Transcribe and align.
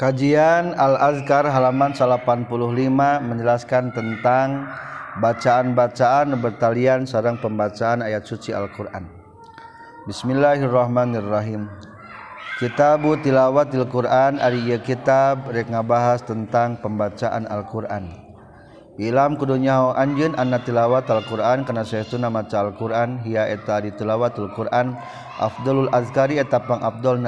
Kajian 0.00 0.72
Al-Azkar 0.80 1.44
halaman 1.44 1.92
85 1.92 2.48
menjelaskan 3.20 3.92
tentang 3.92 4.64
bacaan-bacaan 5.20 6.40
bertalian 6.40 7.04
sarang 7.04 7.36
pembacaan 7.36 8.00
ayat 8.00 8.24
suci 8.24 8.48
Al-Qur'an. 8.56 9.04
Bismillahirrahmanirrahim. 10.08 11.68
Kitabu 12.56 13.20
tilawatil 13.20 13.84
Qur'an 13.92 14.40
ari 14.40 14.72
ieu 14.72 14.80
kitab 14.80 15.52
rek 15.52 15.68
ngabahas 15.68 16.24
tentang 16.24 16.80
pembacaan 16.80 17.44
Al-Qur'an. 17.44 18.08
Ilam 18.96 19.36
kudunya 19.36 19.84
anjeun 20.00 20.32
anna 20.40 20.64
tilawat 20.64 21.12
Al-Qur'an 21.12 21.68
kana 21.68 21.84
saestuna 21.84 22.32
maca 22.32 22.64
Al-Qur'an 22.64 23.20
hiya 23.20 23.52
eta 23.52 23.84
di 23.84 23.92
tilawatul 23.92 24.48
Qur'an 24.56 24.96
afdalul 25.36 25.92
azkari 25.92 26.40
eta 26.40 26.56
pang 26.64 26.80
afdal 26.80 27.20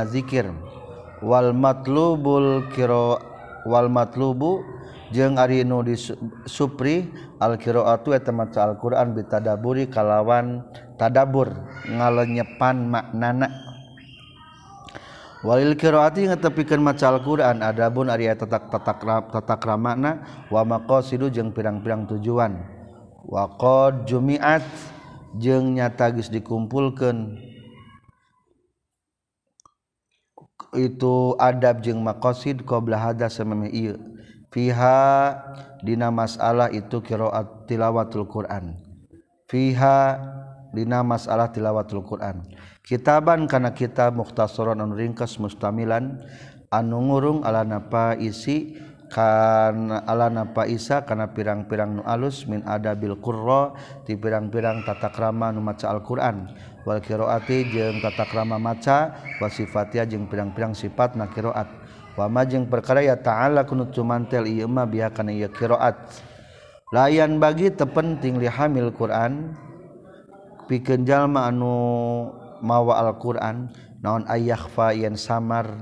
wal 1.22 1.54
matlubul 1.54 2.66
kiro 2.74 3.32
Walmatlubu 3.62 4.58
jeung 5.14 5.38
ari 5.38 5.62
nu 5.62 5.86
di 5.86 5.94
Supri 6.50 7.06
qiraatu 7.38 8.10
eta 8.10 8.34
maca 8.34 8.66
al 8.66 8.74
qur'an 8.74 9.14
bitadaburi 9.14 9.86
kalawan 9.86 10.66
tadabur 10.98 11.54
ngalenyepan 11.86 12.90
maknana. 12.90 13.46
Walil 15.42 15.74
qiraati 15.74 16.26
ngetepikeun 16.30 16.82
maca 16.82 17.10
Al-Qur'an 17.10 17.66
adabun 17.66 18.06
ari 18.10 18.30
eta 18.30 18.46
tatak 18.46 18.70
tatak 18.70 19.30
tatakramana 19.30 20.46
wa 20.50 20.62
maqasidu 20.62 21.30
jeung 21.30 21.50
pirang-pirang 21.50 22.06
tujuan. 22.06 22.62
Wa 23.26 23.46
qad 23.58 24.06
jumi'at 24.10 24.62
jeung 25.38 25.78
nyata 25.78 26.14
geus 26.14 26.30
dikumpulkeun. 26.30 27.38
itu 30.72 31.36
adab 31.36 31.84
jeung 31.84 32.00
maqasid 32.00 32.64
qabla 32.64 32.96
hada 32.96 33.28
samemeh 33.28 33.70
ieu. 33.72 33.96
Fiha 34.52 35.32
dina 35.80 36.12
masalah 36.12 36.68
itu 36.68 37.00
qiraat 37.00 37.64
tilawatul 37.68 38.28
Quran. 38.28 38.76
Fiha 39.48 40.20
dina 40.76 41.00
masalah 41.00 41.48
tilawatul 41.52 42.04
Quran. 42.04 42.44
Kitaban 42.84 43.48
kana 43.48 43.72
kitab 43.72 44.16
mukhtasaran 44.16 44.80
anu 44.80 44.92
ringkas 44.96 45.40
mustamilan 45.40 46.20
anu 46.68 46.98
ngurung 47.08 47.40
ala 47.44 47.64
napa 47.64 48.16
isi 48.18 48.76
kan 49.12 49.92
ala 50.08 50.32
napa 50.32 50.64
isa 50.64 51.04
kana 51.04 51.36
pirang-pirang 51.36 52.00
nu 52.00 52.02
alus 52.08 52.48
min 52.48 52.64
adabil 52.64 53.20
qurra 53.20 53.76
ti 54.08 54.16
pirang-pirang 54.16 54.82
tata 54.88 55.12
krama 55.12 55.52
nu 55.52 55.60
maca 55.60 55.92
Al-Qur'an. 55.92 56.48
walkiroati 56.82 57.70
jeung 57.70 58.02
tata 58.02 58.26
krama 58.26 58.58
maca 58.58 59.14
wasifatia 59.38 60.02
jeung 60.06 60.26
pirang-pirang 60.26 60.74
sifat 60.74 61.14
na 61.14 61.26
nakiroat 61.26 61.70
wama 62.18 62.44
jeung 62.44 62.68
perkara 62.68 63.00
ya 63.00 63.16
ta'ala 63.16 63.64
kunut 63.64 63.94
cumantel 63.94 64.44
ieu 64.44 64.68
mah 64.68 64.84
biakan 64.84 65.32
ieu 65.32 65.48
kiroat. 65.48 65.96
Layan 66.92 67.40
bagi 67.40 67.72
tepenting 67.72 68.36
lihamil 68.36 68.92
Quran 68.92 69.56
pikeun 70.68 71.08
jalma 71.08 71.48
anu 71.48 71.72
mawa 72.60 73.00
Al-Qur'an 73.00 73.72
naon 74.04 74.28
ayakhfa 74.28 74.92
yen 74.92 75.16
samar 75.16 75.72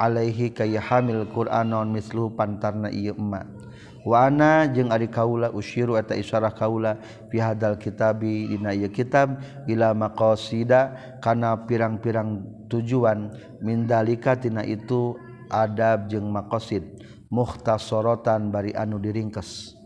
alaihi 0.00 0.56
kaya 0.56 0.80
hamil 0.80 1.28
Quran 1.28 1.76
naon 1.76 1.92
mislu 1.92 2.32
pantarna 2.32 2.88
ieu 2.88 3.12
mah. 3.12 3.59
Wana 4.00 4.64
jeung 4.72 4.88
ari 4.88 5.12
kaula 5.12 5.52
usyiru 5.52 5.92
eta 6.00 6.16
isyarah 6.16 6.56
kaula 6.56 6.96
fi 7.28 7.36
hadal 7.36 7.76
kitabi 7.76 8.48
dina 8.48 8.72
ieu 8.72 8.88
kitab 8.88 9.36
ila 9.68 9.92
maqasida 9.92 10.96
kana 11.20 11.68
pirang-pirang 11.68 12.40
tujuan 12.72 13.28
min 13.60 13.84
dalika 13.84 14.40
tina 14.40 14.64
itu 14.64 15.20
adab 15.52 16.08
jeung 16.08 16.32
maqasid 16.32 16.80
mukhtasaratan 17.28 18.48
bari 18.48 18.72
anu 18.72 18.96
diringkes 18.96 19.76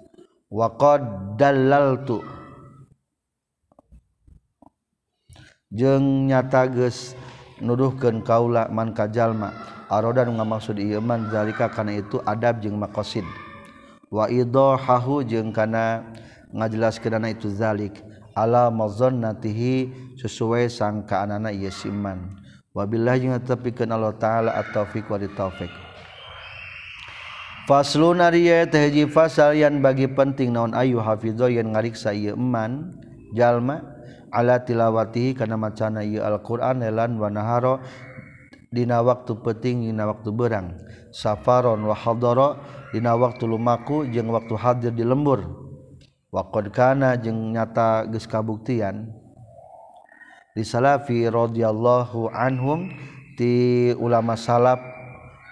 waqad 0.46 1.34
dallaltu. 1.34 2.22
Jeung 5.74 6.30
nyata 6.30 6.70
geus 6.70 7.18
nuduhkeun 7.58 8.22
kaula 8.22 8.70
man 8.70 8.94
ka 8.94 9.10
jalma 9.10 9.50
nu 9.90 10.32
ngamaksud 10.38 10.78
ieu 10.78 11.02
man 11.02 11.26
zalika 11.34 11.66
kana 11.66 11.98
itu 11.98 12.22
adab 12.22 12.62
jeung 12.62 12.78
maqasid. 12.78 13.26
waidhahahu 14.14 15.26
jeung 15.26 15.50
kana 15.50 16.06
ngajelaskeunana 16.54 17.34
itu 17.34 17.50
zalik. 17.50 17.98
Ala 18.34 18.70
mazannatihi 18.70 19.90
sesuai 20.18 20.70
sangkaanana 20.70 21.50
ieu 21.50 21.70
siman. 21.70 22.38
Wabillahi 22.74 23.26
jeung 23.26 23.34
tetepikeun 23.38 23.94
Allah 23.94 24.14
taala 24.18 24.50
at-taufiq 24.58 25.06
wa 25.06 25.14
taufik 25.14 25.70
Faslun 27.70 28.18
ariya 28.18 28.66
tehji 28.66 29.06
fasal 29.06 29.54
yang 29.54 29.78
bagi 29.78 30.10
penting 30.10 30.50
naon 30.50 30.74
ayu 30.74 30.98
hafidho 30.98 31.46
yang 31.46 31.70
ngariksa 31.70 32.10
ieu 32.10 32.34
eman 32.34 32.92
jalma 33.32 33.80
ala 34.34 34.58
tilawatihi 34.58 35.38
kana 35.38 35.54
macana 35.54 36.02
ieu 36.02 36.20
Al-Qur'an 36.20 36.82
lan 36.82 37.14
wa 37.14 37.30
naharo 37.30 37.78
dina 38.74 38.98
waktu 38.98 39.38
peting 39.38 39.86
dina 39.86 40.10
waktu 40.10 40.34
berang. 40.34 40.74
Safaron 41.14 41.86
wa 41.86 41.94
hadara 41.94 42.58
dina 42.90 43.14
waktu 43.14 43.46
lumaku 43.46 44.10
jeung 44.10 44.34
waktu 44.34 44.58
hadir 44.58 44.90
di 44.90 45.06
lembur. 45.06 45.46
Wa 46.34 46.50
qad 46.50 46.74
kana 46.74 47.14
jeung 47.14 47.54
nyata 47.54 48.10
geus 48.10 48.26
kabuktian. 48.26 49.14
Di 50.54 50.66
salafi 50.66 51.30
radhiyallahu 51.30 52.34
anhum 52.34 52.90
ti 53.38 53.94
ulama 53.94 54.34
salaf 54.34 54.78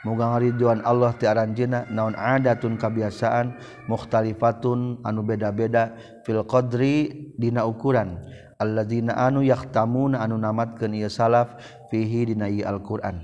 muga 0.03 0.35
ngariduan 0.35 0.83
Allah 0.83 1.15
ti 1.15 1.31
aranjeunna 1.31 1.91
naon 1.95 2.19
adatun 2.19 2.75
kabiasaan 2.75 3.55
mukhtalifatun 3.87 5.03
anu 5.07 5.23
beda-beda 5.23 5.95
fil 6.27 6.43
qadri 6.43 7.31
dina 7.39 7.63
ukuran. 7.67 8.19
alladzina 8.63 9.19
anu 9.19 9.43
yahtamuna 9.43 10.23
anu 10.23 10.39
namatkeun 10.39 10.95
ieu 10.95 11.11
salaf 11.11 11.59
fihi 11.91 12.31
dina 12.31 12.47
ieu 12.47 12.63
Al-Qur'an. 12.63 13.19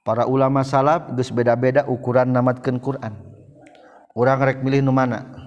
Para 0.00 0.24
ulama 0.24 0.64
salaf 0.64 1.12
geus 1.12 1.28
beda-beda 1.28 1.84
ukuran 1.84 2.32
namatkeun 2.32 2.80
Qur'an. 2.80 3.12
Urang 4.16 4.40
rek 4.40 4.64
milih 4.64 4.80
nu 4.80 4.96
mana? 4.96 5.44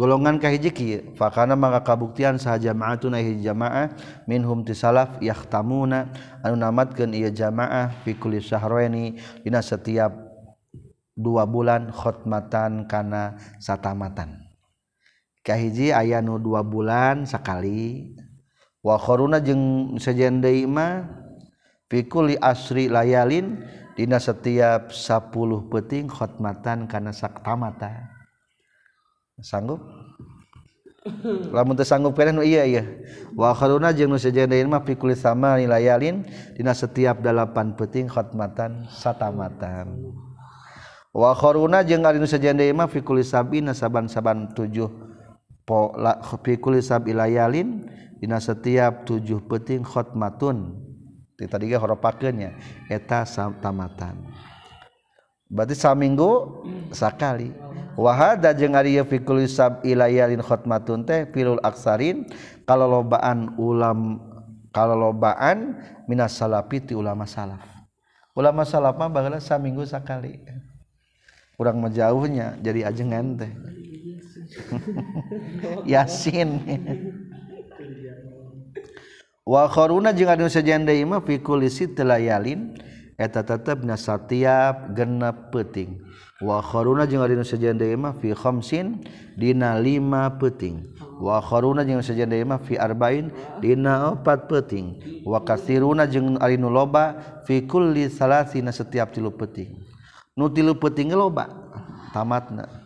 golongan 0.00 0.38
kahiji 0.38 0.70
kieu 0.70 1.00
fakana 1.18 1.58
maka 1.58 1.82
kabuktian 1.82 2.38
saha 2.38 2.56
jama'atuna 2.56 3.18
hiji 3.18 3.44
jamaah 3.44 3.92
minhum 4.24 4.62
tisalaf 4.62 5.18
yahtamuna 5.18 6.08
anu 6.46 6.56
namatkeun 6.56 7.12
ieu 7.12 7.28
jamaah 7.28 7.90
fi 8.06 8.14
kulli 8.14 8.38
syahraini 8.40 9.18
dina 9.42 9.60
setiap 9.60 10.14
dua 11.18 11.44
bulan 11.44 11.90
khotmatan 11.90 12.86
kana 12.86 13.36
satamatan 13.60 14.49
kahiji 15.40 15.92
aya 15.92 16.20
nu 16.20 16.36
dua 16.36 16.60
bulan 16.60 17.24
sekali 17.24 18.12
wakhoruna 18.84 19.40
jeung 19.40 19.96
sejen 19.96 20.40
deui 20.40 20.68
mah 20.68 21.08
pikuli 21.90 22.36
asri 22.40 22.86
layalin 22.86 23.60
dina 23.98 24.16
setiap 24.16 24.94
10 24.94 25.34
peting 25.68 26.08
khotmatan 26.08 26.88
kana 26.88 27.12
saktamata. 27.12 28.08
Sanggup? 29.40 29.80
Lamun 31.56 31.76
teu 31.76 31.84
sanggup 31.88 32.12
kana 32.12 32.36
nu 32.36 32.44
ieu 32.44 32.84
wa 33.36 33.52
wakhoruna 33.52 33.92
jeung 33.96 34.12
nu 34.12 34.20
mah 34.68 34.84
pikuli 34.84 35.16
sama 35.16 35.56
layalin 35.60 36.24
dina 36.56 36.72
setiap 36.76 37.20
8 37.20 37.76
peting 37.76 38.06
khotmatan 38.08 38.88
satamatan. 38.88 39.96
Wakhoruna 41.10 41.82
jeung 41.82 42.06
ari 42.06 42.22
nu 42.22 42.28
sejen 42.28 42.56
deui 42.56 42.70
mah 42.70 42.86
pikuli 42.86 43.26
sabina 43.26 43.74
saban-saban 43.74 44.54
7 44.54 45.09
pikulabillalin 46.42 47.86
dina 48.20 48.38
setiap 48.42 49.08
tujuh 49.08 49.40
peting 49.48 49.86
khotmatun. 49.86 50.76
Tadi 51.40 51.72
horopakennya 51.72 52.52
eta 52.92 53.24
tamatan. 53.64 54.28
Berarti 55.48 55.72
saminggu 55.72 56.62
sakali. 56.92 57.50
Wahada 57.96 58.54
jeung 58.54 58.76
ari 58.76 59.00
fikul 59.02 59.42
isab 59.48 59.82
ilayalin 59.82 60.44
khotmatun 60.44 61.02
teh 61.02 61.26
pilul 61.26 61.58
aksarin 61.64 62.28
kalau 62.68 63.00
lobaan 63.00 63.58
ulam 63.58 64.20
kalau 64.70 65.10
lobaan 65.10 65.74
minas 66.06 66.36
salafi 66.38 66.92
ti 66.92 66.94
ulama 66.94 67.26
salaf. 67.26 67.66
Ulama 68.36 68.62
salaf 68.62 68.94
mah 68.94 69.10
bageula 69.10 69.42
saminggu 69.42 69.82
sakali. 69.88 70.38
Kurang 71.58 71.82
menjauhnya 71.82 72.60
jadi 72.62 72.92
ajengan 72.92 73.34
teh. 73.34 73.52
Yasin. 75.92 76.50
Waluna 79.46 80.14
sejendakulin 80.14 82.60
eta 83.20 83.44
tetep 83.44 83.84
nasa 83.84 84.16
tiap 84.16 84.96
genep 84.96 85.52
peting 85.52 86.00
mah 86.40 88.16
fi 88.16 88.32
khamsin 88.32 89.04
Dina 89.36 89.76
5 89.76 90.40
peting 90.40 90.88
kharuna 91.20 91.84
jeung 91.84 92.00
sejendamah 92.00 92.64
fiarbain 92.64 93.28
Dina 93.60 94.16
opat 94.16 94.48
peting 94.48 95.20
Wakasiruna 95.28 96.08
jeung 96.08 96.40
anu 96.40 96.72
loba 96.72 97.20
fi 97.44 97.68
kulli 97.68 98.08
salasina 98.08 98.72
setiap 98.72 99.12
tilu 99.12 99.36
peting 99.36 99.84
nu 100.32 100.48
tilu 100.48 100.72
peting 100.80 101.12
loba 101.12 101.44
tamatna. 102.16 102.79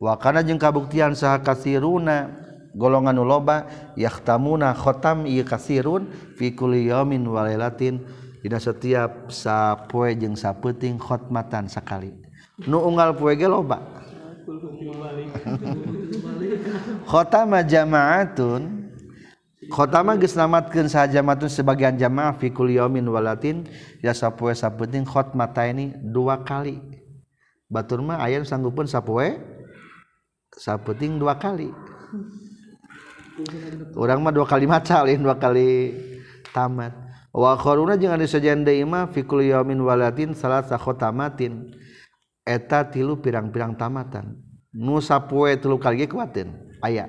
wakana 0.00 0.40
jeung 0.40 0.56
kabuktian 0.56 1.12
saha 1.12 1.44
kasiruna 1.44 2.32
golongan 2.72 3.12
nu 3.12 3.28
loba 3.28 3.68
yahtamuna 4.00 4.72
khotam 4.72 5.28
ieu 5.28 5.44
kasirun 5.44 6.08
fi 6.40 6.56
kulli 6.56 6.88
yaumin 6.88 7.22
wa 7.28 7.44
lailatin. 7.44 8.00
Dina 8.40 8.56
setiap 8.56 9.28
sapoe 9.28 10.16
jeung 10.16 10.32
sapeuting 10.32 10.96
khotmatan 10.96 11.68
sakali. 11.68 12.16
Nu 12.64 12.80
unggal 12.80 13.12
poe 13.12 13.36
ge 13.36 13.44
loba. 13.44 13.84
Khotama 17.04 17.60
jama'atun 17.60 18.88
khotama 19.68 20.16
geus 20.16 20.32
namatkeun 20.40 20.88
jama'atun 20.88 21.52
sebagian 21.52 22.00
jamaah 22.00 22.32
fi 22.40 22.48
kulli 22.48 22.80
yaumin 22.80 23.04
wa 23.12 23.20
lailatin. 23.20 23.68
Ya 24.00 24.16
sapoe 24.16 24.56
sapeuting 24.56 25.04
khotmata 25.04 25.68
ini 25.68 25.92
dua 26.00 26.40
kali. 26.40 26.80
Batur 27.68 28.00
mah 28.00 28.24
aya 28.24 28.40
sanggupun 28.40 28.88
sapoe 28.88 29.36
saputing 30.56 31.18
dua 31.20 31.38
kali. 31.38 31.70
Orang 33.96 34.20
mah 34.20 34.32
dua 34.34 34.44
kali 34.44 34.66
maca 34.68 35.06
lain 35.06 35.22
dua 35.22 35.38
kali 35.38 35.94
tamat. 36.52 36.92
Wa 37.30 37.54
kharuna 37.54 37.94
jeung 37.94 38.10
anu 38.10 38.26
sajian 38.26 38.66
deui 38.66 38.82
mah 38.82 39.06
fi 39.14 39.22
kulli 39.22 39.54
yaumin 39.54 39.78
walatin 39.80 40.34
salasa 40.34 40.74
khatamatin 40.74 41.70
eta 42.42 42.90
tilu 42.90 43.22
pirang-pirang 43.22 43.78
tamatan. 43.78 44.34
Nu 44.74 44.98
sapoe 44.98 45.54
tilu 45.56 45.78
kali 45.78 46.04
ge 46.04 46.06
kuatin 46.10 46.50
aya. 46.82 47.06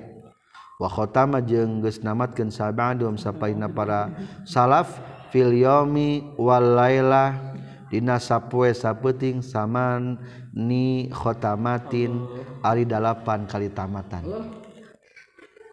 Wa 0.78 0.88
khatama 0.90 1.42
jeung 1.42 1.82
geus 1.82 2.02
namatkeun 2.02 2.50
sabadum 2.50 3.18
sapaina 3.18 3.66
para 3.70 4.14
salaf 4.46 4.98
fil 5.30 5.54
yaumi 5.54 6.34
wal 6.38 6.74
lailah 6.74 7.54
dina 7.90 8.18
sapoe 8.18 8.72
sapeuting 8.72 9.44
saman 9.44 10.18
ni 10.52 11.08
khotamatin 11.12 12.24
ari 12.60 12.84
dalapan 12.84 13.48
kali 13.48 13.72
tamatan. 13.72 14.24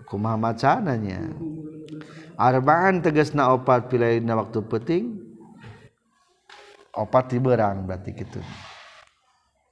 Kumaha 0.10 0.42
macananya 0.42 1.22
arbaan 2.34 2.98
tegasna 2.98 3.54
opat 3.54 3.94
pilaina 3.94 4.34
waktu 4.34 4.58
peting 4.66 5.22
opat 6.98 7.30
di 7.30 7.38
berang 7.38 7.86
berarti 7.86 8.18
gitu 8.18 8.42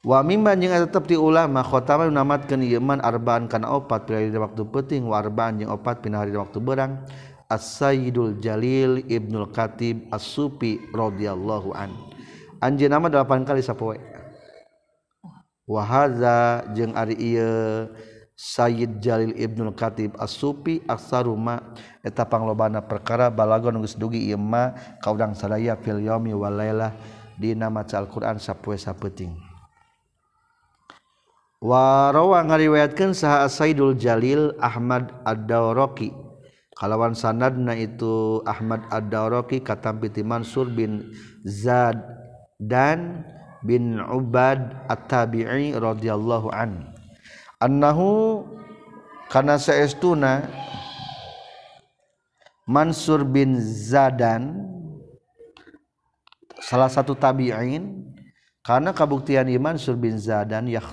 wa 0.05 0.21
mimman 0.21 0.61
jeung 0.61 0.77
tetep 0.77 1.09
di 1.09 1.17
ulama 1.17 1.65
khotaman 1.65 2.13
namatkeun 2.13 2.61
ieu 2.61 2.77
man 2.77 3.01
arbaan 3.01 3.49
kana 3.49 3.65
opat 3.81 4.05
pilaina 4.05 4.37
waktu 4.37 4.61
peting 4.61 5.09
wa 5.09 5.17
arbaan 5.17 5.57
jeung 5.57 5.73
opat 5.73 6.05
pina 6.05 6.21
hari 6.21 6.37
waktu 6.37 6.61
berang 6.61 7.01
As-Sayyidul 7.49 8.37
Jalil 8.37 9.09
Ibnul 9.09 9.49
Katib 9.55 10.05
As-Sufi 10.11 10.83
radhiyallahu 10.91 11.71
an. 11.71 11.95
Anjeunna 12.59 12.99
mah 12.99 13.07
8 13.07 13.47
kali 13.47 13.63
sapoe. 13.63 14.16
wahaza 15.67 16.63
jeung 16.71 16.95
ari 16.95 17.19
ieu 17.19 17.91
Sayyid 18.37 19.01
Jalil 19.01 19.33
Ibnul 19.33 19.73
Katib 19.73 20.13
As-Sufi 20.15 20.85
aksaruma 20.85 21.73
eta 22.05 22.21
panglobana 22.23 22.85
perkara 22.85 23.33
balagon 23.33 23.81
geus 23.81 23.97
dugi 23.97 24.29
ieu 24.29 24.37
ma 24.37 24.77
ka 25.01 25.09
urang 25.11 25.33
sadaya 25.33 25.75
fil 25.75 25.99
yaumi 25.99 26.37
wal 26.37 26.53
lailah 26.53 26.93
dina 27.35 27.67
maca 27.67 27.97
Al-Qur'an 27.97 28.37
sapoe 28.37 28.77
sapeuting 28.77 29.33
Wa 31.57 32.13
rawa 32.13 32.45
ngariwayatkeun 32.45 33.17
saha 33.17 33.49
Sayyidul 33.49 33.97
Jalil 33.97 34.53
Ahmad 34.61 35.09
Ad-Dawraqi 35.25 36.13
kalawan 36.77 37.17
sanadna 37.17 37.73
itu 37.73 38.45
Ahmad 38.45 38.85
Ad-Dawraqi 38.93 39.65
katampi 39.65 40.13
ti 40.13 40.21
Mansur 40.21 40.69
bin 40.69 41.09
Zad 41.41 41.97
dan 42.61 43.25
bin 43.67 43.99
Ubad 43.99 44.87
At-Tabi'i 44.87 45.75
radhiyallahu 45.75 46.47
anhu 46.55 46.87
annahu 47.59 48.47
kana 49.27 49.59
saestuna 49.59 50.47
Mansur 52.67 53.23
bin 53.23 53.59
Zadan 53.63 54.59
salah 56.59 56.91
satu 56.91 57.15
tabi'in 57.15 58.11
karena 58.59 58.91
kabuktian 58.91 59.47
Mansur 59.55 59.95
bin 59.95 60.19
Zadan 60.19 60.67
ya 60.67 60.83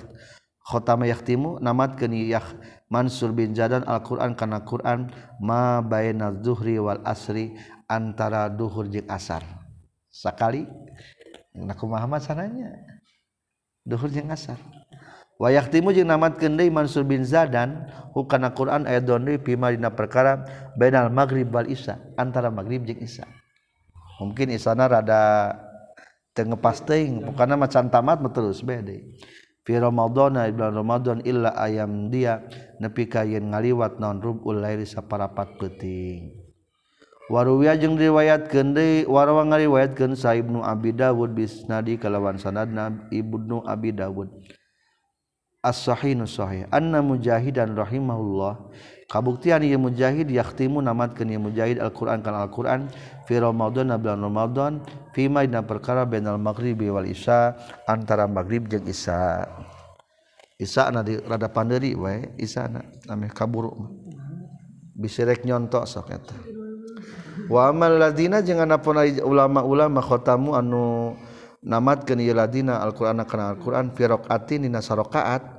khotama 0.63 1.03
yaktimu 1.03 1.59
namatkeun 1.59 2.15
ya 2.15 2.39
Mansur 2.87 3.35
bin 3.35 3.51
Zadan 3.51 3.83
Al-Qur'an 3.83 4.39
kana 4.39 4.63
Qur'an 4.63 5.11
ma 5.43 5.83
baina 5.83 6.31
zuhri 6.39 6.79
wal 6.79 7.03
asri 7.03 7.59
antara 7.91 8.47
duhur 8.47 8.87
jeung 8.87 9.09
asar. 9.11 9.43
Sakali 10.15 10.63
nah 11.55 11.75
kumaha 11.75 12.19
sananya. 12.19 12.75
Duhur 13.85 14.11
jeung 14.11 14.33
asar. 14.33 14.57
Wayahtimu 15.35 15.91
jeung 15.91 16.07
namatkeun 16.07 16.55
deui 16.55 16.71
Mansur 16.71 17.03
bin 17.03 17.27
Zadan 17.27 17.91
hukana 18.15 18.55
Quran 18.55 18.87
ayat 18.87 19.03
deui 19.07 19.39
pima 19.39 19.71
dina 19.71 19.91
perkara 19.91 20.43
bainal 20.79 21.11
maghrib 21.11 21.51
wal 21.51 21.67
isya 21.67 21.99
antara 22.15 22.51
maghrib 22.51 22.83
jeung 22.87 22.99
isya. 23.03 23.27
Mungkin 24.19 24.55
isana 24.55 24.87
rada 24.87 25.55
teu 26.31 26.47
ngepas 26.47 26.83
teuing 26.83 27.23
pokona 27.31 27.55
macan 27.59 27.91
tamat 27.91 28.19
terus 28.31 28.63
bae 28.63 28.79
deui. 28.79 29.15
Fi 29.65 29.81
Ramadan 29.81 30.37
bulan 30.53 30.73
Ramadan 30.77 31.19
illa 31.25 31.49
ayam 31.57 32.13
dia 32.13 32.45
nepi 32.77 33.09
ka 33.09 33.25
yen 33.25 33.49
ngaliwat 33.49 33.97
naon 33.97 34.21
rubul 34.21 34.61
laili 34.61 34.85
saparapat 34.85 35.57
peuting 35.57 36.44
Waruya 37.25 37.73
jeung 37.73 37.97
riwayat 37.97 38.53
kendi 38.53 39.01
warawa 39.09 39.49
ngariwayatkeun 39.49 40.13
Sa 40.13 40.37
Ibnu 40.37 40.61
Abi 40.61 40.93
Dawud 40.93 41.33
bisnadi 41.33 41.97
kalawan 41.97 42.37
sanadna 42.37 42.93
Ibnu 43.09 43.65
Abi 43.65 43.89
Dawud. 43.89 44.29
As-sahihun 45.65 46.29
sahih. 46.29 46.69
Anna 46.69 47.01
Mujahidan 47.01 47.73
rahimahullah 47.73 48.69
kabuktian 49.09 49.65
ieu 49.65 49.81
Mujahid 49.81 50.29
yahtimu 50.29 50.77
namatkeun 50.85 51.33
ieu 51.33 51.41
Mujahid 51.41 51.81
Al-Qur'an 51.81 52.21
kana 52.21 52.45
Al-Qur'an 52.45 52.93
fi 53.25 53.41
Ramadan 53.41 53.89
bulan 53.97 54.21
Ramadan 54.21 54.73
fi 55.17 55.25
ma 55.25 55.41
dina 55.41 55.65
perkara 55.65 56.05
bainal 56.05 56.37
maghribi 56.37 56.93
wal 56.93 57.09
isya 57.09 57.57
antara 57.89 58.29
maghrib 58.29 58.69
jeung 58.69 58.85
isya. 58.85 59.49
Isya 60.61 60.93
na 60.93 61.01
di 61.01 61.17
rada 61.17 61.49
panderi 61.49 61.97
wae, 61.97 62.37
isya 62.37 62.69
na 62.69 62.85
ameh 63.09 63.33
kaburu. 63.33 63.73
Bisirek 64.93 65.41
nyontok 65.49 65.89
sok 65.89 66.13
eta. 66.13 66.54
waamladina 67.51 68.41
janganpun 68.41 69.21
ulama-ulama 69.21 69.99
khotamu 70.01 70.57
anu 70.57 71.15
namat 71.65 72.05
ke 72.05 72.13
ladina 72.13 72.79
Alquran 72.85 73.25
karena 73.25 73.57
Alquran 73.57 73.89
firokati 73.91 74.61
nina 74.61 74.79
sarokaat. 74.79 75.53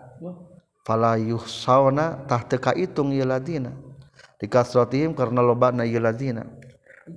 Falayuh 0.86 1.42
sauna 1.50 2.22
tah 2.30 2.46
teka 2.46 2.70
itung 2.78 3.10
ladina. 3.10 3.74
Dikasrotihim 4.38 5.18
karena 5.18 5.42
loba 5.42 5.74
na 5.74 5.82
ladina. 5.82 6.46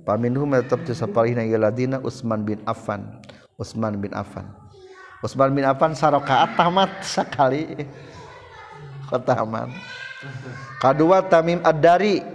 Paminhum 0.02 0.58
tetap 0.58 0.82
disapalihna 0.82 1.46
ladina 1.54 2.02
Utsman 2.02 2.42
bin 2.42 2.58
Affan. 2.66 3.22
Utsman 3.54 3.94
bin 4.02 4.10
Affan. 4.10 4.50
Utsman 5.22 5.54
bin 5.54 5.62
Affan 5.62 5.94
sarokaat 5.94 6.58
tamat 6.58 6.90
sekali 7.06 7.86
khotaman. 9.06 9.70
Kadua 10.82 11.22
tamim 11.22 11.62
ad-dari. 11.62 12.26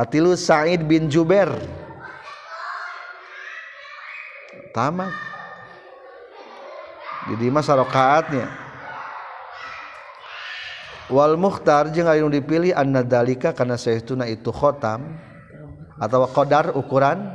Katilu 0.00 0.32
Sa'id 0.32 0.80
bin 0.88 1.12
Jubair. 1.12 1.52
Tamat 4.72 5.12
jadi 7.28 7.52
masa 7.52 7.76
rakaatnya 7.76 8.48
Wal 11.10 11.34
mukhtar 11.34 11.90
jeung 11.90 12.06
anu 12.06 12.30
dipilih 12.30 12.70
anna 12.70 13.02
dalika 13.02 13.50
kana 13.50 13.74
saestuna 13.74 14.30
itu 14.30 14.54
khotam 14.54 15.18
atau 15.98 16.22
qadar 16.30 16.70
ukuran 16.78 17.34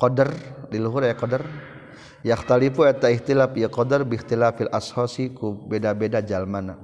qadar 0.00 0.32
di 0.72 0.80
luhur 0.80 1.04
ya 1.04 1.12
qadar. 1.14 1.44
Yahtalifu 2.24 2.88
eta 2.88 3.12
ikhtilaf 3.12 3.52
ya 3.52 3.68
qadar 3.68 4.08
bi 4.08 4.16
ikhtilafil 4.16 4.72
ashasi 4.72 5.36
ku 5.36 5.52
beda-beda 5.68 6.24
jalmana 6.24 6.80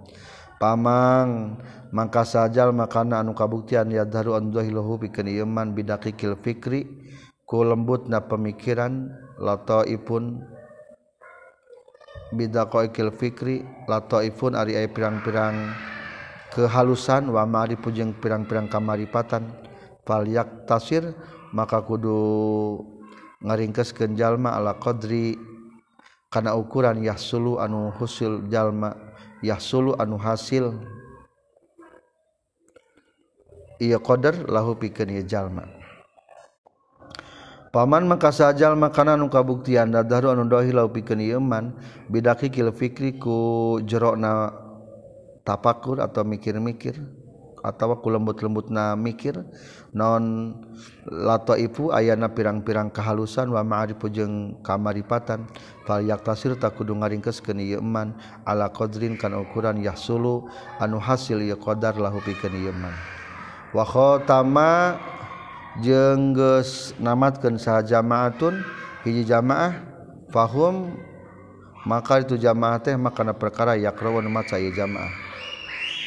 pamang 0.61 1.57
maka 1.89 2.23
sajal 2.23 2.77
makanan 2.77 3.25
anu 3.25 3.33
kabuktian 3.33 3.89
ya 3.89 4.05
daruhu 4.05 5.01
piman 5.01 5.73
bidakikil 5.73 6.37
Fikri 6.37 6.85
ku 7.49 7.65
lembut 7.65 8.07
na 8.07 8.21
pemikiran 8.21 9.09
latoipun 9.41 10.45
bidakokil 12.37 13.11
Fikri 13.17 13.65
latoipun 13.89 14.55
ari 14.55 14.79
pirang-pirang 14.87 15.73
kehalusan 16.55 17.31
wamari 17.31 17.79
pujeng 17.79 18.15
pirang-pirang 18.19 18.69
kamaripatan. 18.71 19.51
Palyak 20.01 20.67
tasir 20.67 21.15
maka 21.55 21.83
kudu 21.87 22.19
ngaringkes 23.47 23.95
jalma 24.19 24.59
ala 24.59 24.75
qadri 24.75 25.39
kana 26.31 26.55
ukuran 26.59 27.03
yahsulu 27.03 27.63
anu 27.63 27.95
husul 27.95 28.47
Jalma. 28.51 29.10
yahsulu 29.43 29.97
anu 29.97 30.17
hasil. 30.17 30.77
Ia 33.81 33.97
qadar 33.97 34.45
lahu 34.45 34.77
pikeun 34.77 35.09
ieu 35.09 35.25
jalma. 35.25 35.65
Paman 37.71 38.05
maka 38.11 38.35
sajal 38.35 38.75
makanan 38.75 39.23
nu 39.23 39.31
kabuktian 39.31 39.95
dadaru 39.95 40.35
anu 40.35 40.45
dohi 40.45 40.75
lahu 40.75 40.91
pikeun 40.93 41.23
ieu 41.23 41.41
man 41.41 41.73
bidaki 42.13 42.51
kil 42.53 42.69
fikri 42.75 43.17
ku 43.17 43.79
jerona 43.87 44.53
tapakur 45.47 46.03
atau 46.05 46.27
mikir-mikir. 46.27 47.20
atau 47.61 47.97
ku 48.01 48.09
lembut-lembut 48.09 48.73
na 48.73 48.97
mikir 48.97 49.41
non 49.91 50.55
lato 51.05 51.59
ibu 51.59 51.91
ayana 51.91 52.31
pirang-pirang 52.31 52.95
kehalusan 52.95 53.51
wa 53.51 53.61
ma'arifu 53.67 54.07
jeung 54.07 54.63
kamaripatan. 54.63 55.51
Fal 55.91 56.07
yaktasir 56.07 56.55
tak 56.55 56.79
kudu 56.79 56.95
ngaringkes 56.95 57.43
keun 57.43 57.59
ieu 57.59 57.83
iman 57.83 58.15
ala 58.47 58.71
qadrin 58.71 59.19
kan 59.19 59.35
ukuran 59.35 59.83
yahsulu 59.83 60.47
anu 60.79 61.03
hasil 61.03 61.43
ieu 61.43 61.59
qadar 61.59 61.99
lahu 61.99 62.23
pikeun 62.23 62.55
ieu 62.55 62.71
iman 62.71 62.95
wa 63.75 63.83
khatama 63.83 65.03
jeung 65.83 66.31
geus 66.31 66.95
namatkeun 67.03 67.59
saha 67.59 67.83
jamaatun 67.83 68.63
hiji 69.03 69.27
jamaah 69.27 69.83
fahum 70.31 70.95
maka 71.83 72.23
itu 72.23 72.39
jamaah 72.39 72.79
teh 72.79 72.95
makana 72.95 73.35
perkara 73.35 73.75
yakrawan 73.75 74.31
maca 74.31 74.63
ieu 74.63 74.71
jamaah. 74.71 75.11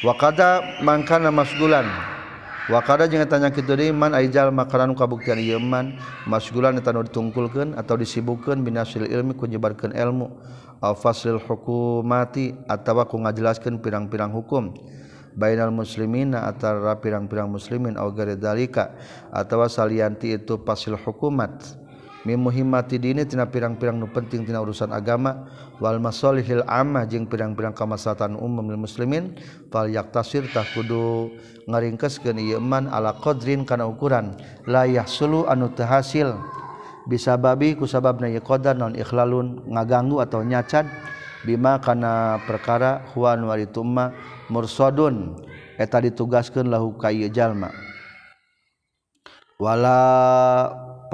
wakada 0.02 0.82
mangkana 0.82 1.30
masgulan. 1.30 1.86
Wakada 2.64 3.04
jangan 3.04 3.28
tanya 3.28 3.50
kituman 3.52 4.16
Aijal 4.16 4.48
makaran 4.48 4.96
kabuktian 4.96 5.36
Yeman 5.36 6.00
masgulan 6.24 6.80
tan 6.80 6.96
ditungkulkan 6.96 7.76
atau 7.76 8.00
disibukkan 8.00 8.64
binasil 8.64 9.04
ilmi 9.04 9.36
kunyebarkan 9.36 9.92
ilmu. 9.92 10.32
Fasil 10.80 11.40
hukumati 11.40 12.56
atau 12.64 13.04
ku 13.04 13.20
ngajelaskan 13.20 13.84
pirang-pirang 13.84 14.32
hukum. 14.32 14.72
Bainal 15.36 15.72
muslimin 15.74 16.32
antara 16.32 16.96
pirang-pirang 17.00 17.52
muslimin 17.52 18.00
au 18.00 18.08
garidalika 18.12 18.96
atau 19.28 19.64
salianti 19.68 20.32
itu 20.32 20.56
fasil 20.64 20.96
hukumat. 20.96 21.83
muhimati 22.32 22.96
dini 22.96 23.28
tina 23.28 23.44
pirang-pirang 23.44 24.00
nu 24.00 24.08
penting 24.08 24.48
tina 24.48 24.64
urusan 24.64 24.88
agama. 24.88 25.44
Wal 25.76 26.00
masolihil 26.00 26.64
amah 26.64 27.04
jeung 27.04 27.28
pirang-pirang 27.28 27.76
kamaslahatan 27.76 28.40
umum 28.40 28.64
lil 28.64 28.80
muslimin. 28.80 29.36
Fal 29.68 29.92
yaktasir 29.92 30.48
tah 30.48 30.64
kudu 30.72 31.28
ngaringkeskeun 31.68 32.40
ieu 32.40 32.56
man 32.64 32.88
ala 32.88 33.12
qadrin 33.20 33.68
kana 33.68 33.84
ukuran. 33.84 34.32
La 34.64 34.88
yahsulu 34.88 35.44
anu 35.44 35.68
teu 35.76 35.84
hasil. 35.84 36.32
Bisa 37.04 37.36
babi 37.36 37.76
ku 37.76 37.84
sababna 37.84 38.32
ieu 38.32 38.40
qadar 38.40 38.72
non 38.72 38.96
ikhlalun 38.96 39.68
ngaganggu 39.68 40.24
atau 40.24 40.40
nyacad. 40.40 40.88
Bima 41.44 41.76
kana 41.76 42.40
perkara 42.48 43.04
huwan 43.12 43.44
waritumma 43.44 44.16
mursadun. 44.48 45.36
Eta 45.76 46.00
ditugaskeun 46.00 46.72
lahu 46.72 46.96
ka 46.96 47.12
ieu 47.12 47.28
jalma. 47.28 47.68
Wala 49.60 50.00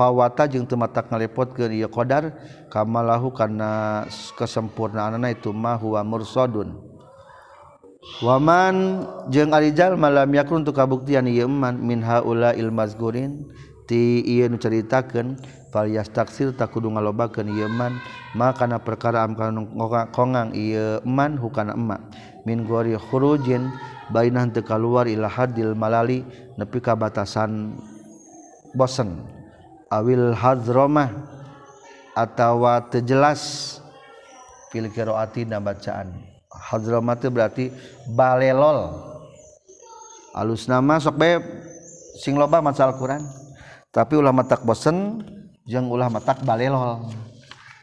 pawata 0.01 0.49
jeung 0.49 0.65
teu 0.65 0.81
matak 0.81 1.13
ngalepotkeun 1.13 1.77
ieu 1.77 1.93
qadar 1.93 2.33
kamalahu 2.73 3.29
kana 3.37 4.09
kesempurnaanna 4.33 5.29
itu 5.29 5.53
mah 5.53 5.77
huwa 5.77 6.01
mursadun 6.01 6.73
waman 8.25 9.05
jeung 9.29 9.53
ari 9.53 9.77
jalma 9.77 10.09
lam 10.09 10.33
yakun 10.33 10.65
tu 10.65 10.73
kabuktian 10.73 11.29
ieu 11.29 11.45
man 11.45 11.77
min 11.77 12.01
haula 12.01 12.57
il 12.57 12.73
mazkurin 12.73 13.45
ti 13.85 14.25
ieu 14.25 14.49
nu 14.49 14.57
caritakeun 14.57 15.37
fal 15.69 15.85
yastaksir 15.85 16.57
takudu 16.57 16.89
ngalobakeun 16.89 17.53
ieu 17.53 17.69
man 17.69 18.01
ma 18.33 18.57
kana 18.57 18.81
perkara 18.81 19.21
am 19.21 19.37
kongang 20.17 20.57
ieu 20.57 21.05
man 21.05 21.37
hukana 21.37 21.77
emak 21.77 22.01
min 22.49 22.65
gori 22.65 22.97
khurujin 22.97 23.69
bainah 24.09 24.49
teu 24.49 24.65
kaluar 24.65 25.05
ila 25.05 25.29
hadil 25.29 25.77
malali 25.77 26.25
nepi 26.57 26.81
ka 26.81 26.97
batasan 26.97 27.77
bosen. 28.73 29.40
awil 29.91 30.31
hadromah 30.39 31.11
atawa 32.15 32.79
tejelas 32.87 33.77
fil 34.71 34.87
qiraatina 34.87 35.59
bacaan. 35.59 36.15
Hadromah 36.51 37.19
itu 37.19 37.29
berarti 37.29 37.65
balelol. 38.15 39.11
Alus 40.31 40.71
nama 40.71 41.03
sok 41.03 41.19
be 41.19 41.43
sing 42.23 42.39
loba 42.39 42.63
maca 42.63 42.87
Al-Qur'an. 42.87 43.27
Tapi 43.91 44.15
ulama 44.15 44.47
tak 44.47 44.63
bosen 44.63 45.27
jeung 45.67 45.91
ulama 45.91 46.23
tak 46.23 46.47
balelol. 46.47 47.11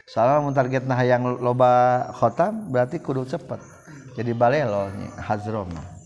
Soalnya 0.08 0.40
mun 0.40 0.56
targetna 0.56 0.96
hayang 0.96 1.36
loba 1.44 2.08
khotam 2.16 2.72
berarti 2.72 2.96
kudu 2.96 3.28
cepet. 3.28 3.60
Jadi 4.16 4.32
balelolnya 4.32 5.12
hadromah 5.20 5.97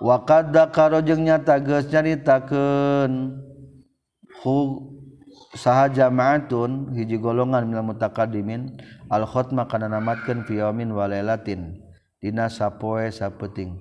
wakada 0.00 0.72
karo 0.72 1.04
jeung 1.04 1.28
nyata 1.28 1.60
geus 1.60 1.86
nyaritakeun 1.92 3.36
hu 4.40 4.56
saha 5.52 5.92
jamaatun 5.92 6.96
hiji 6.96 7.20
golongan 7.20 7.68
minal 7.68 7.84
mutakadimin 7.84 8.80
al 9.12 9.28
khotma 9.28 9.68
kana 9.68 9.92
namatkeun 9.92 10.48
fi 10.48 10.64
yaumin 10.64 10.88
wa 10.96 11.04
lailatin 11.04 11.76
dina 12.24 12.48
sapoe 12.48 13.12
sapenting 13.12 13.76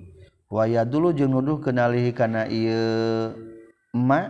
waya 0.52 0.84
dulu 0.84 1.16
jeung 1.16 1.32
nuduh 1.32 1.64
kenalihi 1.64 2.12
kana 2.12 2.52
ieu 2.52 3.32
ma 3.96 4.28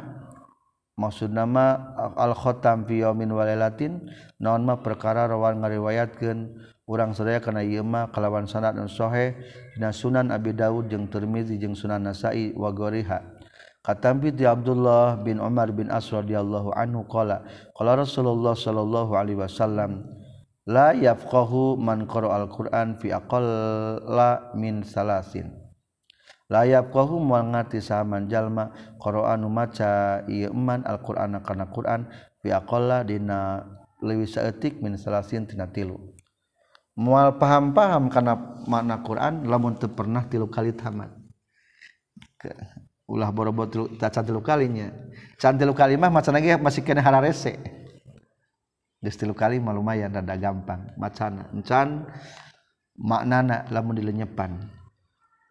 maksud 0.99 1.33
nama 1.33 1.95
al 2.13 2.37
khatam 2.37 2.85
fi 2.85 3.01
yaumin 3.01 3.33
wa 3.33 3.47
lailatin 3.47 4.03
naon 4.37 4.61
mah 4.61 4.85
perkara 4.85 5.25
rawan 5.25 5.63
ngariwayatkeun 5.63 6.53
urang 6.89 7.13
sadaya 7.13 7.37
kana 7.37 7.61
ieu 7.61 7.85
mah 7.85 8.09
kalawan 8.09 8.49
sanad 8.49 8.73
anu 8.73 8.89
sahih 8.89 9.37
dina 9.77 9.93
Sunan 9.93 10.33
Abi 10.33 10.57
Dawud 10.57 10.89
jeung 10.89 11.05
Tirmizi 11.05 11.61
jeung 11.61 11.77
Sunan 11.77 12.01
Nasa'i 12.01 12.57
wa 12.57 12.73
ghairiha 12.73 13.21
katampi 13.85 14.33
di 14.33 14.49
Abdullah 14.49 15.21
bin 15.21 15.37
Umar 15.37 15.69
bin 15.69 15.93
As 15.93 16.09
radhiyallahu 16.09 16.73
anhu 16.73 17.05
qala 17.05 17.45
qala 17.77 18.01
Rasulullah 18.01 18.57
sallallahu 18.57 19.13
alaihi 19.13 19.37
wasallam 19.37 20.01
la 20.65 20.97
yafqahu 20.97 21.77
man 21.77 22.09
qara 22.09 22.33
al-Qur'an 22.41 22.97
fi 22.97 23.13
aqalla 23.13 24.49
min 24.57 24.81
salasin 24.81 25.69
layap 26.49 26.89
kau 26.89 27.21
ngati 27.21 27.77
saman 27.77 28.25
jalma 28.25 28.73
Quran 28.97 29.45
maca 29.53 30.25
ieu 30.25 30.49
Alquran 30.49 31.37
al-Qur'an 31.37 32.09
fi 32.41 32.49
aqalla 32.49 33.05
dina 33.05 33.61
leuwih 34.01 34.25
saeutik 34.25 34.81
min 34.81 34.97
salasin 34.97 35.45
tina 35.45 35.69
tilu. 35.69 36.18
Mual 36.95 37.35
paham-paham 37.37 38.07
karena 38.07 38.33
makna 38.65 39.01
Quran 39.01 39.45
lamun 39.45 39.75
teu 39.77 39.89
pernah 39.91 40.25
tilu 40.25 40.49
kali 40.49 40.73
tamat. 40.73 41.11
Ulah 43.09 43.29
boro-boro 43.33 43.67
tilu 43.69 43.85
can 43.97 44.23
tilu 44.25 44.41
kalinya. 44.41 44.93
Can 45.41 45.57
tilu 45.57 45.73
kali 45.73 45.97
mah 45.97 46.13
macana 46.13 46.39
ge 46.39 46.55
masih 46.57 46.85
kena 46.85 47.01
hararese. 47.01 47.57
Geus 49.01 49.17
tilu 49.17 49.33
kali 49.33 49.57
mah 49.57 49.73
lumayan 49.73 50.13
rada 50.13 50.37
gampang. 50.37 50.93
Macana 50.95 51.49
encan 51.51 52.05
maknana 52.99 53.65
lamun 53.71 53.95
dilenyepan 53.95 54.59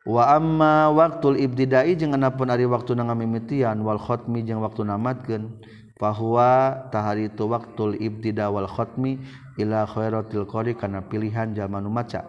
wa 0.09 0.25
amma 0.25 0.89
waktul 0.89 1.37
ibtidai 1.37 1.93
jeung 1.93 2.17
anapun 2.17 2.49
ari 2.49 2.65
waktu 2.65 2.97
ngamimitian 2.97 3.77
wal 3.85 4.01
khatmi 4.01 4.41
jeung 4.41 4.65
waktu 4.65 4.85
namatkeun 4.89 5.61
bahwa 6.01 6.81
tahari 6.89 7.29
itu 7.29 7.45
waktu 7.45 7.99
ibtida 8.01 8.49
wal 8.49 8.65
khotmi 8.65 9.21
ila 9.59 9.85
khairatil 9.85 10.47
qari 10.47 10.79
kana 10.79 11.03
pilihan 11.05 11.53
jalma 11.53 11.83
nu 11.83 11.91
maca 11.91 12.25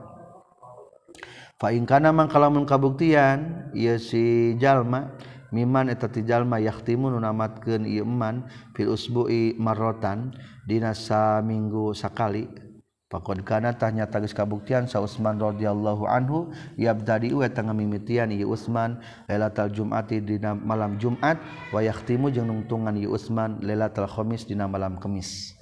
fa 1.62 1.70
in 1.70 1.86
kana 1.86 2.10
man 2.10 2.28
kalamun 2.28 2.66
kabuktian 2.66 3.70
ieu 3.78 3.96
si 4.02 4.58
jalma 4.58 5.14
miman 5.54 5.94
eta 5.94 6.10
ti 6.10 6.26
jalma 6.26 6.58
yahtimu 6.58 7.14
nu 7.14 7.22
namatkeun 7.22 7.86
ieu 7.86 8.06
iman 8.06 8.50
fil 8.74 8.92
usbu'i 8.92 9.54
marratan 9.62 10.34
dina 10.66 10.98
saminggu 10.98 11.94
sakali 11.94 12.70
Pakon 13.10 13.42
kana 13.42 13.74
tanya 13.74 14.06
tagis 14.06 14.38
kabuktian 14.38 14.86
sa 14.86 15.02
Utsman 15.02 15.42
radhiyallahu 15.42 16.06
anhu 16.06 16.54
yabdadi 16.78 17.34
wa 17.34 17.50
tangga 17.50 17.74
mimitian 17.74 18.30
ieu 18.30 18.54
Utsman 18.54 19.02
lailatul 19.26 19.74
Jum'ati 19.74 20.22
dina 20.22 20.54
malam 20.54 21.02
Jumat 21.02 21.42
wa 21.74 21.82
yahtimu 21.82 22.30
jeung 22.30 22.46
nungtungan 22.46 22.94
ieu 22.94 23.10
Utsman 23.10 23.66
lailatul 23.66 24.06
Khamis 24.06 24.46
dina 24.46 24.70
malam 24.70 25.02
Kamis. 25.02 25.59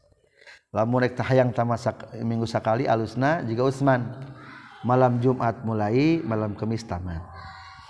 lamun 0.75 1.03
rek 1.03 1.15
tahayang 1.15 1.55
tamasak 1.55 2.12
minggu 2.19 2.43
sakali 2.43 2.88
alusna 2.88 3.43
jika 3.43 3.63
Utsman 3.63 4.03
malam 4.83 5.19
Jumat 5.24 5.63
mulai 5.63 6.19
malam 6.24 6.55
Kamis 6.55 6.83
tamat 6.83 7.24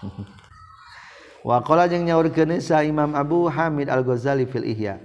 wa 1.47 1.63
qala 1.63 1.89
jeung 1.89 2.05
nyaurkeun 2.05 2.59
sa 2.61 2.85
Imam 2.85 3.15
Abu 3.17 3.47
Hamid 3.49 3.87
Al-Ghazali 3.87 4.45
fil 4.45 4.67
Ihya. 4.67 4.99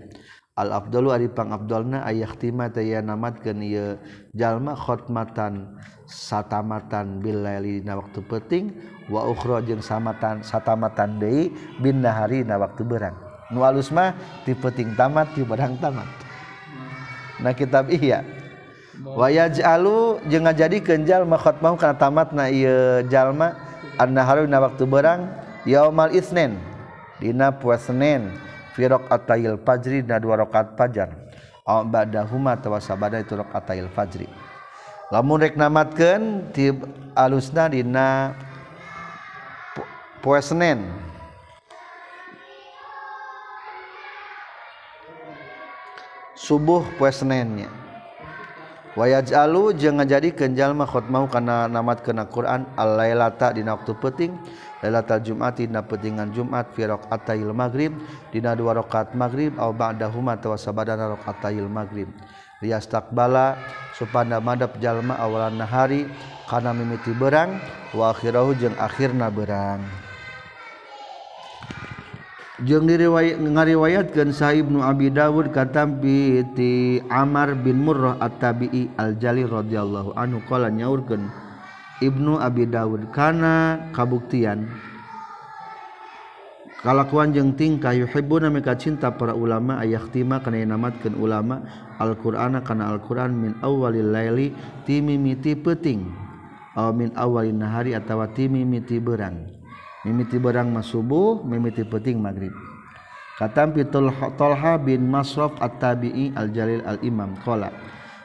Al 0.52 0.68
Abdul 0.68 1.08
ari 1.08 1.32
pang 1.32 1.48
Abdulna 1.48 2.04
ayah 2.04 2.28
khtima 2.28 2.68
teh 2.68 2.84
namatkeun 3.00 3.64
ieu 3.64 3.96
jalma 4.36 4.76
khotmatan 4.76 5.80
satamatan 6.04 7.24
bil 7.24 7.40
laili 7.40 7.80
na 7.80 7.96
waktu 7.96 8.20
penting 8.28 8.68
wa 9.08 9.24
ukhra 9.32 9.64
jeung 9.64 9.80
samatan 9.80 10.44
satamatan 10.44 11.16
deui 11.16 11.48
bin 11.80 12.04
nahari 12.04 12.44
na 12.44 12.60
waktu 12.60 12.84
berang 12.84 13.16
nu 13.48 13.64
alus 13.64 13.88
mah 13.88 14.12
ti 14.44 14.52
penting 14.52 14.92
tamat 14.92 15.32
ti 15.32 15.40
barang 15.40 15.80
tamat. 15.80 16.21
nah 17.42 17.52
kitab 17.52 17.90
Ihya 17.90 18.22
wayaj'alu 19.02 20.22
jeung 20.30 20.46
ngajadikeun 20.46 21.02
jalma 21.02 21.36
mau 21.58 21.74
kana 21.74 21.98
tamatna 21.98 22.46
ieu 22.46 23.02
jalma 23.10 23.58
annaharu 23.98 24.46
dina 24.46 24.62
waktu 24.62 24.86
berang 24.86 25.26
yaumal 25.66 26.14
isnin 26.14 26.56
dina 27.22 27.54
poe 27.54 27.78
Senin 27.78 28.34
fi 28.74 28.90
raqatayil 28.90 29.60
fajri 29.62 30.02
na 30.02 30.18
dua 30.18 30.42
rakaat 30.42 30.74
fajar. 30.74 31.14
Aw 31.62 31.86
ba'dahuma 31.86 32.58
tawasabada 32.58 33.22
itu 33.22 33.38
raqatayil 33.38 33.86
fajri. 33.94 34.26
Lamun 35.14 35.38
rek 35.38 35.54
namatkeun 35.54 36.50
ti 36.50 36.74
alusna 37.14 37.70
dina 37.70 38.34
poe 40.18 40.42
Senin. 40.42 41.11
subuh 46.42 46.82
puesnennya 46.98 47.70
wayaj 48.98 49.30
alu 49.30 49.70
jeung 49.70 50.02
ngajadi 50.02 50.34
kenjallma 50.34 50.90
khotmau 50.90 51.30
kana 51.30 51.70
namat 51.70 52.02
kena 52.02 52.26
Quran 52.26 52.66
al 52.74 52.98
lailata 52.98 53.54
dina 53.54 53.78
waktu 53.78 53.94
peting 53.94 54.34
lailatal 54.82 55.22
Jumat 55.22 55.62
dina 55.62 55.86
petingan 55.86 56.34
Jumat 56.34 56.74
fi 56.74 56.90
raqatayil 56.90 57.54
maghrib 57.54 57.94
dina 58.34 58.58
dua 58.58 58.74
rakaat 58.82 59.14
maghrib 59.14 59.54
au 59.56 59.70
ba'dahuma 59.70 60.34
tawa 60.36 60.58
sabadana 60.58 61.14
raqatayil 61.14 61.70
maghrib. 61.70 62.10
Liyastaqbala 62.62 63.58
supana 63.94 64.38
madap 64.38 64.78
jalma 64.78 65.18
awalan 65.18 65.58
nahari 65.58 66.06
kana 66.46 66.70
mimiti 66.70 67.10
berang 67.10 67.58
wa 67.90 68.14
akhirahu 68.14 68.54
jeung 68.54 68.78
akhirna 68.78 69.30
berang 69.34 69.82
jeung 72.62 72.86
diriway 72.86 73.34
ngariwayatkan 73.34 74.30
Saibnu 74.30 74.82
Abi 74.86 75.10
Dawud 75.10 75.50
katampi 75.50 76.46
ti 76.54 77.02
Amar 77.10 77.58
bin 77.58 77.82
Murrah 77.82 78.18
at-Tabi'i 78.22 78.94
Al-Jali 78.94 79.42
radhiyallahu 79.42 80.14
anhu. 80.14 80.38
Qala 80.46 80.70
nyaurkeun 80.70 81.26
Ibnu 82.02 82.38
Abi 82.38 82.66
Dawud 82.70 83.10
kana 83.10 83.90
kabuktian? 83.90 84.70
Kalakuan 86.82 87.30
jeung 87.30 87.54
tingkah 87.54 87.94
yuhibbuna 87.94 88.50
mika 88.50 88.74
cinta 88.74 89.14
para 89.14 89.38
ulama 89.38 89.78
ayahtima 89.78 90.42
kana 90.42 90.66
namatkeun 90.66 91.14
ulama 91.14 91.62
Al-Qur'ana 92.02 92.66
kana 92.66 92.90
Al-Qur'an 92.90 93.30
min 93.30 93.54
awwalil 93.62 94.10
laili 94.10 94.50
timimiti 94.82 95.54
peuting 95.54 96.10
aw 96.74 96.90
min 96.90 97.14
awwalin 97.14 97.62
nahari 97.62 97.94
atawa 97.94 98.26
timimiti 98.34 98.98
berang 98.98 99.61
mimiti 100.02 100.38
barang 100.38 100.68
mas 100.70 100.90
subuh 100.90 101.42
mimiti 101.42 101.86
peting 101.86 102.18
maghrib. 102.18 102.54
Katampi 103.38 103.88
Tolha 103.88 104.78
bin 104.78 105.08
Masraf 105.08 105.56
at-tabi'i 105.58 106.36
al-jalil 106.36 106.84
al-imam. 106.84 107.34
Qala 107.42 107.72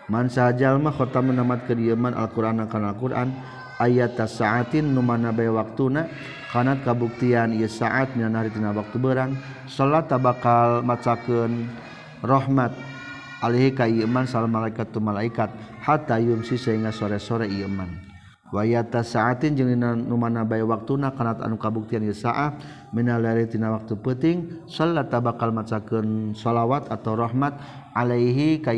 man 0.07 0.31
sajalma 0.31 0.93
khota 0.93 1.19
menamat 1.19 1.67
kediaman 1.67 2.15
Al-Qur'an 2.15 2.63
akan 2.63 2.83
Al-Qur'an 2.95 3.29
ayat 3.77 4.17
saatin 4.25 4.93
nu 4.93 5.05
mana 5.05 5.29
bae 5.29 5.49
waktuna 5.51 6.09
kana 6.49 6.79
kabuktian 6.81 7.53
ieu 7.53 7.69
saat 7.69 8.15
mina 8.17 8.33
hari 8.33 8.49
tina 8.49 8.73
waktu 8.73 8.97
berang 8.97 9.37
salat 9.69 10.09
bakal 10.17 10.81
macakeun 10.81 11.69
rahmat 12.23 12.73
alaihi 13.43 13.75
ka 13.75 13.85
ieu 13.85 14.09
man 14.09 14.25
sal 14.25 14.49
malaikat 14.49 14.89
tu 14.89 14.97
malaikat 14.97 15.51
hatta 15.83 16.17
yumsi 16.17 16.57
sehingga 16.57 16.89
sore-sore 16.89 17.45
ieu 17.45 17.69
man 17.69 18.06
wayata 18.47 19.03
saatin 19.03 19.59
jeung 19.59 19.67
dina 19.67 19.91
nu 19.91 20.15
mana 20.15 20.47
bae 20.47 20.63
waktuna 20.63 21.11
kana 21.11 21.35
anu 21.43 21.59
kabuktian 21.59 21.99
ieu 22.03 22.15
saah 22.15 22.55
minal 22.95 23.19
tina 23.51 23.75
waktu 23.75 23.99
peuting 23.99 24.63
salat 24.71 25.11
bakal 25.11 25.51
macakeun 25.51 26.31
shalawat 26.31 26.87
atau 26.87 27.19
rahmat 27.19 27.59
alaihi 27.91 28.63
ka 28.63 28.71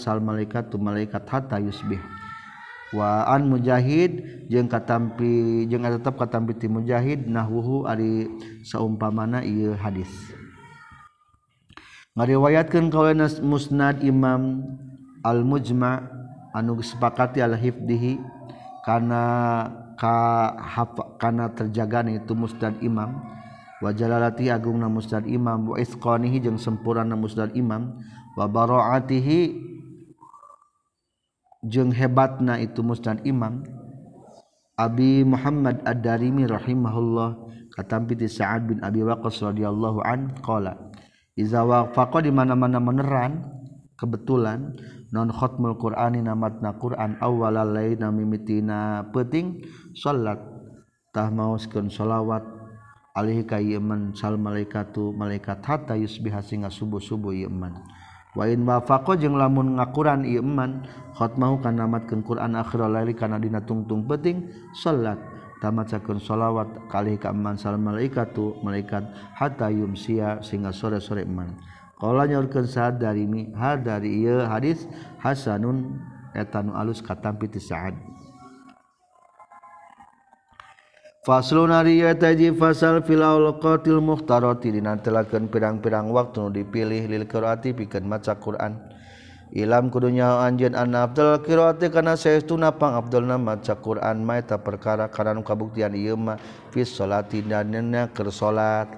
sal 0.00 0.24
malaikat 0.24 0.72
tu 0.72 0.80
malaikat 0.80 1.20
hatta 1.28 1.60
yusbih. 1.60 2.00
Wa 2.90 3.22
an 3.30 3.46
mujahid 3.46 4.46
jeung 4.50 4.66
katampi 4.66 5.62
jeung 5.70 5.86
tetep 5.86 6.18
katampi 6.18 6.58
ti 6.58 6.66
mujahid 6.66 7.22
nahwuhu 7.28 7.86
ari 7.86 8.26
saumpamana 8.66 9.46
ieu 9.46 9.78
hadis. 9.78 10.10
Ngariwayatkeun 12.18 12.90
kawana 12.90 13.30
musnad 13.46 14.02
imam 14.02 14.66
al 15.22 15.46
mujma 15.46 16.02
anu 16.50 16.82
sepakati 16.82 17.38
al 17.38 17.54
hifdihi 17.54 18.18
karena 18.84 19.22
karena 21.20 21.52
terjaga 21.52 22.04
itu 22.08 22.32
mustad 22.32 22.80
Imam. 22.80 23.20
Wajalalati 23.80 24.52
Agung 24.52 24.80
na 24.80 24.88
mustad 24.88 25.24
Imam. 25.24 25.72
Waqonihi 25.72 26.44
yang 26.44 26.56
sempurna 26.60 27.04
na 27.04 27.16
mustad 27.16 27.52
Imam. 27.56 28.00
Wabaroatihi 28.36 29.56
jeng 31.68 31.92
hebatna 31.92 32.60
itu 32.60 32.80
mustad 32.80 33.20
Imam. 33.28 33.64
Abi 34.80 35.28
Muhammad 35.28 35.84
ad-Darimi 35.84 36.48
rahimahullah 36.48 37.36
katampi 37.76 38.16
di 38.16 38.24
Sa'ad 38.24 38.64
bin 38.64 38.80
Abi 38.80 39.04
Waqqas 39.04 39.44
radhiyallahu 39.44 40.00
an 40.00 40.32
qala 40.40 40.88
iza 41.36 41.60
wafaqa 41.68 42.24
di 42.24 42.32
mana-mana 42.32 42.80
meneran 42.80 43.44
kebetulan 44.00 44.72
non 45.10 45.30
khotmul 45.30 45.74
Qur'ani 45.78 46.22
namatna 46.22 46.74
Qur'an 46.78 47.18
awwalal 47.18 47.74
laina 47.74 48.10
mimitina 48.14 49.06
peting 49.10 49.62
salat. 49.94 50.38
Tah 51.10 51.26
maoskeun 51.26 51.90
shalawat 51.90 52.46
alaihi 53.18 53.42
ka 53.42 53.58
yeman 53.58 54.14
sal 54.14 54.38
malaikatu 54.38 55.10
malaikat 55.10 55.58
hatta 55.66 55.98
yusbih 55.98 56.30
singa 56.38 56.70
subuh-subuh 56.70 57.34
yeman 57.34 57.74
wa 58.38 58.46
in 58.46 58.62
wafaqo 58.62 59.18
jeung 59.18 59.34
lamun 59.34 59.74
ngakuran 59.74 60.22
ieu 60.22 60.38
iman 60.38 60.86
khatmahu 61.18 61.58
kana 61.58 61.90
Qur'an 62.22 62.54
akhir 62.54 62.86
laili 62.86 63.18
kana 63.18 63.42
dina 63.42 63.58
tungtung 63.58 64.06
peting 64.06 64.54
salat. 64.78 65.18
Tamat 65.60 65.92
tamacakeun 65.92 66.24
shalawat 66.24 66.88
kali 66.88 67.20
ka 67.20 67.36
man 67.36 67.60
sal 67.60 67.76
malaikatu 67.76 68.56
malaikat 68.64 69.04
hatta 69.36 69.68
yumsia 69.68 70.40
singa 70.40 70.72
sore-sore 70.72 71.20
iman 71.28 71.52
-sore 71.52 71.79
kalau 72.00 72.24
nyaurkeun 72.24 72.64
Sa'ad 72.64 72.96
darimi 72.96 73.52
hal 73.52 73.84
dari 73.84 74.24
ieu 74.24 74.40
hadis 74.40 74.88
hasanun. 75.20 76.00
Eta 76.32 76.64
nu 76.64 76.72
alus 76.72 77.04
katampi 77.04 77.44
ti 77.52 77.60
Sa'ad. 77.60 77.92
Faslun 81.20 81.68
ari 81.68 82.00
eta 82.00 82.32
hiji 82.32 82.56
fasal 82.56 83.04
fil 83.04 83.20
awqatil 83.20 84.00
muhtarati 84.00 84.72
dinantelakeun 84.72 85.52
pirang-pirang 85.52 86.08
waktu 86.08 86.40
nu 86.40 86.48
dipilih 86.48 87.04
lil 87.12 87.28
qiraati 87.28 87.76
pikeun 87.76 88.08
maca 88.08 88.40
Quran. 88.40 88.80
Ilam 89.52 89.92
kudunya 89.92 90.40
anjeun 90.40 90.72
an 90.72 90.96
Abdul 90.96 91.44
qiraati 91.44 91.92
kana 91.92 92.16
saestuna 92.16 92.72
pang 92.72 92.96
afdalna 92.96 93.36
maca 93.36 93.76
Quran 93.76 94.24
ma 94.24 94.40
eta 94.40 94.56
perkara 94.56 95.12
kana 95.12 95.36
nu 95.36 95.44
kabuktian 95.44 95.92
ieu 95.92 96.16
mah 96.16 96.40
fi 96.72 96.86
sholati 96.86 97.44
danena 97.44 98.08
keur 98.14 98.32
salat 98.32 98.88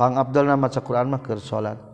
pang 0.00 0.16
afdalna 0.16 0.54
maca 0.54 0.80
Quran 0.80 1.10
mah 1.12 1.20
keur 1.20 1.42
salat 1.42 1.89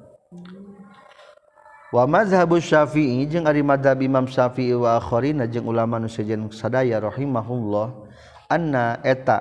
mazhabu 2.04 2.60
Syafi'i 2.60 3.24
jeung 3.24 3.48
ari 3.48 3.64
madzhab 3.64 4.04
Imam 4.04 4.28
Syafi'i 4.28 4.76
wa 4.76 5.00
akharina 5.00 5.48
jeung 5.48 5.64
ulama 5.64 5.96
nu 5.96 6.12
sejen 6.12 6.52
sadaya 6.52 7.00
rahimahullah 7.00 7.96
anna 8.52 9.00
eta 9.00 9.40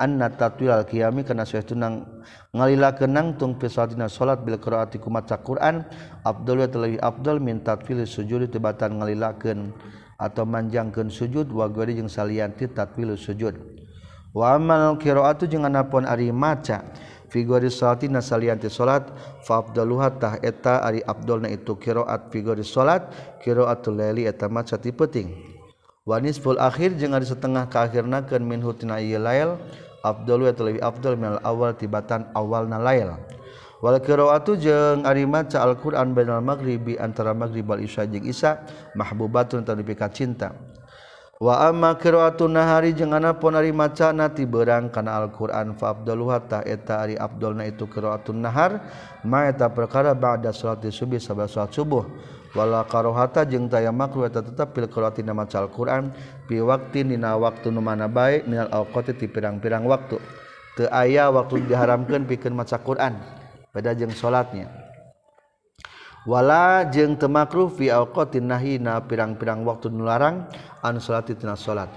anna 0.00 0.32
tatwil 0.32 0.72
qiyami 0.88 1.20
kana 1.28 1.44
saestuna 1.44 2.00
ngalila 2.56 2.96
kenang 2.96 3.36
tung 3.36 3.60
pisatina 3.60 4.08
salat 4.08 4.40
bil 4.40 4.56
qiraati 4.56 4.96
ku 4.96 5.12
maca 5.12 5.36
Quran 5.44 5.84
abdul 6.24 6.64
wa 6.64 6.68
talawi 6.72 6.96
afdal 6.96 7.36
min 7.36 7.60
tatwil 7.60 8.08
sujud 8.08 8.48
tibatan 8.48 8.96
ngalilakeun 8.96 9.76
atau 10.16 10.48
manjangkeun 10.48 11.12
sujud 11.12 11.50
wa 11.52 11.68
gori 11.68 11.98
jeung 11.98 12.08
salian 12.08 12.54
ti 12.56 12.70
tatwil 12.70 13.18
sujud. 13.18 13.58
Wa 14.32 14.56
amal 14.56 14.96
qiraatu 14.96 15.44
jeung 15.44 15.68
anapun 15.68 16.08
ari 16.08 16.32
maca. 16.32 16.88
figuri 17.32 17.72
salatina 17.72 18.20
salianti 18.20 18.68
salat 18.68 19.08
fa 19.40 19.64
afdaluha 19.64 20.12
tah 20.20 20.36
eta 20.44 20.84
ari 20.84 21.00
afdalna 21.00 21.48
itu 21.48 21.72
qiraat 21.80 22.28
figuri 22.28 22.60
salat 22.60 23.08
qiraatul 23.40 23.96
laili 23.96 24.28
eta 24.28 24.52
maca 24.52 24.76
ti 24.76 24.92
penting 24.92 25.32
wa 26.04 26.20
nisful 26.20 26.60
akhir 26.60 26.92
jeung 27.00 27.16
ari 27.16 27.24
setengah 27.24 27.72
kaakhirna 27.72 28.28
keun 28.28 28.44
min 28.44 28.60
hutina 28.60 29.00
ieu 29.00 29.16
lail 29.16 29.56
afdalu 30.04 30.52
eta 30.52 30.60
leuwih 30.66 30.84
afdal 30.84 31.16
minal 31.16 31.40
awal 31.40 31.72
tibatan 31.72 32.28
awalna 32.36 32.76
lail 32.76 33.16
wal 33.80 33.96
qiraatu 33.96 34.58
jeung 34.60 35.08
ari 35.08 35.24
maca 35.24 35.62
alquran 35.62 36.12
bainal 36.12 36.44
maghribi 36.44 36.98
antara 36.98 37.32
maghrib 37.32 37.64
wal 37.64 37.80
isya 37.80 38.04
jeung 38.04 38.28
isya 38.28 38.60
mahbubatun 38.98 39.64
tanu 39.64 39.82
cinta 40.12 40.52
waamaun 41.42 42.54
nahari 42.54 42.94
jengana 42.94 43.34
ponari 43.34 43.74
macana 43.74 44.30
tiberang 44.30 44.86
kana 44.94 45.18
Alquran 45.18 45.74
fadulhatah 45.74 46.62
eta 46.62 47.02
ari 47.02 47.18
Abdulna 47.18 47.66
itu 47.66 47.90
keroatun 47.90 48.38
nahar 48.38 48.78
maeta 49.26 49.66
perkara 49.66 50.14
ba'da 50.14 50.54
salati 50.54 50.94
subuh 50.94 51.18
sabah 51.18 51.50
salat 51.50 51.74
subuh. 51.74 52.06
Wala 52.52 52.84
karohata 52.84 53.48
jeung 53.48 53.64
taya 53.66 53.88
makruh 53.88 54.28
eta 54.28 54.44
tetep 54.44 54.76
fil 54.76 54.84
qiraati 54.84 55.24
na 55.24 55.32
maca 55.32 55.64
Alquran 55.64 56.12
bi 56.44 56.60
waqtin 56.60 57.10
dina 57.10 57.32
waktu 57.34 57.72
nu 57.72 57.80
mana 57.80 58.06
bae 58.12 58.44
minal 58.44 58.68
awqati 58.68 59.16
ti 59.18 59.26
pirang-pirang 59.26 59.82
waktu. 59.88 60.20
Teu 60.76 60.86
aya 60.92 61.32
waktu 61.32 61.64
diharamkeun 61.64 62.28
pikeun 62.28 62.52
maca 62.52 62.76
Quran 62.78 63.18
beda 63.72 63.96
jeung 63.96 64.12
salatnya. 64.12 64.68
Wala 66.28 66.86
jeung 66.92 67.16
temakruh 67.18 67.72
fi 67.72 67.88
awqatin 67.88 68.46
nahina 68.46 69.00
pirang-pirang 69.00 69.64
waktu 69.64 69.88
nularang 69.90 70.44
larang 70.44 70.70
an 70.82 70.98
salatina 70.98 71.54
salat. 71.54 71.88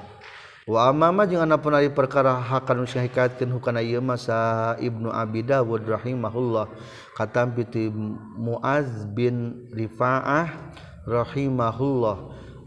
Wa 0.65 0.89
amama 0.89 1.29
jeung 1.29 1.45
anapun 1.45 1.77
ari 1.77 1.93
perkara 1.93 2.41
hakan 2.41 2.89
syahikatkeun 2.89 3.53
hukana 3.53 3.85
ieu 3.85 4.01
masa 4.01 4.73
Ibnu 4.81 5.13
Abi 5.13 5.45
Dawud 5.45 5.85
rahimahullah. 5.85 6.73
Katampi 7.13 7.69
ti 7.69 7.85
Muaz 7.93 9.05
bin 9.13 9.69
Rifa'ah 9.69 10.49
rahimahullah. 11.05 12.17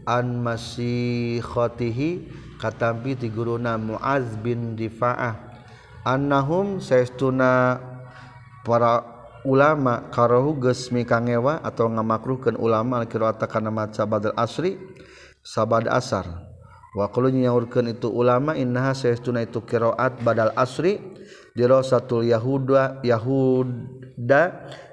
An 0.07 0.39
masikhatihi 0.39 2.31
katampi 2.55 3.19
ti 3.19 3.27
guruna 3.27 3.75
Muaz 3.75 4.31
bin 4.39 4.79
Rifa'ah. 4.79 5.35
Annahum 6.07 6.79
saestuna 6.79 7.83
para 8.63 9.03
ulama 9.43 10.07
karohu 10.07 10.55
geus 10.55 10.87
mikangewa 10.87 11.59
atau 11.59 11.91
ngamakruhkeun 11.91 12.55
ulama 12.55 13.03
al-qira'ata 13.03 13.43
kana 13.43 13.67
maca 13.75 14.07
badal 14.07 14.31
asri. 14.39 14.79
sabad 15.43 15.89
asar. 15.89 16.49
Wakulu 16.97 17.29
nyaurkeun 17.29 17.93
itu 17.93 18.09
ulama 18.09 18.57
innaha 18.57 18.97
saytuna 18.97 19.45
itu 19.45 19.61
qiraat 19.61 20.25
badal 20.25 20.49
asri 20.57 20.97
dirasatul 21.53 22.25
yahuda 22.25 23.05
yahuda 23.05 24.43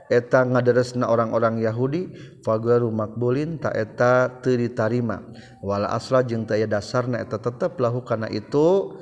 eta 0.07 0.47
ngaderesna 0.47 1.09
orang-orang 1.09 1.59
Yahudi 1.59 2.15
fagaru 2.45 2.93
makbulin 2.93 3.59
ta 3.59 3.73
eta 3.75 4.29
teu 4.45 4.55
ditarima. 4.61 5.25
Wal 5.65 5.89
asra 5.89 6.23
jeung 6.23 6.47
teu 6.47 6.61
aya 6.61 6.69
dasarna 6.69 7.19
eta 7.19 7.41
tetep 7.41 7.81
lahu 7.81 8.05
kana 8.07 8.31
itu 8.31 8.95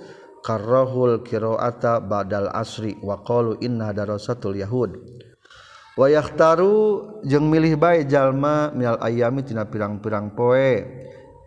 karrahul 0.46 1.24
qiraata 1.26 1.98
badal 1.98 2.48
asri 2.54 2.96
wa 3.02 3.20
qalu 3.26 3.58
inna 3.60 3.92
darasatul 3.92 4.56
yahud. 4.56 4.96
Wayahtaru 5.94 7.20
jeung 7.26 7.50
milih 7.50 7.78
bae 7.78 8.06
jalma 8.08 8.70
minal 8.74 8.98
ayami 9.02 9.44
tina 9.46 9.66
pirang-pirang 9.68 10.32
poe. 10.32 11.04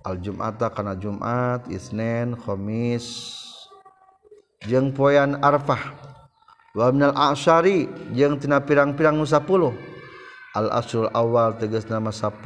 aljumata 0.07 0.71
kana 0.71 0.95
Jumat 0.95 1.67
Isnen 1.67 2.39
Khamis. 2.39 3.35
Jeung 4.63 4.95
poyan 4.95 5.35
Arfah. 5.43 5.91
Wa 6.71 6.87
minal 6.95 7.11
asyari 7.13 7.91
jeung 8.15 8.39
tina 8.39 8.63
pirang-pirang 8.63 9.17
nu 9.19 9.27
10 9.27 9.43
Al 10.57 10.67
asrul 10.73 11.09
awal 11.13 11.57
tegas 11.59 11.85
nama 11.85 12.09
10 12.09 12.41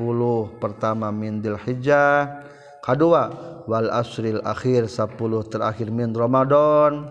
pertama 0.60 1.12
min 1.16 1.40
dil 1.40 1.56
hijjah 1.56 2.44
kedua 2.84 3.32
wal 3.70 3.88
asril 3.88 4.44
akhir 4.44 4.90
10 4.90 5.16
terakhir 5.48 5.88
min 5.94 6.12
Ramadan. 6.12 7.08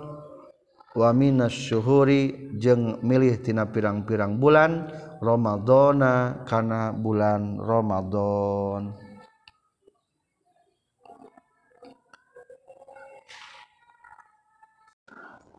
Wa 0.90 1.14
minas 1.14 1.54
syuhuri 1.54 2.50
jeung 2.58 2.98
milih 3.06 3.38
tina 3.38 3.62
pirang-pirang 3.62 4.36
bulan 4.42 4.90
Ramadana 5.22 6.42
karena 6.48 6.90
bulan 6.90 7.62
Ramadan. 7.62 9.09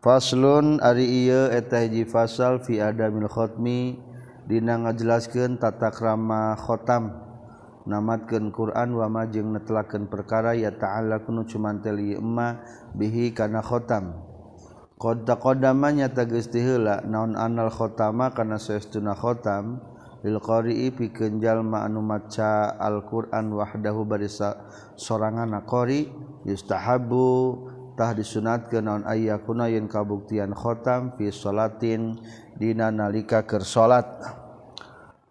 Faslun 0.02 0.82
ari 0.82 1.06
ieu 1.06 1.54
eta 1.54 1.86
hiji 1.86 2.10
fasal 2.10 2.58
fi 2.66 2.82
adamil 2.82 3.30
khatmi 3.30 4.02
dina 4.50 4.82
ngajelaskeun 4.82 5.62
tata 5.62 5.94
krama 5.94 6.58
khotam. 6.58 7.14
Namatkeun 7.86 8.50
Quran 8.50 8.98
wa 8.98 9.06
ma 9.06 9.30
jeung 9.30 9.54
netelakeun 9.54 10.10
perkara 10.10 10.58
ya 10.58 10.74
ta'ala 10.74 11.22
kunu 11.22 11.46
cuman 11.46 11.86
teu 11.86 11.94
emma 12.02 12.66
bihi 12.98 13.30
kana 13.38 13.62
khotam. 13.62 14.18
Qad 14.98 15.22
taqaddama 15.30 15.94
nyata 15.94 16.26
geus 16.26 16.50
heula 16.50 17.06
naon 17.06 17.38
anal 17.38 17.70
khotama 17.70 18.34
kana 18.34 18.58
saestuna 18.58 19.14
khotam? 19.14 19.86
Lil 20.26 20.42
qari'i 20.42 20.90
pikeun 20.90 21.38
jalma 21.38 21.86
anu 21.86 22.02
maca 22.02 22.74
Al-Qur'an 22.74 23.54
wahdahu 23.54 24.06
barisa 24.10 24.66
sorangan 24.98 25.62
qari 25.66 26.10
yustahabu 26.46 27.70
tah 28.02 28.18
disunat 28.18 28.66
ke 28.66 28.82
naon 28.82 29.06
ayah 29.06 29.38
kuna 29.46 29.70
yin 29.70 29.86
kabuktian 29.86 30.58
khotam 30.58 31.14
fi 31.22 31.30
salatin 31.30 32.18
dina 32.58 32.90
nalika 32.90 33.46
ker 33.46 33.62
salat 33.62 34.10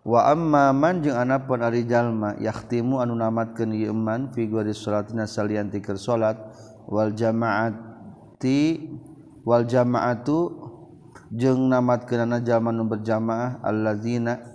wa 0.06 0.30
amma 0.30 0.70
man 0.70 1.02
jeung 1.02 1.18
anapun 1.18 1.66
ari 1.66 1.82
jalma 1.82 2.38
yahtimu 2.38 3.02
anu 3.02 3.18
namatkeun 3.18 3.74
ieu 3.74 3.90
man 3.90 4.30
fi 4.30 4.46
gori 4.46 4.70
salatina 4.70 5.26
salian 5.26 5.66
ti 5.66 5.82
salat 5.98 6.38
wal 6.86 7.10
jamaati 7.10 8.86
wal 9.42 9.66
jamaatu 9.66 10.54
jeung 11.34 11.74
namatkeunana 11.74 12.38
jalma 12.38 12.70
nu 12.70 12.86
berjamaah 12.86 13.66
allazina 13.66 14.46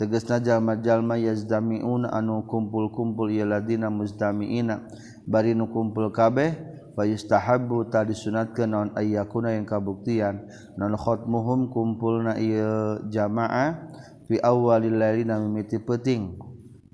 tegasna 0.00 0.40
jalma-jalma 0.40 1.20
yazdamiun 1.20 2.08
anu 2.08 2.48
kumpul-kumpul 2.48 3.28
ieu 3.28 3.44
ladina 3.44 3.92
muzdamiina. 3.92 4.88
Bari 5.28 5.52
nu 5.52 5.68
kumpul 5.68 6.08
kabeh 6.08 6.67
payustahabu 6.98 7.86
tak 7.86 8.10
disunatkan 8.10 8.66
non 8.66 8.90
ayakuna 8.98 9.54
yang 9.54 9.62
kabuktian. 9.62 10.50
Non 10.74 10.98
khotmuhum 10.98 11.70
kumpulna 11.70 12.34
iya 12.34 12.98
jamaah 13.06 13.86
fi 14.26 14.42
awalil 14.42 14.98
laili 14.98 15.22
na 15.22 15.38
mimiti 15.38 15.78
peting 15.78 16.34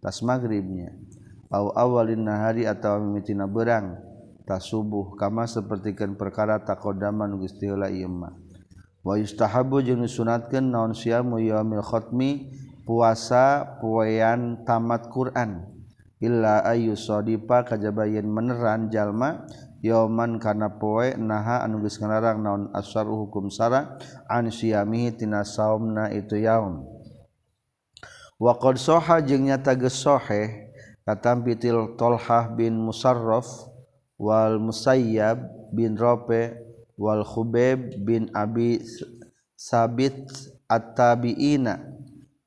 tas 0.04 0.20
maghribnya. 0.20 0.92
Au 1.48 1.72
awalin 1.72 2.20
nahari 2.20 2.68
atau 2.68 3.00
mimiti 3.00 3.32
na 3.32 3.48
berang 3.48 3.96
tas 4.44 4.68
subuh. 4.68 5.16
Kama 5.16 5.48
sapertikeun 5.48 6.20
perkara 6.20 6.60
taqaddama 6.60 7.24
nu 7.24 7.40
geus 7.40 7.56
teu 7.56 7.80
ieu 7.88 8.12
mah 8.12 8.36
wa 9.04 9.16
yustahabu 9.16 9.80
jeung 9.84 10.04
disunatkeun 10.04 10.68
naon 10.68 10.92
siamu 10.92 11.36
yaumil 11.40 11.84
khatmi 11.84 12.52
puasa 12.84 13.80
poean 13.80 14.68
tamat 14.68 15.08
Quran. 15.08 15.72
Illa 16.24 16.64
ayu 16.64 16.96
sodipa 16.96 17.68
kajabayan 17.68 18.24
meneran 18.24 18.88
jalma 18.88 19.44
yoman 19.84 20.40
kana 20.40 20.72
poe 20.72 21.12
naha 21.20 21.60
anu 21.60 21.84
geus 21.84 22.00
ngarang 22.00 22.40
naon 22.40 22.72
asar 22.72 23.04
hukum 23.04 23.52
sara 23.52 24.00
an 24.32 24.48
siyamihi 24.48 25.12
tina 25.12 25.44
saumna 25.44 26.08
itu 26.08 26.40
yaum. 26.40 26.88
Wa 28.40 28.56
qad 28.56 28.80
soha 28.80 29.20
jeung 29.20 29.44
nyata 29.44 29.76
geus 29.76 30.00
sahih 30.00 30.72
katampi 31.04 31.52
til 31.60 32.00
Tolhah 32.00 32.48
bin 32.56 32.80
Musarraf 32.80 33.44
wal 34.16 34.56
Musayyab 34.56 35.36
bin 35.76 36.00
Rope 36.00 36.56
wal 36.96 37.20
Khubaib 37.20 38.00
bin 38.00 38.32
Abi 38.32 38.80
Sabit 39.52 40.16
at-tabi'ina 40.64 41.84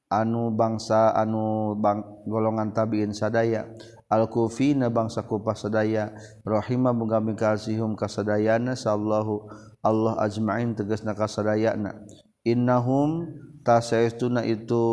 anu 0.10 0.50
bangsa 0.56 1.14
anu 1.14 1.78
bang, 1.78 2.02
golongan 2.26 2.74
tabi'in 2.74 3.14
sadaya. 3.14 3.70
Al-kufina 4.08 4.88
bangsa 4.88 5.24
kupas 5.28 5.68
sadaya. 5.68 6.16
Rahimah 6.48 6.96
mengami 6.96 7.36
kasihum 7.36 8.00
kasadayana. 8.00 8.76
Sallallahu 8.80 9.52
Allah 9.84 10.16
ajma'in 10.24 10.76
tegas 10.76 11.04
na 11.04 11.12
kasadayana. 11.12 12.08
Innahum 12.48 13.28
tasaytuna 13.68 14.48
itu 14.48 14.84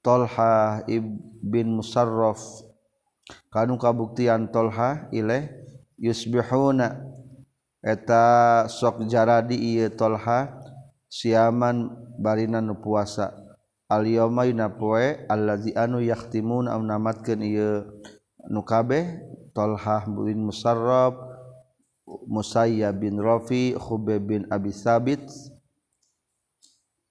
Tolha 0.00 0.80
ibn 0.88 1.76
Musarraf. 1.76 2.40
Kanu 3.52 3.76
kabuktian 3.76 4.48
Tolha 4.48 5.12
ilaih 5.12 5.52
yusbihuna. 6.00 7.04
Eta 7.84 8.64
sok 8.72 9.04
jaradi 9.04 9.54
ieu 9.76 9.92
Tolha 9.92 10.56
siaman 11.12 11.92
barinan 12.16 12.72
puasa. 12.80 13.47
Al-yoma 13.88 14.44
poe 14.76 15.24
allazi 15.32 15.72
anu 15.72 16.04
yahtimun 16.04 16.68
am 16.68 16.84
namatkeun 16.84 17.40
ieu 17.40 17.88
nu 18.52 18.60
kabeh 18.60 19.16
Talhah 19.56 20.04
bin 20.04 20.44
Musarrab 20.44 21.16
Musayyab 22.28 23.00
bin 23.00 23.16
Rafi 23.16 23.72
Khubayb 23.72 24.28
bin 24.28 24.42
Abi 24.52 24.76
Sabit 24.76 25.24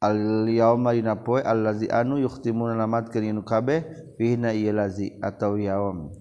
Al-yoma 0.05 0.93
poe 1.17 1.41
allazi 1.41 1.89
anu 1.89 2.21
yahtimun 2.21 2.77
namatkeun 2.77 3.25
ieu 3.25 3.33
nu 3.33 3.41
kabeh 3.41 3.81
fihna 4.21 4.53
ieu 4.53 4.69
lazi 4.69 5.17
atau 5.17 5.57
yaum 5.57 6.13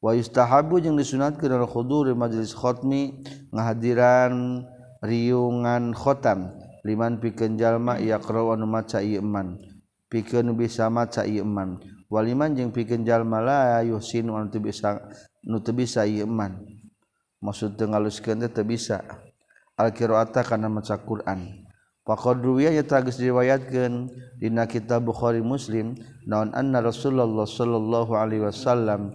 wa 0.00 0.16
yustahabu 0.16 0.80
jeung 0.80 0.96
disunatkeun 0.96 1.52
al 1.52 1.68
khudur 1.68 2.08
majlis 2.16 2.56
khatmi 2.56 3.20
ngahadiran 3.52 4.64
riungan 5.04 5.92
khotam. 5.92 6.56
Liman 6.82 7.22
pikeun 7.22 7.54
jalma 7.54 7.94
yaqra 8.02 8.42
anu 8.42 8.66
maca 8.66 8.98
ieu 8.98 9.22
pikir 10.12 10.44
nu 10.44 10.52
bisa 10.52 10.92
maca 10.92 11.24
iman 11.24 11.80
waliman 12.12 12.52
jeung 12.52 12.68
pikeun 12.68 13.08
jalma 13.08 13.40
la 13.40 13.80
yusin 13.80 14.28
anu 14.28 14.52
teu 14.52 14.60
bisa 14.60 15.00
nu 15.48 15.64
teu 15.64 15.72
bisa 15.72 16.04
iman 16.04 16.60
maksud 17.42 17.74
teu 17.74 17.90
ngaluskeun 17.90 18.44
teh 18.46 18.52
teu 18.52 18.62
bisa. 18.62 19.02
Al 19.74 19.90
qiraata 19.90 20.46
kana 20.46 20.70
maca 20.70 20.94
Quran. 21.02 21.66
Faqad 22.06 22.38
ruwiya 22.42 22.70
ya 22.74 22.82
tagis 22.86 23.18
diriwayatkeun 23.18 24.10
dina 24.38 24.66
kitab 24.66 25.06
Bukhari 25.06 25.42
Muslim 25.42 25.94
naon 26.26 26.50
anna 26.54 26.82
Rasulullah 26.82 27.46
sallallahu 27.46 28.12
alaihi 28.14 28.46
wasallam. 28.46 29.10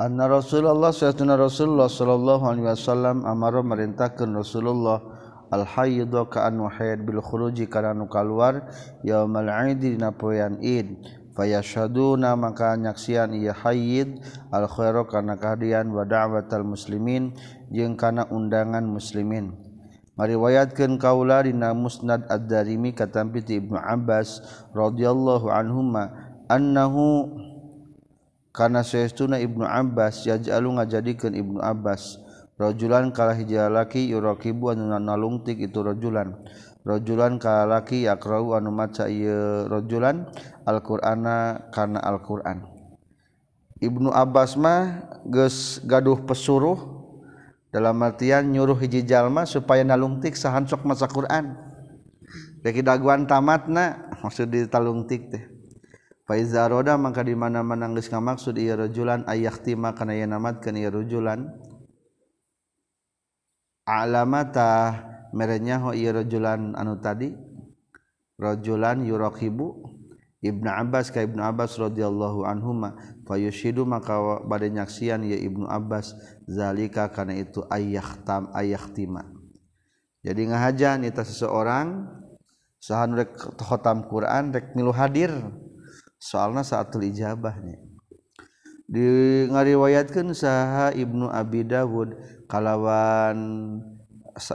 Anna 0.00 0.30
Rasulullah 0.30 0.94
sayyidina 0.94 1.36
Rasulullah 1.36 1.90
sallallahu 1.90 2.44
alaihi 2.46 2.66
wasallam 2.72 3.26
amara 3.26 3.60
merintahkeun 3.60 4.32
Rasulullah 4.32 5.02
al-hayidha 5.50 6.30
ka 6.30 6.46
anu 6.46 6.70
haid 6.70 7.02
bil 7.02 7.18
khuruji 7.18 7.66
kana 7.66 7.90
nu 7.90 8.06
kaluar 8.06 8.70
yaumal 9.02 9.50
aid 9.50 9.82
dina 9.82 10.14
poean 10.14 10.62
id. 10.62 11.18
Fayashaduna 11.30 12.34
maka 12.34 12.74
nyaksian 12.74 13.30
ieu 13.38 13.54
hayyid 13.54 14.18
al 14.50 14.66
khairu 14.66 15.06
kana 15.06 15.38
kahadian 15.38 15.88
wa 15.94 16.02
da'watal 16.02 16.66
muslimin 16.66 17.34
jeung 17.70 17.94
kana 17.94 18.26
undangan 18.28 18.82
muslimin. 18.82 19.54
Mariwayatkeun 20.18 20.98
kaula 21.00 21.46
dina 21.46 21.70
musnad 21.72 22.26
ad-darimi 22.28 22.92
katampi 22.92 23.40
ti 23.46 23.62
ibnu 23.62 23.78
abbas 23.78 24.42
radhiyallahu 24.74 25.48
anhuma 25.48 26.12
annahu 26.50 27.30
kana 28.52 28.84
saestuna 28.84 29.40
ibnu 29.40 29.64
abbas 29.64 30.26
yaj'alu 30.26 30.76
ngajadikeun 30.76 31.32
ibnu 31.32 31.58
abbas. 31.62 32.20
Rojulan 32.60 33.08
kalah 33.08 33.40
hijalaki 33.40 34.12
yurakibu 34.12 34.76
anu 34.76 34.92
nalungtik 34.92 35.64
itu 35.64 35.80
rojulan. 35.80 36.36
Rojulan 36.84 37.40
kalaki 37.40 38.04
yakrau 38.04 38.52
anu 38.52 38.68
maca 38.68 39.08
ieu 39.08 39.64
rojulan 39.64 40.28
Al-Qur'ana 40.68 41.72
kana 41.72 42.04
Al-Qur'an. 42.04 42.68
Ibnu 43.80 44.12
Abbas 44.12 44.60
mah 44.60 45.08
geus 45.24 45.80
gaduh 45.88 46.20
pesuruh 46.20 47.00
dalam 47.72 47.96
artian 48.04 48.52
nyuruh 48.52 48.76
hiji 48.76 49.08
jalma 49.08 49.48
supaya 49.48 49.80
nalungtik 49.80 50.36
sahan 50.36 50.68
sok 50.68 50.84
maca 50.84 51.08
Qur'an. 51.08 51.56
Beki 52.60 52.84
daguan 52.84 53.24
tamatna 53.24 54.12
maksud 54.20 54.52
ditalungtik 54.52 55.32
teh. 55.32 55.48
Faiza 56.28 56.68
roda 56.68 57.00
maka 57.00 57.24
di 57.24 57.32
mana-mana 57.32 57.88
geus 57.96 58.12
ngamaksud 58.12 58.60
ieu 58.60 58.76
rojulan 58.76 59.24
ayyahtima 59.24 59.96
kana 59.96 60.12
yenamat 60.12 60.60
kana 60.60 60.76
ieu 60.76 60.92
rojulan 60.92 61.56
alamata 63.90 65.02
merenyaho 65.34 65.90
ieu 65.90 66.14
rajulan 66.14 66.78
anu 66.78 66.98
tadi 67.02 67.34
rajulan 68.38 69.02
yuraqibu 69.02 69.98
Ibnu 70.40 70.72
Abbas 70.72 71.12
ka 71.12 71.20
Ibnu 71.20 71.36
Abbas 71.44 71.76
radhiyallahu 71.76 72.48
anhuma 72.48 72.96
fayushidu 73.28 73.84
maka 73.84 74.40
bade 74.48 74.72
nyaksian 74.72 75.20
ya 75.28 75.36
Ibnu 75.36 75.68
Abbas 75.68 76.16
zalika 76.48 77.12
kana 77.12 77.36
itu 77.36 77.60
ayyahtam 77.68 78.48
ayyahtima 78.56 79.28
jadi 80.24 80.40
ngahaja 80.48 80.96
nita 80.96 81.28
seseorang 81.28 82.08
sahan 82.80 83.20
rek 83.20 83.36
khotam 83.60 84.08
Quran 84.08 84.56
rek 84.56 84.72
milu 84.72 84.96
hadir 84.96 85.28
soalna 86.16 86.64
saatul 86.64 87.04
ijabahnya 87.04 87.76
di 88.88 89.04
ngariwayatkeun 89.44 90.32
saha 90.32 90.96
Ibnu 90.96 91.28
Abi 91.28 91.68
Dawud 91.68 92.16
kalawan 92.50 93.38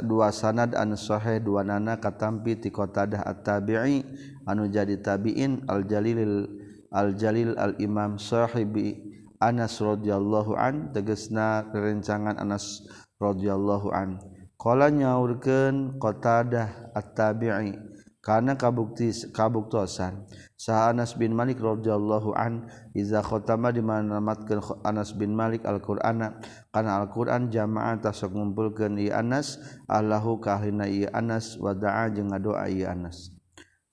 dua 0.03 0.35
sanad 0.35 0.75
anu 0.75 0.99
sahih 0.99 1.39
dua 1.39 1.63
nana 1.63 1.95
katampi 1.95 2.59
ti 2.59 2.67
qatadah 2.67 3.23
at-tabi'i 3.23 4.03
anu 4.43 4.67
jadi 4.67 4.99
tabi'in 4.99 5.63
al-jalil 5.71 6.51
al-jalil 6.91 7.55
al-imam 7.55 8.19
sahibi 8.19 9.15
Anas 9.39 9.83
radhiyallahu 9.83 10.55
an 10.55 10.95
tegesna 10.95 11.67
rencangan 11.75 12.39
Anas 12.39 12.87
radhiyallahu 13.19 13.91
an. 13.91 14.17
Qala 14.55 14.87
nyaurkeun 14.87 15.99
qatadah 15.99 16.95
at-tabi'i. 16.95 17.75
karena 18.25 18.57
kabukti 18.57 19.13
kabuktosan 19.29 20.25
sah 20.57 20.89
Anas 20.89 21.13
bin 21.13 21.37
Malik 21.37 21.61
radhiyallahu 21.61 22.33
an 22.33 22.65
iza 22.97 23.21
khatama 23.21 23.69
dimanamatkeun 23.69 24.81
Anas 24.81 25.13
bin 25.13 25.37
Malik 25.37 25.61
Al-Qur'ana. 25.61 26.41
Kana 26.73 27.05
Al-Qur'an 27.05 27.53
jamaah 27.53 28.01
tasok 28.01 28.33
ngumpulkeun 28.33 28.97
ieu 28.97 29.13
Anas 29.13 29.61
allahu 29.85 30.41
kahlina 30.41 30.89
ieu 30.89 31.05
Anas 31.13 31.53
wa 31.61 31.77
da'a 31.77 32.09
jeung 32.09 32.33
ngadoa 32.33 32.65
ieu 32.73 32.89
Anas. 32.89 33.29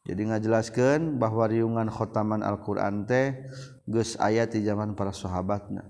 Jadi 0.09 0.33
ngajelaskeun 0.33 1.21
bahwa 1.21 1.45
riungan 1.53 1.93
khataman 1.93 2.41
Al-Qur'an 2.41 3.05
teh 3.05 3.37
geus 3.85 4.17
aya 4.17 4.49
di 4.49 4.65
zaman 4.65 4.97
para 4.97 5.13
sahabatna. 5.13 5.85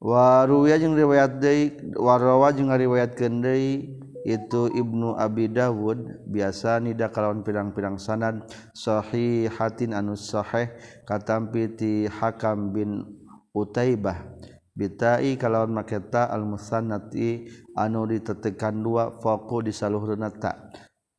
Waruya 0.00 0.78
jeung 0.78 0.94
riwayat 0.94 1.42
deui 1.42 1.74
warawa 1.98 2.54
jeung 2.54 2.70
ngariwayatkeun 2.70 3.34
deui 3.42 4.00
itu 4.24 4.68
Ibnu 4.68 5.16
Abi 5.16 5.48
Dawud 5.48 6.28
biasa 6.28 6.80
nida 6.80 7.08
kalawan 7.08 7.40
pirang-pirang 7.40 7.96
sanad 7.96 8.44
sahih 8.76 9.48
hatin 9.48 9.96
anu 9.96 10.16
sahih 10.16 10.70
katampi 11.08 11.72
ti 11.76 11.92
Hakam 12.08 12.72
bin 12.74 13.04
Utaibah. 13.50 14.38
Bitai 14.70 15.34
kalawan 15.36 15.74
maketa 15.76 16.30
al 16.30 16.46
musannati 16.46 17.50
anu 17.74 18.06
ditetekan 18.06 18.80
dua 18.80 19.12
foku 19.20 19.66
di 19.66 19.74
saluhurna 19.74 20.30
ta. 20.30 20.70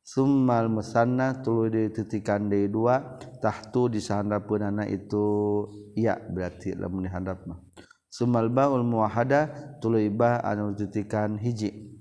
Summal 0.02 0.66
musanna 0.66 1.40
tuluy 1.40 1.70
dititikan 1.70 2.50
deui 2.50 2.66
dua 2.66 3.16
tahtu 3.38 3.86
di 3.86 4.02
sahandapeunana 4.02 4.84
itu 4.90 5.24
ya 5.94 6.18
berarti 6.18 6.74
lamun 6.74 7.06
dihandap 7.06 7.44
mah 7.46 7.62
summal 8.12 8.52
baul 8.52 8.84
muwahhada 8.84 9.48
tuluy 9.80 10.12
ba 10.12 10.44
anu 10.44 10.76
dititikan 10.76 11.40
hiji 11.40 11.91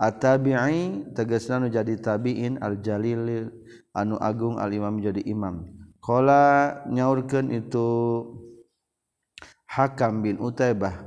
At-tabi'i 0.00 1.12
tegasna 1.12 1.60
nu 1.60 1.68
jadi 1.68 2.00
tabi'in 2.00 2.56
al-jalil 2.64 3.52
anu 3.92 4.16
agung 4.16 4.56
al-imam 4.56 4.96
jadi 4.96 5.20
imam. 5.28 5.68
Qala 6.00 6.80
nyaurkeun 6.88 7.52
itu 7.52 7.88
Hakam 9.68 10.24
bin 10.24 10.40
Utaibah 10.40 11.06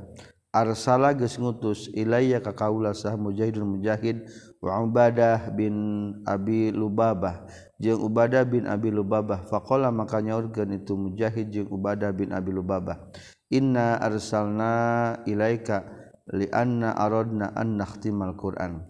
arsala 0.54 1.10
geus 1.12 1.34
ngutus 1.34 1.90
ilayya 1.90 2.38
ka 2.38 2.54
kaula 2.54 2.94
sah 2.94 3.18
Mujahidun 3.18 3.76
Mujahid 3.76 4.30
wa 4.62 4.78
Ubadah 4.80 5.50
bin 5.50 5.74
Abi 6.22 6.70
Lubabah 6.70 7.44
jeung 7.82 8.00
Ubadah 8.00 8.46
bin 8.46 8.70
Abi 8.70 8.94
Lubabah 8.94 9.50
faqala 9.50 9.90
maka 9.90 10.22
nyaurkeun 10.22 10.78
itu 10.78 10.94
Mujahid 10.94 11.50
jeung 11.50 11.68
Ubadah 11.74 12.14
bin 12.14 12.30
Abi 12.30 12.54
Lubabah 12.54 13.10
inna 13.50 13.98
arsalna 13.98 15.18
ilaika 15.26 16.03
lianna 16.32 16.96
aradna 16.96 17.52
an 17.56 17.76
nakhtimal 17.76 18.36
Qur'an. 18.36 18.80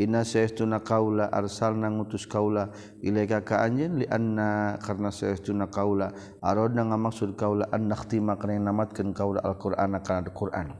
Inna 0.00 0.24
sayyiduna 0.24 0.80
kaula 0.80 1.28
arsalna 1.28 1.92
ngutus 1.92 2.24
kaula 2.24 2.72
ilaika 3.04 3.44
ka 3.44 3.60
anjeun? 3.60 4.00
Lianna 4.00 4.80
karna 4.80 5.12
sayyiduna 5.12 5.68
kaula 5.68 6.16
aradna 6.40 6.88
ngamaksud 6.88 7.36
kaula 7.36 7.68
an 7.68 7.92
nakhtima 7.92 8.40
kana 8.40 8.56
namatkeun 8.56 9.12
kaula 9.12 9.44
alqur'ana 9.44 10.00
kana 10.00 10.32
Qur'an. 10.32 10.72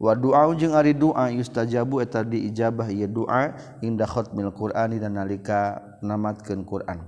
Wa 0.00 0.16
du'a 0.16 0.48
jeung 0.56 0.74
ari 0.74 0.96
doa 0.96 1.28
yustajabu 1.28 2.00
eta 2.00 2.24
diijabah 2.24 2.88
ieu 2.88 3.06
doa 3.06 3.54
inda 3.84 4.08
khatmil 4.08 4.50
Qur'ani 4.50 4.98
dan 4.98 5.14
nalika 5.14 5.78
namatkeun 6.02 6.66
Qur'an. 6.66 7.06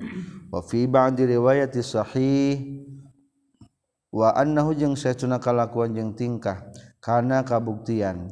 Wa 0.52 0.62
fi 0.62 0.86
ba'd 0.86 1.18
riwayati 1.18 1.82
sahih 1.82 2.86
wa 4.12 4.30
annahu 4.36 4.78
jeung 4.78 4.94
sayyiduna 4.94 5.42
kalakuan 5.42 5.90
jeung 5.96 6.14
tingkah. 6.14 6.70
Karena 7.02 7.42
kabuktian. 7.42 8.30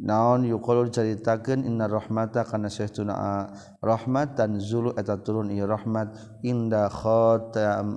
Naon 0.00 0.48
yuqalu 0.48 0.88
caritakeun 0.88 1.60
inna 1.68 1.84
rahmata 1.84 2.40
kana 2.48 2.72
saestuna 2.72 3.52
rahmat 3.84 4.32
dan 4.32 4.56
zulu 4.56 4.96
eta 4.96 5.20
turun 5.20 5.52
ieu 5.52 5.68
rahmat 5.68 6.16
inda 6.40 6.88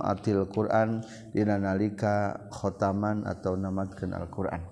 atil 0.03 0.43
Quran 0.51 0.99
dina 1.31 1.55
nalika 1.55 2.43
khotaman 2.51 3.23
atau 3.23 3.55
namatkeun 3.55 4.11
Al-Qur'an. 4.11 4.67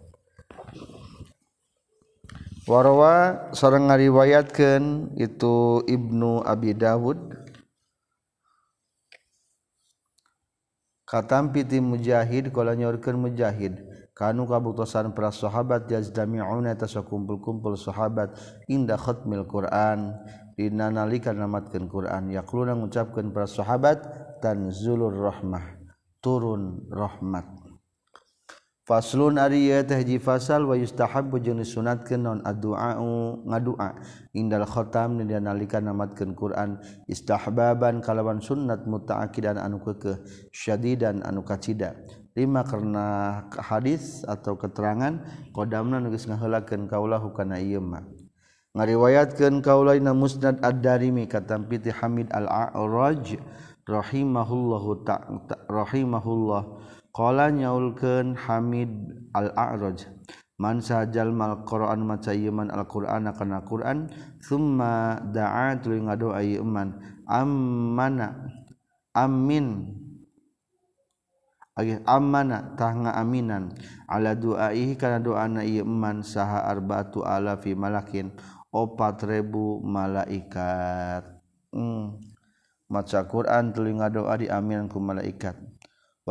Warwa 2.67 3.47
sareng 3.56 3.88
ngariwayatkeun 3.88 5.15
itu 5.15 5.88
Ibnu 5.88 6.43
Abi 6.43 6.75
Dawud. 6.75 7.39
Katampi 11.08 11.63
ti 11.63 11.80
Mujahid 11.80 12.51
kala 12.51 12.75
nyorkeun 12.75 13.23
Mujahid 13.23 13.88
kanu 14.22 14.46
kabuktosan 14.46 15.18
para 15.18 15.34
sahabat 15.34 15.90
yazdami'una 15.90 16.78
tasa 16.78 17.02
kumpul-kumpul 17.02 17.74
sahabat 17.74 18.38
inda 18.70 18.94
khatmil 18.94 19.50
Qur'an. 19.50 20.14
Dina 20.54 20.94
nalika 20.94 21.34
namatkeun 21.34 21.90
Qur'an. 21.90 22.30
Yaquluna 22.30 22.78
ngucapkeun 22.78 23.34
para 23.34 23.50
sahabat 23.50 24.06
tanzulur 24.46 25.18
rahmah. 25.18 25.82
Turun 26.22 26.86
rahmat. 26.94 27.61
Faslun 28.82 29.38
ari 29.38 29.70
ieu 29.70 29.86
teh 29.86 29.94
hiji 30.02 30.17
fasal 30.17 30.65
wa 30.65 30.74
yustahabbu 30.74 31.38
jeung 31.38 31.62
disunatkeun 31.62 32.26
naon? 32.26 32.39
Addu'a 32.41 32.98
ngadua. 33.46 33.94
Indal 34.34 34.65
khatam 34.65 35.22
dina 35.22 35.38
nalika 35.38 35.78
namatkeun 35.78 36.34
Quran. 36.34 36.82
Istahbaban 37.06 38.02
kalawan 38.02 38.41
sunnat 38.41 38.89
mutaakidan 38.89 39.62
anu 39.62 39.78
keukeuh. 39.86 40.26
Syadidan 40.50 41.22
anu 41.22 41.46
kacida. 41.46 41.94
Lima 42.34 42.65
karena 42.65 43.46
hadis 43.54 44.26
atau 44.26 44.58
keterangan 44.58 45.30
qadamna 45.54 46.02
nu 46.02 46.10
geus 46.10 46.26
ngaheulakeun 46.26 46.89
kaula 46.89 47.22
hukana 47.22 47.62
ieu 47.62 47.86
mah. 47.86 48.02
Ngariwayatkeun 48.74 49.62
kaulaina 49.62 50.15
musnad 50.17 50.58
ad-darimi 50.63 51.30
katampiti 51.30 51.94
Hamid 51.94 52.34
al-A'raj 52.34 53.38
rahimahullahu 53.86 55.04
ta'ala 55.06 55.70
rahimahullahu 55.70 56.81
Qala 57.12 57.52
nyaulkeun 57.52 58.39
Hamid 58.39 58.91
Al-A'raj. 59.36 60.08
Man 60.62 60.80
sajal 60.80 61.34
mal 61.34 61.65
Qur'an 61.67 62.06
maca 62.06 62.32
yeman 62.32 62.69
Al-Qur'an 62.71 63.28
kana 63.36 63.65
Qur'an 63.65 64.08
summa 64.39 65.17
da'a 65.19 65.74
tuluy 65.82 66.06
ngadoa 66.06 66.39
yeman 66.45 67.02
ammana 67.26 68.45
amin 69.17 69.97
Agih 71.71 72.04
ammana 72.04 72.76
tah 72.76 72.91
ngaaminan 72.91 73.71
ala 74.06 74.36
duaihi 74.36 75.00
kana 75.00 75.24
doana 75.24 75.63
na 75.63 75.71
iman 75.82 76.19
saha 76.19 76.67
arba'atu 76.67 77.24
alafi 77.24 77.80
malakin 77.80 78.36
4000 78.76 79.80
malaikat. 79.80 81.24
Hmm. 81.71 82.19
Maca 82.91 83.24
Qur'an 83.24 83.71
telinga 83.71 84.12
doa 84.12 84.36
di 84.36 84.52
aminan 84.52 84.91
ku 84.91 85.00
malaikat. 85.00 85.71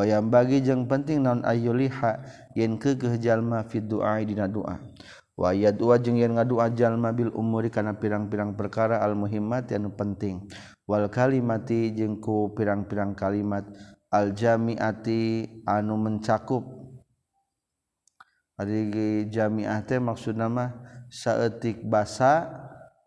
wayam 0.00 0.32
bagi 0.32 0.64
jeung 0.64 0.88
penting 0.88 1.20
naon 1.20 1.44
ayuliha 1.44 2.24
yen 2.56 2.80
keukeuh 2.80 3.20
jalma 3.20 3.68
fi 3.68 3.84
du'a 3.84 4.24
dina 4.24 4.48
doa 4.48 4.80
wayad 5.40 5.76
dua 5.80 5.96
jeung 5.96 6.20
yen 6.20 6.36
ngadua 6.36 6.68
jalma 6.72 7.12
bil 7.16 7.32
umuri 7.32 7.72
kana 7.72 7.96
pirang-pirang 7.96 8.56
perkara 8.56 9.00
al 9.00 9.16
muhimmat 9.16 9.72
anu 9.72 9.88
penting. 9.88 10.44
Wal 10.84 11.08
kalimati 11.08 11.96
jeung 11.96 12.20
ku 12.20 12.52
pirang-pirang 12.52 13.16
kalimat 13.16 13.64
al 14.12 14.36
jamiati 14.36 15.48
anu 15.64 15.96
mencakup. 15.96 16.60
Ari 18.60 19.32
jamiah 19.32 19.80
teh 19.80 19.96
maksudna 19.96 20.52
mah 20.52 20.76
saetik 21.08 21.88
basa 21.88 22.52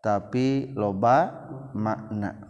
tapi 0.02 0.74
loba 0.74 1.30
makna. 1.70 2.43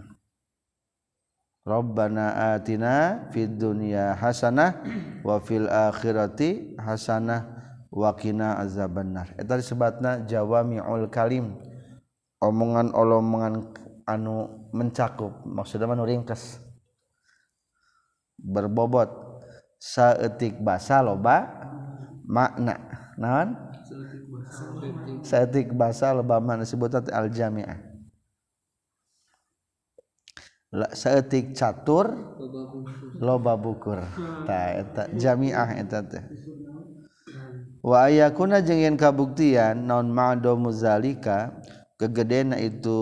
Rabbana 1.64 2.52
atina 2.52 3.24
fid 3.32 3.56
dunya 3.56 4.12
hasanah 4.20 4.84
wa 5.24 5.40
fil 5.40 5.64
akhirati 5.64 6.76
hasanah 6.76 7.48
wa 7.88 8.12
qina 8.12 8.60
azabannar. 8.60 9.32
Eta 9.40 9.56
disebutna 9.56 10.28
jawami'ul 10.28 11.08
kalim. 11.08 11.56
Omongan-omongan 12.44 13.72
anu 14.04 14.68
mencakup. 14.76 15.40
Maksudna 15.48 15.88
mah 15.88 16.04
ringkas 16.04 16.60
berbobot. 18.36 19.08
Saeutik 19.80 20.60
basa 20.60 21.00
loba 21.00 21.48
makna. 22.28 22.76
Naon? 23.16 23.56
Saeutik 25.24 25.72
basa. 25.72 26.12
Loba 26.12 26.44
makna. 26.44 26.68
Sebutan 26.68 27.08
al 27.08 27.32
jami'ah 27.32 27.93
seetik 30.92 31.54
catur 31.54 32.18
loba 33.22 33.54
bukur. 33.54 34.02
Hmm. 34.02 34.42
ta 34.46 34.58
eta 34.74 35.02
jamiah 35.14 35.70
eta 35.78 36.02
teh. 36.02 36.24
Wa 37.84 38.08
ayakuna 38.08 38.64
jeung 38.64 38.80
yen 38.80 38.96
kabuktian 38.96 39.86
naon 39.86 40.08
ma'do 40.08 40.56
muzalika 40.56 41.52
kegedena 42.00 42.56
itu 42.56 42.96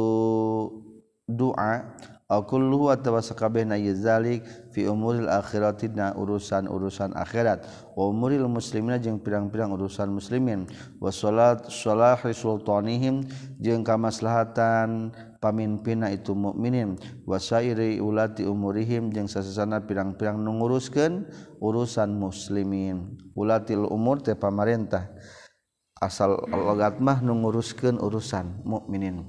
doa 1.30 1.94
au 2.32 2.42
wa 2.88 2.96
tawassakabehna 2.96 3.76
yuzalik 3.76 4.42
fi 4.72 4.88
umuril 4.88 5.28
akhirati 5.28 5.92
na 5.92 6.16
urusan-urusan 6.16 7.12
akhirat. 7.12 7.62
Wa 7.92 8.08
umuril 8.08 8.48
muslimina 8.48 8.96
jeung 8.96 9.20
pirang-pirang 9.20 9.70
urusan 9.70 10.08
muslimin. 10.08 10.64
Wa 10.96 11.12
salat 11.12 11.68
salahi 11.68 12.32
sultanihim 12.32 13.28
jeung 13.60 13.84
kamaslahatan 13.84 15.12
pamimpina 15.42 16.14
itu 16.14 16.38
mukminin. 16.38 16.94
Wasairi 17.26 17.98
ulati 17.98 18.46
umurihim 18.46 19.10
jeung 19.10 19.26
sasesana 19.26 19.82
pirang-pirang 19.82 20.38
nu 20.38 20.62
nguruskeun 20.62 21.26
urusan 21.58 22.14
muslimin. 22.14 23.18
Ulatil 23.34 23.82
umur 23.90 24.22
teh 24.22 24.38
pamarentah. 24.38 25.10
Asal 25.98 26.38
logat 26.46 27.02
mah 27.02 27.18
nu 27.18 27.34
nguruskeun 27.42 27.98
urusan 27.98 28.62
mukminin. 28.62 29.26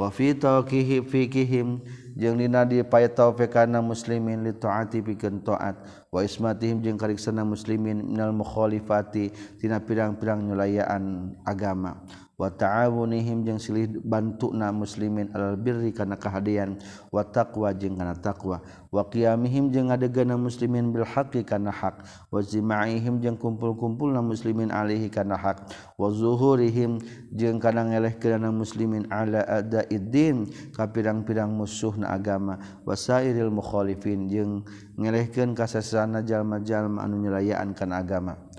Wa 0.00 0.08
fi 0.08 0.32
tawqihi 0.32 1.04
fikihim 1.04 1.84
jeung 2.16 2.40
dina 2.40 2.64
dipae 2.64 3.04
tawfikana 3.12 3.84
muslimin 3.84 4.40
li 4.48 4.56
taati 4.56 5.04
pikeun 5.04 5.44
taat. 5.44 5.76
Wa 6.08 6.24
ismatihim 6.24 6.80
jeung 6.80 6.96
kariksana 6.96 7.44
muslimin 7.44 8.00
minal 8.08 8.32
mukhalifati 8.32 9.28
tina 9.60 9.76
pirang-pirang 9.76 10.40
nyulayaan 10.40 11.36
agama. 11.44 12.00
wata'awunihim 12.40 13.44
jeung 13.44 13.60
silih 13.60 14.00
bantuna 14.00 14.72
muslimin 14.72 15.28
alal 15.36 15.60
birri 15.60 15.92
kana 15.92 16.16
kahadian. 16.16 16.80
Wa 17.12 17.20
taqwa 17.20 17.76
jeung 17.76 18.00
kana 18.00 18.16
taqwa. 18.16 18.64
Wa 18.88 19.04
qiyamihim 19.06 19.68
jeung 19.68 19.92
ngadegana 19.92 20.40
muslimin 20.40 20.90
bil 20.90 21.04
haqqi 21.06 21.44
kana 21.46 21.70
hak 21.70 22.02
wa 22.32 22.42
jima'ihim 22.42 23.22
jeung 23.22 23.38
kumpul-kumpulna 23.38 24.18
muslimin 24.18 24.72
alaihi 24.74 25.06
kana 25.06 25.38
hak 25.38 25.62
wa 25.94 26.10
zuhurihim 26.10 26.98
jeung 27.30 27.62
kana 27.62 27.86
ngelehkeunna 27.86 28.50
muslimin 28.50 29.06
ala 29.14 29.46
adaiddin 29.46 30.50
ka 30.74 30.90
pirang-pirang 30.90 31.52
musuhna 31.54 32.10
agama. 32.10 32.58
Wa 32.82 32.98
sairil 32.98 33.52
mukhalifin 33.54 34.26
jeung 34.26 34.66
ngelehkeun 34.98 35.54
kasasana 35.54 36.26
jalma-jalma 36.26 37.04
anu 37.06 37.20
nyulayaan 37.20 37.76
kana 37.76 38.02
agama. 38.02 38.49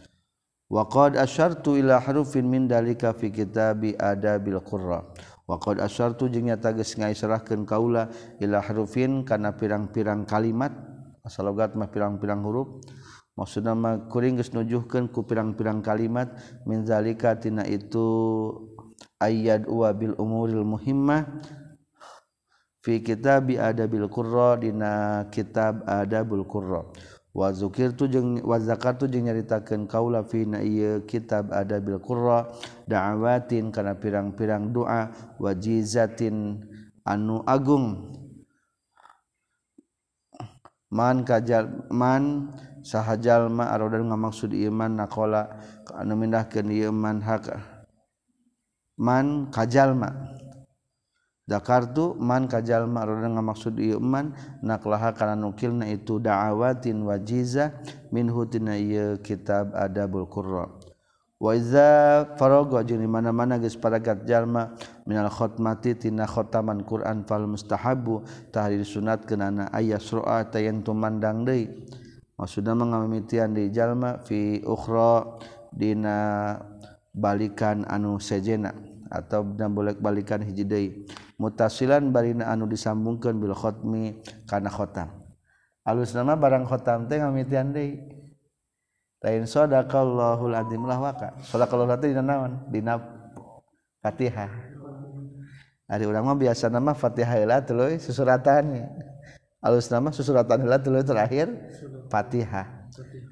waqad 0.72 1.20
asyartu 1.20 1.76
ila 1.76 2.00
harufin 2.00 2.48
min 2.48 2.72
dalika 2.72 3.12
fi 3.12 3.28
kitabi 3.28 3.92
adabil 4.00 4.64
qurra. 4.64 5.04
Waqad 5.52 5.84
asyartu 5.84 6.32
jeung 6.32 6.48
nyata 6.48 6.72
geus 6.72 6.96
ngaisrahkeun 6.96 7.68
kaula 7.68 8.08
ila 8.40 8.64
harufin 8.64 9.28
kana 9.28 9.52
pirang-pirang 9.52 10.24
kalimat. 10.24 10.72
Asalogat 11.28 11.76
mah 11.76 11.92
pirang-pirang 11.92 12.40
huruf. 12.40 12.80
Maksudna 13.36 13.76
mah 13.76 14.08
kuring 14.08 14.40
geus 14.40 14.56
nujuhkeun 14.56 15.12
ku 15.12 15.28
pirang-pirang 15.28 15.84
kalimat. 15.84 16.32
Min 16.64 16.88
zalika 16.88 17.36
tina 17.36 17.68
itu 17.68 18.08
ayyad 19.20 19.68
wa 19.68 19.92
bil 19.92 20.16
umuril 20.16 20.64
muhimmah 20.64 21.28
fi 22.82 23.04
kitabi 23.04 23.60
adabil 23.60 24.08
qurra 24.08 24.56
dina 24.56 25.28
kitab 25.36 25.84
adabul 25.84 26.48
qurra. 26.48 26.88
wazukir 27.32 27.96
tu 27.96 28.08
wazakar 28.44 29.00
tujeng 29.00 29.28
nyaritakan 29.28 29.88
kaula 29.88 30.24
fina 30.28 30.60
iya 30.60 31.00
kitab 31.08 31.52
ada 31.56 31.80
bil 31.80 32.00
qurra 32.04 32.52
da'awatin 32.88 33.72
karena 33.72 33.96
pirang-pirang 33.96 34.76
doa 34.76 35.12
wajizatin 35.40 36.60
anu 37.08 37.40
agung. 37.48 38.12
Man 40.92 41.24
kajal 41.24 41.88
man 41.88 42.52
sahajal 42.84 43.48
ma 43.48 43.72
arodan 43.72 44.12
ngamaksud 44.12 44.52
iman 44.52 45.00
nakola 45.00 45.48
anu 45.96 46.20
mindahkeun 46.20 46.68
ieu 46.68 46.92
man 46.92 47.24
hak 47.24 47.48
man 49.00 49.48
kajalma 49.56 50.36
Dakartu 51.52 52.16
man 52.16 52.48
kajallma 52.48 53.04
nga 53.04 53.44
maksud 53.44 53.76
iman 53.76 54.32
naklaha 54.64 55.12
karena 55.12 55.36
nukilna 55.36 55.84
itu 55.92 56.16
daawatin 56.16 57.04
wajiza 57.04 57.76
minhutina 58.08 58.80
kitab 59.20 59.76
adabul 59.76 60.32
qurra 60.32 60.72
Waza 61.42 62.38
farogo 62.38 62.78
jeung 62.86 63.02
mana-mana 63.10 63.58
geus 63.58 63.74
paragat 63.74 64.30
jalma 64.30 64.78
minal 65.10 65.26
khatmati 65.26 65.98
tina 65.98 66.30
Quran 66.30 67.26
fal 67.26 67.50
mustahabu 67.50 68.22
tahrir 68.54 68.86
sunat 68.86 69.26
kana 69.26 69.66
aya 69.74 69.98
sur'a 69.98 70.46
tayen 70.54 70.86
tumandang 70.86 71.42
deui. 71.42 71.66
Maksudna 72.38 72.78
mengamitian 72.78 73.58
di 73.58 73.74
jalma 73.74 74.22
fi 74.22 74.62
ukhra 74.62 75.42
dina 75.74 76.62
balikan 77.10 77.90
anu 77.90 78.22
sejena. 78.22 78.91
Atau 79.12 79.44
dan 79.60 79.76
boleh-balikan 79.76 80.40
hijji 80.40 81.04
mutasilan 81.36 82.16
barina 82.16 82.48
anu 82.48 82.64
disambungkan 82.64 83.36
Bilkhotmi 83.36 84.24
karena 84.48 84.72
khotam. 84.72 85.12
Alus 85.84 86.16
nama 86.16 86.40
barang 86.40 86.64
khotam 86.70 87.12
teh 87.12 87.20
ngamitian 87.20 87.76
deui. 87.76 88.00
Lain 89.22 89.44
sadaqallahul 89.50 90.56
azim 90.56 90.86
lah 90.88 91.02
waka. 91.02 91.36
Sadaqallahu 91.44 92.00
teh 92.00 92.14
dina 92.14 92.24
naon? 92.24 92.70
Dina 92.70 93.02
Fatihah. 94.00 94.50
Ari 95.92 96.08
urang 96.08 96.24
mah 96.24 96.38
biasa 96.40 96.72
nama 96.72 96.96
Fatihah 96.96 97.36
heula 97.36 97.60
tuluy 97.66 98.00
susuratan. 98.00 98.88
Alus 99.60 99.90
nama 99.92 100.14
susuratan 100.14 100.62
heula 100.62 100.78
tuluy 100.78 101.02
terakhir 101.02 101.52
Fatihah. 102.08 102.88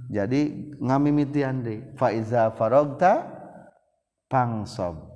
Jadi 0.10 0.74
ngamimitian 0.82 1.62
deui. 1.62 1.86
Fa 1.94 2.10
iza 2.10 2.50
faragta 2.58 3.30
pangsob 4.26 5.09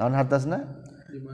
naon 0.00 0.16
hartasna? 0.16 0.64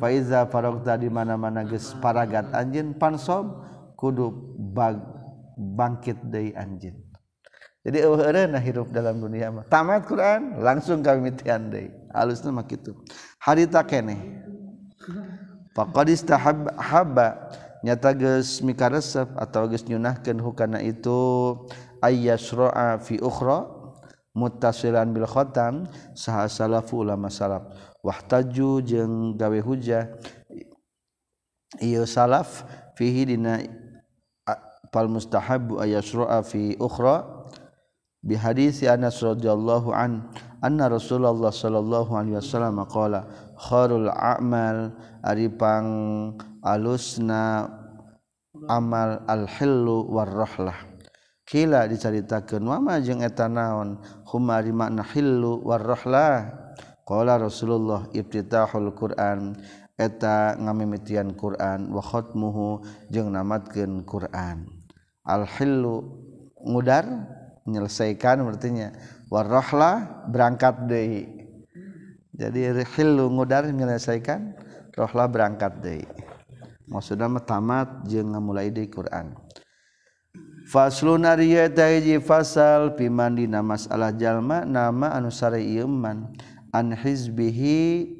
Faiza 0.02 0.48
faragta 0.50 0.98
di 0.98 1.06
mana-mana 1.06 1.62
geus 1.62 1.94
paragat 2.02 2.50
anjeun 2.50 2.96
pansob 2.98 3.62
kudu 3.94 4.32
bag, 4.74 4.98
bangkit 5.54 6.18
deui 6.26 6.50
anjeun. 6.58 6.98
Jadi 7.86 8.02
eueureuna 8.02 8.58
hirup 8.58 8.90
dalam 8.90 9.22
dunia 9.22 9.54
mah. 9.54 9.62
Tamat 9.70 10.10
Quran 10.10 10.58
langsung 10.58 11.06
kami 11.06 11.30
mitian 11.30 11.70
deui. 11.70 11.94
Halusna 12.10 12.50
mah 12.50 12.66
kitu. 12.66 12.98
Harita 13.38 13.86
keneh 13.86 14.18
faqad 15.76 16.08
istahabba 16.08 17.52
nyata 17.84 18.16
geus 18.16 18.64
mikaresep 18.64 19.28
atau 19.36 19.68
geus 19.68 19.84
nyunahkeun 19.84 20.40
hukana 20.40 20.80
itu 20.80 21.52
ayyasra'a 22.00 22.96
fi 23.04 23.20
ukhra 23.20 23.68
mutasilan 24.32 25.12
bil 25.12 25.28
khotam 25.28 25.84
saha 26.16 26.48
salafu 26.48 27.04
ulama 27.04 27.28
salaf 27.28 27.68
wahtaju 28.06 28.78
jeung 28.86 29.34
gawe 29.34 29.58
hujah. 29.58 30.06
Ieu 31.82 32.06
salaf 32.06 32.62
fihi 32.94 33.34
dina 33.34 33.58
fal 34.94 35.10
mustahabu 35.10 35.82
ayasra'a 35.82 36.46
fi 36.46 36.78
ukhra. 36.78 37.26
Bi 38.22 38.38
hadisi 38.38 38.86
Anas 38.86 39.18
radhiyallahu 39.22 39.90
an 39.94 40.30
anna 40.58 40.90
Rasulullah 40.90 41.50
sallallahu 41.50 42.10
alaihi 42.10 42.38
wasallam 42.38 42.82
qala 42.90 43.26
khairul 43.54 44.10
a'mal 44.10 44.94
ari 45.22 45.46
pang 45.46 45.86
alusna 46.62 47.70
amal 48.66 49.22
al-hillu 49.30 50.10
war-rahlah. 50.10 50.74
Kila 51.46 51.86
dicaritakeun 51.86 52.66
wa 52.66 52.82
ma 52.82 52.98
jeung 52.98 53.22
eta 53.22 53.46
naon? 53.46 54.02
Huma 54.26 54.58
ari 54.58 54.74
makna 54.74 55.06
hillu 55.06 55.62
war-rahlah. 55.62 56.65
Qala 57.06 57.38
Rasulullah 57.38 58.10
ibtitahul 58.10 58.90
Qur'an 58.90 59.54
eta 59.94 60.58
ngamimitian 60.58 61.38
Qur'an 61.38 61.86
wa 61.94 62.02
khatmuhu 62.02 62.82
jeung 63.14 63.30
namatkeun 63.30 64.02
Qur'an. 64.02 64.66
Al 65.22 65.46
hillu 65.46 66.02
ngudar 66.66 67.06
menyelesaikan 67.62 68.42
artinya 68.42 68.90
warahla 69.30 70.26
berangkat 70.26 70.90
deui. 70.90 71.30
Jadi 72.34 72.74
hillu 72.98 73.30
ngudar 73.30 73.70
menyelesaikan 73.70 74.58
rohla 74.98 75.30
berangkat 75.30 75.78
deui. 75.78 76.10
Maksudna 76.90 77.30
mah 77.30 77.46
tamat 77.46 78.02
jeung 78.10 78.34
ngamulai 78.34 78.74
deui 78.74 78.90
Qur'an. 78.90 79.30
Faslun 80.66 81.22
ari 81.22 81.54
eta 81.54 81.86
hiji 81.86 82.18
fasal 82.18 82.98
piman 82.98 83.38
dina 83.38 83.62
masalah 83.62 84.10
jalma 84.10 84.66
nama 84.66 85.14
anu 85.14 85.30
sare 85.30 85.62
ieu 85.62 85.86
man. 85.86 86.34
anhizbihi 86.76 88.12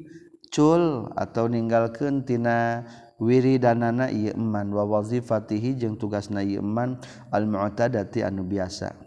cul 0.49 1.13
atau 1.13 1.45
ninggalkan 1.45 2.25
tina 2.25 2.87
wiri 3.21 3.61
danana 3.61 4.09
ieu 4.09 4.33
iman 4.33 4.67
wa 4.73 4.83
wazifatihi 4.97 5.77
jeung 5.77 5.97
tugasna 5.97 6.41
ieu 6.41 6.61
iman 6.65 6.97
al 7.29 7.45
mu'tadati 7.45 8.25
anu 8.25 8.41
biasa. 8.41 8.97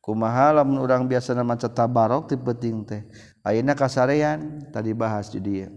Kumaha 0.00 0.62
lamun 0.62 0.80
urang 0.80 1.04
biasa 1.10 1.34
maca 1.42 1.66
tabarok 1.66 2.30
ti 2.30 2.38
penting 2.38 2.86
teh. 2.86 3.02
Ayeuna 3.42 3.74
kasarean 3.74 4.70
tadi 4.70 4.94
bahas 4.94 5.30
di 5.30 5.42
dieu 5.42 5.70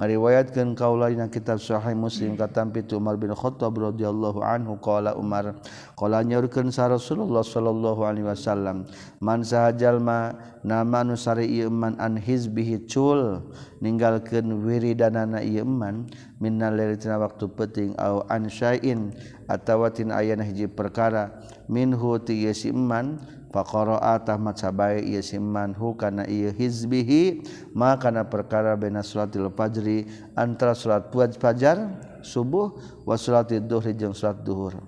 meriwayatkan 0.00 0.72
kaulanya 0.72 1.28
kitab 1.28 1.60
Sahih 1.60 1.92
Muslim 1.92 2.32
katam 2.32 2.72
pitu 2.72 2.96
Umar 2.96 3.20
bin 3.20 3.36
Khattab 3.36 3.76
radhiyallahu 3.76 4.40
anhu 4.40 4.80
qala 4.80 5.12
Umar 5.12 5.60
qala 5.92 6.24
nyaurkeun 6.24 6.72
sa 6.72 6.88
Rasulullah 6.88 7.44
sallallahu 7.44 8.00
alaihi 8.00 8.24
wasallam 8.24 8.88
man 9.20 9.44
sahajalma 9.44 10.40
nama 10.64 11.04
nu 11.04 11.20
sari 11.20 11.52
ieu 11.52 11.68
man 11.68 12.00
an 12.00 12.16
hizbihi 12.16 12.88
cul 12.88 13.44
ninggalkeun 13.84 14.64
wiridanana 14.64 15.44
ieu 15.44 15.68
man 15.68 16.08
minnal 16.40 16.72
lail 16.72 16.96
tina 16.96 17.20
waktu 17.20 17.52
penting 17.52 17.92
au 18.00 18.24
an 18.32 18.48
syai'in 18.48 19.12
atawa 19.52 19.92
tin 19.92 20.16
ayana 20.16 20.48
hiji 20.48 20.64
perkara 20.64 21.44
minhu 21.68 22.16
ti 22.24 22.48
ieu 22.48 22.56
si 22.56 22.72
man 22.72 23.20
faqara'a 23.50 24.22
tahmat 24.22 24.56
sabae 24.62 25.02
ieu 25.02 25.22
si 25.22 25.36
man 25.38 25.74
hu 25.74 25.98
kana 25.98 26.26
ieu 26.30 26.54
hizbihi 26.54 27.42
maka 27.74 28.08
kana 28.08 28.22
perkara 28.26 28.78
baina 28.78 29.02
salatil 29.02 29.50
fajri 29.50 30.06
antara 30.38 30.72
salat 30.74 31.10
fajar 31.38 31.98
subuh 32.22 32.78
wa 33.02 33.14
salatid 33.18 33.66
duhri 33.66 33.92
jeung 33.94 34.14
salat 34.14 34.38
duhur 34.46 34.78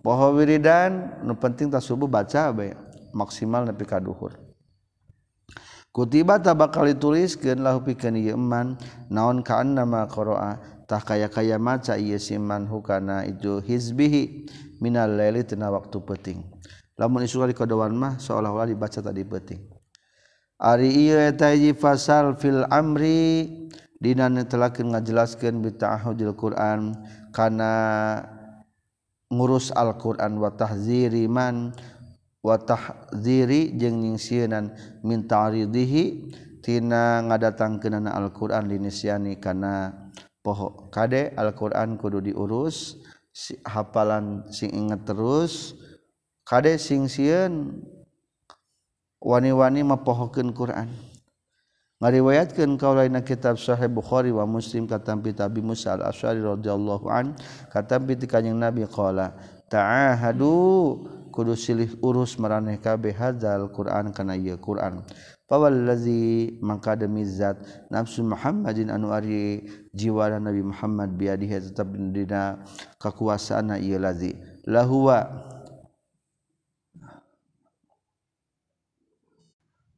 poho 0.00 0.28
wiridan 0.38 1.20
nu 1.26 1.34
penting 1.34 1.68
tak 1.68 1.82
subuh 1.82 2.06
baca 2.06 2.54
bae 2.54 2.72
maksimal 3.10 3.66
nepi 3.66 3.82
ka 3.82 3.98
duhur 3.98 4.38
kutiba 5.90 6.38
bakal 6.38 6.86
dituliskeun 6.86 7.62
lahu 7.62 7.82
pikeun 7.82 8.14
ieu 8.14 8.38
eman 8.38 8.78
naon 9.10 9.42
ka 9.42 9.58
annama 9.62 10.06
qara'a 10.06 10.58
tah 10.86 11.02
kaya-kaya 11.02 11.58
maca 11.58 11.98
ieu 11.98 12.18
siman 12.18 12.66
hukana 12.70 13.26
itu 13.26 13.58
hizbihi 13.58 14.46
minal 14.78 15.10
laili 15.10 15.42
tina 15.42 15.70
waktu 15.72 15.98
penting 16.02 16.38
lamun 16.98 17.26
isu 17.26 17.42
kodowan 17.54 17.94
mah 17.94 18.14
seolah-olah 18.22 18.70
dibaca 18.70 19.02
tadi 19.02 19.26
penting 19.26 19.62
Ari 20.54 21.10
iji 21.10 21.74
fasal 21.74 22.38
fil 22.38 22.62
amri 22.70 23.50
dina 23.98 24.30
telakin 24.46 24.94
ngajelaskeun 24.94 25.58
bi 25.58 25.74
ta'ahudil 25.74 26.32
Qur'an 26.38 26.94
kana 27.34 27.72
ngurus 29.34 29.74
Al-Qur'an 29.74 30.38
wa 30.38 30.54
tahziri 30.54 31.26
man 31.26 31.74
wa 32.38 32.54
tahziri 32.54 33.74
jeung 33.74 33.98
ningsienan 33.98 34.70
min 35.02 35.26
ta'ridihi 35.26 36.32
tina 36.62 37.18
ngadatangkeunana 37.26 38.14
Al-Qur'an 38.14 38.70
linisiani 38.70 39.42
kana 39.42 39.90
poho 40.38 40.86
kade 40.94 41.34
Al-Qur'an 41.34 41.98
kudu 41.98 42.22
diurus 42.22 43.02
si, 43.34 43.58
hafalan 43.66 44.46
sing 44.54 44.70
inget 44.70 45.02
terus 45.02 45.74
kade 46.44 46.76
sing 46.76 47.08
sieun 47.08 47.80
wani-wani 49.20 49.80
mapohokeun 49.80 50.52
Quran. 50.52 50.92
Ngariwayatkeun 52.04 52.76
kaulaina 52.76 53.24
kitab 53.24 53.56
Sahih 53.56 53.88
Bukhari 53.88 54.28
wa 54.28 54.44
Muslim 54.44 54.84
katampi 54.84 55.32
Abi 55.40 55.64
Musa 55.64 55.96
al-Asy'ari 55.96 56.44
radhiyallahu 56.44 57.08
an 57.08 57.32
katampi 57.72 58.20
ti 58.20 58.28
kanjing 58.28 58.60
Nabi 58.60 58.84
qala 58.84 59.32
ta'ahadu. 59.72 61.22
Kudu 61.34 61.58
silih 61.58 61.90
urus 61.98 62.38
maraneh 62.38 62.78
kabeh 62.78 63.10
hadzal 63.10 63.66
Quran 63.74 64.14
kana 64.14 64.38
ieu 64.38 64.54
Quran. 64.54 65.02
Fawallazi 65.50 66.62
mangka 66.62 66.94
demi 66.94 67.26
zat 67.26 67.58
nafsu 67.90 68.22
Muhammadin 68.22 68.86
anu 68.86 69.10
ari 69.10 69.66
jiwa 69.90 70.30
Nabi 70.38 70.62
Muhammad 70.62 71.18
biadihi 71.18 71.58
tetap 71.58 71.90
dina 71.90 72.62
kakuasaanna 73.02 73.82
ieu 73.82 73.98
lazi. 73.98 74.38
Lahuwa 74.62 75.26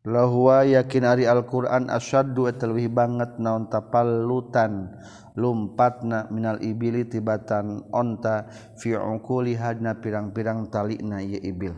lahua 0.07 0.63
yakin 0.63 1.03
ari 1.03 1.25
Alquran 1.27 1.91
asyaddu 1.91 2.47
etelwih 2.47 2.87
banget 2.87 3.43
naon 3.43 3.67
tapallutan. 3.67 4.95
Lumpatna 5.37 6.33
minal 6.33 6.57
ibili 6.65 7.05
tibatan 7.05 7.85
onta 7.93 8.49
fi 8.81 8.97
ungkuli 8.97 9.53
hadna 9.53 10.01
pirang-pirang 10.01 10.73
talina 10.73 11.21
ieu 11.21 11.37
ibil. 11.37 11.77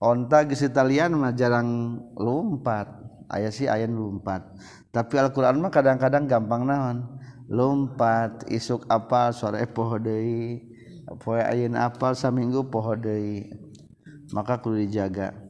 Onta 0.00 0.48
geus 0.48 0.64
talian 0.72 1.12
mah 1.18 1.36
jarang 1.36 2.00
lumpat. 2.16 2.88
Aya 3.28 3.52
si 3.52 3.68
ayan 3.68 3.92
lumpat. 3.92 4.44
Tapi 4.88 5.20
Alquran 5.20 5.60
mah 5.60 5.68
kadang-kadang 5.68 6.24
gampang 6.24 6.64
naon? 6.64 7.20
Lumpat 7.52 8.48
isuk 8.48 8.88
apal 8.88 9.36
sore 9.36 9.60
eh 9.60 9.68
poho 9.68 10.00
deui. 10.00 10.64
Poe 11.20 11.44
ayeuna 11.44 11.92
apal 11.92 12.16
saminggu 12.16 12.72
poho 12.72 12.96
deui. 12.96 13.52
Maka 14.32 14.64
kudu 14.64 14.80
dijaga. 14.80 15.41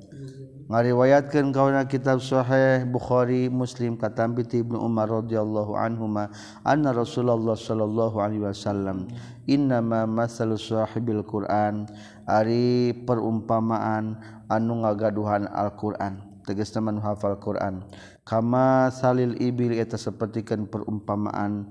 ngariwayatkan 0.73 1.53
kawana 1.53 1.85
kitab 1.85 2.25
Sahih 2.25 2.89
Bukhari 2.89 3.53
Muslim 3.53 4.01
katambi 4.01 4.41
ti 4.41 4.65
Ibnu 4.65 4.81
Umar 4.81 5.05
radhiyallahu 5.05 5.77
anhuma 5.77 6.33
anna 6.65 6.97
Rasulullah 6.97 7.53
sallallahu 7.53 8.17
alaihi 8.17 8.41
wasallam 8.41 9.05
innama 9.45 10.09
masalu 10.09 10.57
sahibil 10.57 11.21
Qur'an 11.29 11.85
ari 12.25 12.97
perumpamaan 13.05 14.17
anu 14.49 14.81
ngagaduhan 14.81 15.45
Al-Qur'an 15.53 16.33
tegas 16.49 16.73
teman 16.75 16.99
hafal 17.05 17.37
Quran. 17.37 17.85
Kama 18.25 18.91
salil 18.91 19.37
ibil 19.39 19.77
eta 19.79 20.01
sapertikeun 20.01 20.73
perumpamaan 20.73 21.69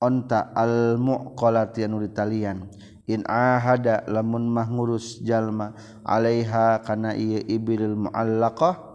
onta 0.00 0.54
al 0.54 0.96
muqallati 1.02 1.82
anu 1.82 1.98
ditalian. 2.04 2.68
inhada 3.06 4.02
lamun 4.10 4.50
mahngurus 4.50 5.22
jalma 5.22 5.72
Alaiha 6.02 6.82
kana 6.82 7.14
ia 7.14 7.42
ibil 7.46 7.94
muallaqah 7.94 8.86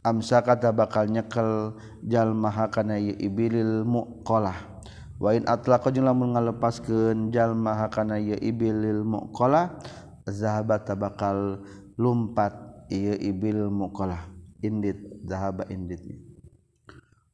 amsa 0.00 0.40
kata 0.40 0.72
bakal 0.72 1.12
nyekel 1.12 1.76
jalmaha 2.06 2.72
kana 2.72 2.96
ia 2.96 3.12
ibilil 3.20 3.84
muqalah. 3.84 4.56
Wa 5.20 5.36
in 5.36 5.44
atlaqa 5.44 5.92
jeung 5.92 6.08
lamun 6.08 6.32
ngalepaskeun 6.32 7.28
jalmaha 7.28 7.92
kana 7.92 8.16
ia 8.16 8.40
ibilil 8.40 9.04
muqalah 9.04 9.76
zahaba 10.24 10.80
tabakal 10.80 11.60
lumpat 12.00 12.56
ia 12.88 13.12
ibil 13.20 13.68
muqalah. 13.68 14.32
Indit 14.64 14.96
zahaba 15.24 15.68
inditnya. 15.68 16.29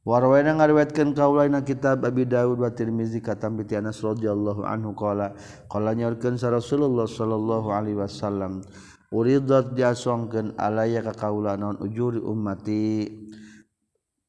Warwana 0.07 0.55
ngariwayatkeun 0.55 1.11
kaulaina 1.11 1.67
kitab 1.67 2.07
Abi 2.07 2.23
Dawud 2.23 2.63
wa 2.63 2.71
Tirmizi 2.71 3.19
katam 3.19 3.59
bi 3.59 3.67
Anas 3.75 3.99
radhiyallahu 3.99 4.63
anhu 4.63 4.95
qala 4.95 5.35
qala 5.67 5.91
nyaurkeun 5.91 6.39
sa 6.39 6.47
Rasulullah 6.47 7.03
sallallahu 7.03 7.75
alaihi 7.75 7.99
wasallam 7.99 8.63
uridat 9.11 9.75
diasongkeun 9.75 10.55
alaya 10.55 11.03
ka 11.03 11.11
kaula 11.11 11.59
naon 11.59 11.75
ujuri 11.83 12.23
ummati 12.23 13.03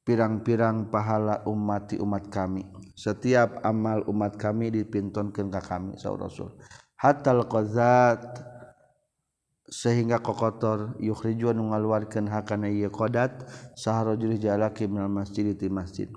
pirang-pirang 0.02 0.90
pahala 0.90 1.46
ummati 1.46 2.02
umat 2.02 2.26
kami. 2.26 2.66
Setiap 2.98 3.62
amal 3.62 4.02
umat 4.10 4.34
kami 4.34 4.74
dipintonkeun 4.74 5.46
ka 5.46 5.62
kami 5.62 5.94
sa 5.94 6.10
Rasul. 6.10 6.58
Hatal 6.98 7.46
qazat 7.46 8.47
sehingga 9.68 10.24
kokotor 10.24 10.96
yukrijuan 10.96 11.60
ngaluarkeun 11.60 12.28
hakana 12.32 12.72
ieu 12.72 12.88
qodat 12.88 13.44
saharojul 13.76 14.40
jalaki 14.40 14.88
minal 14.88 15.12
masjid 15.12 15.52
ti 15.52 15.68
masjid. 15.68 16.08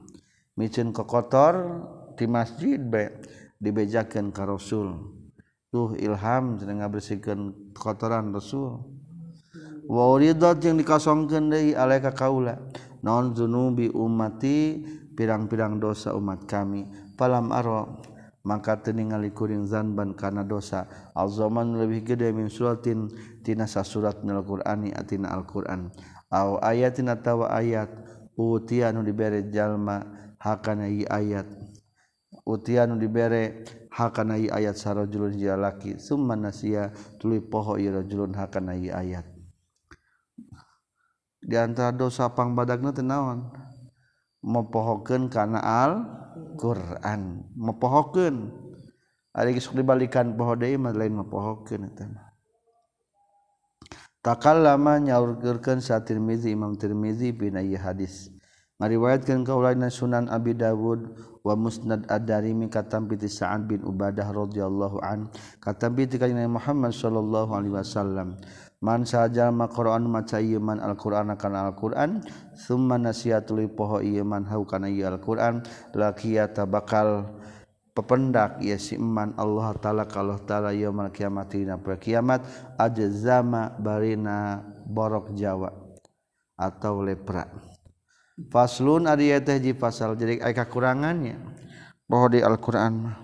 Miceun 0.55 0.95
kokotor 0.95 1.83
ti 2.15 2.27
masjid 2.27 2.79
be 2.79 3.11
dibejakeun 3.59 4.31
ka 4.31 4.47
rasul. 4.47 5.13
Tuh 5.71 5.95
ilham 5.99 6.59
cenah 6.59 6.83
ngabersihkeun 6.83 7.75
kotoran 7.75 8.31
rasul. 8.35 8.83
Wa 9.87 10.03
uridat 10.15 10.63
yang 10.63 10.79
dikasongkeun 10.79 11.51
deui 11.51 11.71
alaika 11.75 12.15
kaula 12.15 12.55
naon 13.03 13.35
zunubi 13.35 13.91
ummati 13.91 14.79
pirang-pirang 15.17 15.81
dosa 15.81 16.15
umat 16.15 16.47
kami 16.47 16.87
palam 17.19 17.51
aro 17.51 17.99
maka 18.41 18.81
teningali 18.81 19.29
kuring 19.33 19.69
zanban 19.69 20.17
kana 20.17 20.41
dosa. 20.41 20.89
Alzoman 21.13 21.77
lebih 21.77 22.13
gede 22.13 22.33
min 22.33 22.49
suratin 22.49 23.09
tina 23.45 23.69
surat 23.69 24.21
Al-Qur'ani 24.21 24.93
atina 24.93 25.33
Al-Qur'an. 25.33 25.93
Aw 26.31 26.63
ayatin 26.63 27.11
atawa 27.11 27.51
ayat 27.53 27.91
utianu 28.39 29.05
dibere 29.05 29.45
jalma 29.51 30.01
hakana 30.41 30.89
ayat. 30.89 31.45
Utianu 32.47 32.97
dibere 32.97 33.67
hakana 33.93 34.39
ayat 34.39 34.73
sarajulun 34.79 35.37
jalaki 35.37 35.99
summa 36.01 36.33
nasia 36.33 36.89
tuluy 37.21 37.43
poho 37.43 37.77
ieu 37.77 37.93
rajulun 37.93 38.33
hakana 38.33 38.73
ayat. 38.73 39.27
Di 41.41 41.57
antara 41.57 41.89
dosa 41.89 42.29
pangbadagna 42.31 42.93
teu 42.93 43.01
naon? 43.01 43.49
mepohokeun 44.41 45.29
kana 45.29 45.61
Al 45.61 45.93
Quran 46.57 47.45
mepohokeun. 47.55 48.49
Ari 49.31 49.55
geus 49.55 49.71
dibalikan 49.71 50.35
poho 50.35 50.59
lain 50.59 51.13
mempohoken 51.15 51.87
takal 54.21 54.61
lama 54.61 55.01
nyaurkan 55.01 55.81
sa 55.81 56.05
Tirmizi 56.05 56.53
Imam 56.53 56.77
Tirmizi 56.77 57.33
bin 57.33 57.57
hadis. 57.57 58.29
Ngariwayatkan 58.81 59.45
kaulain 59.45 59.85
Sunan 59.93 60.25
Abi 60.25 60.57
Dawud 60.57 61.13
wa 61.45 61.53
musnad 61.53 62.01
ad-Darimi 62.09 62.65
katampi 62.65 63.13
ti 63.13 63.29
Sa'ad 63.29 63.69
bin 63.69 63.85
Ubadah 63.85 64.25
radhiyallahu 64.33 64.97
an 65.05 65.29
katam 65.61 65.93
bi 65.93 66.09
Muhammad 66.49 66.89
sallallahu 66.89 67.53
alaihi 67.53 67.77
wasallam. 67.77 68.41
man 68.81 69.05
sajallma 69.05 69.69
Quran 69.69 70.09
maca 70.09 70.41
iman 70.41 70.81
Alquran 70.81 71.29
akan 71.29 71.53
Alquran 71.53 72.11
summa 72.57 72.97
nasiat 72.97 73.45
tuli 73.45 73.69
poho 73.69 74.01
iman 74.01 74.41
hau 74.49 74.65
kana 74.65 74.89
ieu 74.89 75.05
Alquran 75.05 75.61
laqiyata 75.93 76.65
bakal 76.65 77.29
pependak 77.93 78.57
ya 78.57 78.81
si 78.81 78.97
iman 78.97 79.37
Allah 79.37 79.77
taala 79.77 80.09
kalau 80.09 80.41
taala 80.41 80.73
yaumul 80.73 81.13
kiamat 81.13 81.53
dina 81.53 81.77
kiamat 81.77 82.41
ajzama 82.81 83.77
barina 83.77 84.65
borok 84.89 85.37
Jawa 85.37 85.69
atau 86.57 87.05
lepra. 87.05 87.45
Faslun 88.49 89.05
ari 89.05 89.29
teh 89.45 89.61
ji 89.61 89.77
pasal 89.77 90.17
jadi 90.17 90.41
aya 90.41 90.57
kekurangannya 90.57 91.37
poho 92.09 92.25
di 92.33 92.41
Alquran 92.41 92.93
mah. 93.05 93.17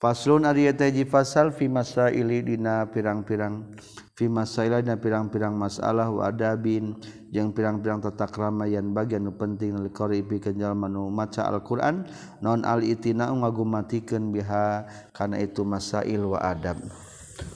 Faslun 0.00 0.48
ari 0.48 0.72
teh 0.72 0.88
ji 0.88 1.04
pasal 1.04 1.52
fi 1.52 1.68
masaili 1.68 2.40
dina 2.40 2.88
pirang-pirang. 2.88 3.76
Fimasailanya 4.18 4.98
pirang-pirang 4.98 5.54
masalah 5.54 6.10
wadabin 6.10 6.98
jeung 7.30 7.54
pirang-pirang 7.54 8.02
tata 8.02 8.26
keramaian 8.26 8.90
bagian 8.90 9.30
penting 9.30 9.78
liqaribi 9.78 10.42
kenjal 10.42 10.74
manu 10.74 11.06
maca 11.06 11.46
Al-Qur'an 11.46 12.02
non 12.42 12.66
al-itina 12.66 13.30
ngagumatikan 13.30 14.34
biha 14.34 14.90
karena 15.14 15.38
itu 15.38 15.62
masail 15.62 16.34
wa 16.34 16.42
adab. 16.42 16.82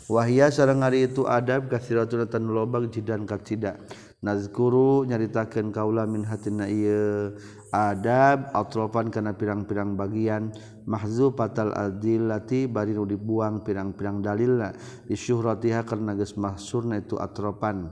Wahia 0.06 0.54
sareng 0.54 0.86
hari 0.86 1.10
itu 1.10 1.26
adab 1.26 1.66
kasiratul 1.66 2.30
tan 2.30 2.46
lobang 2.46 2.86
jidan 2.94 3.26
kacida. 3.26 3.82
Nazguru 4.22 5.02
nyaritakan 5.02 5.74
kaula 5.74 6.06
min 6.06 6.22
hatinna 6.22 6.70
iya 6.70 7.34
adab 7.74 8.54
atrofan 8.54 9.10
kana 9.10 9.34
pirang-pirang 9.34 9.98
bagian. 9.98 10.54
Mahzu 10.86 11.34
patal 11.34 11.74
adillati 11.74 12.70
bari 12.70 12.94
nu 12.94 13.02
dibuang 13.02 13.66
pirang-pirang 13.66 14.22
dalil 14.22 14.62
di 15.06 15.18
syuhratiha 15.18 15.82
karena 15.82 16.14
geus 16.14 16.38
mahsurna 16.38 17.02
itu 17.02 17.18
atrofan 17.18 17.86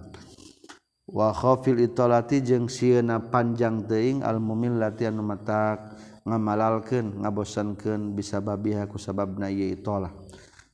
wa 1.10 1.34
khafil 1.34 1.82
italati 1.82 2.38
jeung 2.38 2.70
sieuna 2.70 3.18
panjang 3.18 3.82
teuing 3.86 4.22
al 4.22 4.38
mumillati 4.38 5.10
anu 5.10 5.26
matak 5.26 5.98
ngamalalkeun 6.22 7.26
ngabosankeun 7.26 8.14
bisa 8.14 8.38
babiha 8.38 8.86
ku 8.86 8.98
sababna 8.98 9.50
ieu 9.50 9.74
itolah. 9.74 10.14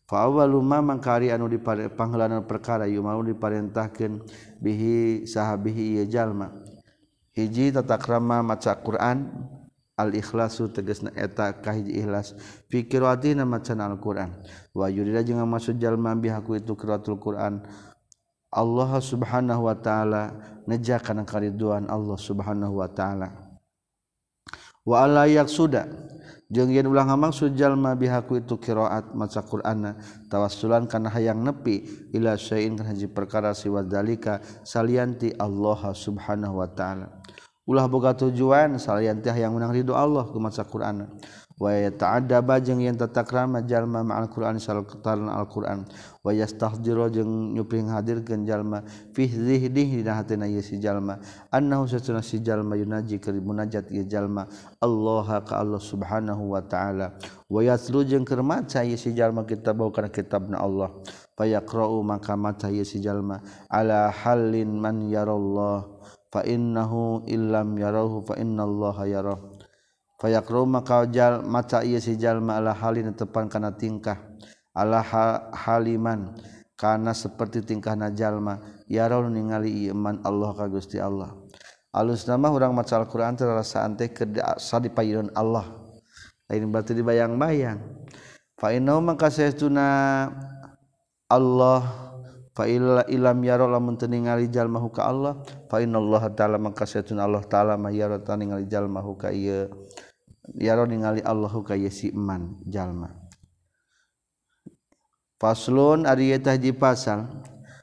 mangkari 0.09 1.35
anu 1.35 1.51
di 1.51 1.59
perkara 1.59 2.87
y 2.87 2.99
mau 2.99 3.23
diparentahkan 3.23 4.23
bihi 4.63 5.27
sahabihi 5.27 6.07
jalma. 6.07 6.55
Hiji 7.37 7.75
tata 7.75 7.99
krama 7.99 8.41
maca 8.41 8.73
Quran 8.81 9.29
al-ikhlasu 9.97 10.73
tegasna 10.73 11.11
eta 11.17 11.53
kahiji 11.53 12.01
ikhlas. 12.01 12.33
Fi 12.71 12.87
qiraatina 12.87 13.45
macan 13.45 13.81
al-Quran. 13.81 14.31
Wa 14.73 14.89
yurida 14.89 15.25
jeung 15.25 15.43
maksud 15.45 15.77
jalma 15.81 16.15
bihaku 16.15 16.61
itu 16.61 16.77
qiraatul 16.77 17.19
Quran. 17.21 17.65
Allah 18.57 18.91
subhanahu 19.03 19.69
wa 19.69 19.77
ta'ala 19.77 20.33
nejakan 20.65 21.27
kariduan 21.29 21.91
Allah 21.93 22.17
subhanahu 22.17 22.81
wa 22.81 22.89
ta'ala. 22.89 23.56
waalayak 24.87 25.51
sudah 25.51 25.91
jeung 26.47 26.71
yen 26.71 26.87
ulang 26.87 27.11
hamang 27.11 27.35
sujalma 27.35 27.99
bihaku 27.99 28.39
itu 28.39 28.55
qiraat 28.63 29.19
maca 29.19 29.43
Qur'anna 29.43 29.99
tawassulan 30.31 30.87
kana 30.87 31.11
hayang 31.11 31.43
nepi 31.43 31.83
ila 32.15 32.39
syai'in 32.39 32.79
kana 32.79 32.95
hiji 32.95 33.11
perkara 33.11 33.51
siwa 33.51 33.83
dalika 33.83 34.39
salianti 34.63 35.35
Allah 35.35 35.91
subhanahu 35.91 36.63
wa 36.63 36.71
ta'ala. 36.71 37.26
ulah 37.67 37.91
boga 37.91 38.15
tujuan 38.15 38.79
salian 38.79 39.19
teh 39.19 39.35
yang 39.35 39.53
menang 39.53 39.75
ridho 39.75 39.93
Allah 39.93 40.25
ku 40.31 40.39
maca 40.39 40.63
Qur'an. 40.63 41.11
Wa 41.57 41.73
yata'addaba 41.73 42.61
jeung 42.61 42.85
yen 42.85 43.01
tatakrama 43.01 43.65
jalma 43.65 44.05
ma'al 44.05 44.29
Qur'an 44.29 44.61
salqatan 44.61 45.25
al-Qur'an. 45.33 45.89
Wa 46.21 46.29
yastahdiru 46.29 47.09
jeung 47.09 47.57
nyupring 47.57 47.89
hadirkeun 47.89 48.45
jalma 48.45 48.85
fi 49.17 49.25
zihdihi 49.25 50.05
dina 50.05 50.21
hatena 50.21 50.45
ieu 50.45 50.61
si 50.61 50.77
jalma. 50.77 51.17
Annahu 51.49 51.89
satuna 51.89 52.21
si 52.21 52.45
jalma 52.45 52.77
yunaji 52.77 53.17
keur 53.17 53.41
munajat 53.41 53.89
ieu 53.89 54.05
jalma 54.05 54.45
Allah 54.85 55.41
ka 55.49 55.57
Allah 55.65 55.81
subhanahu 55.81 56.53
wa 56.53 56.61
ta'ala. 56.61 57.17
Wa 57.49 57.61
yatlu 57.65 58.05
jeung 58.05 58.29
keur 58.29 58.45
maca 58.45 58.85
ieu 58.85 59.01
si 59.01 59.17
jalma 59.17 59.49
kitab 59.49 59.81
kana 59.97 60.13
kitabna 60.13 60.61
Allah. 60.61 60.93
Fayaqra'u 61.41 62.05
maka 62.05 62.37
maca 62.37 62.69
ieu 62.69 62.85
si 62.85 63.01
jalma. 63.01 63.41
Ala 63.73 64.13
halin 64.13 64.77
man 64.77 65.09
yarallahu 65.09 65.96
fa 66.33 66.43
innahu 66.43 67.25
illam 67.31 67.79
yarahu 67.79 68.27
fa 68.27 68.35
innallaha 68.37 69.05
yarah 69.07 69.41
fayaqra 70.21 70.65
maka 70.65 71.05
jal 71.09 71.45
maca 71.45 71.85
ieu 71.85 72.01
si 72.01 72.17
jalma 72.17 72.57
ala 72.57 72.73
halin 72.73 73.13
tepan 73.13 73.49
kana 73.49 73.73
tingkah. 73.77 74.17
Ala 74.77 75.01
haliman 75.57 76.37
kana 76.77 77.17
seperti 77.17 77.65
tingkahna 77.65 78.13
jalma. 78.13 78.61
Yarau 78.89 79.25
ningali 79.25 79.89
iman 79.89 80.21
Allah 80.21 80.53
ka 80.53 80.69
Gusti 80.69 81.01
Allah. 81.01 81.33
Alus 81.97 82.29
nama 82.29 82.53
urang 82.53 82.77
maca 82.77 83.01
Al-Qur'an 83.01 83.33
teh 83.41 83.49
rasaan 83.49 83.97
teh 83.97 84.13
sa 84.61 84.77
dipayeun 84.77 85.33
Allah. 85.33 85.65
Lain 86.53 86.69
berarti 86.69 86.93
dibayang-bayang. 86.93 87.81
Fa 88.61 88.69
innahu 88.77 89.01
maka 89.01 89.33
saytuna 89.33 90.29
Allah 91.27 92.06
Faila 92.57 93.05
ilam 93.13 93.37
yaro 93.45 93.69
lamun 93.69 94.01
teu 94.01 94.09
ningali 94.09 94.49
jalma 94.49 94.81
ka 94.89 95.05
Allah 95.13 95.45
fa 95.69 95.77
Allah 95.77 96.23
taala 96.33 96.57
maka 96.57 96.89
Allah 96.89 97.45
taala 97.45 97.77
ma 97.77 97.93
yaro 97.93 98.17
ta 98.25 98.33
ningali 98.33 98.65
jalma 98.65 99.05
ka 99.13 99.29
ieu 99.29 99.69
yaro 100.57 100.89
ningali 100.89 101.21
Allah 101.21 101.53
ka 101.53 101.77
ieu 101.77 101.93
si 101.93 102.09
iman 102.17 102.57
jalma 102.65 103.13
Faslun 105.37 106.09
ari 106.09 106.33
eta 106.33 106.57
pasal 106.73 107.29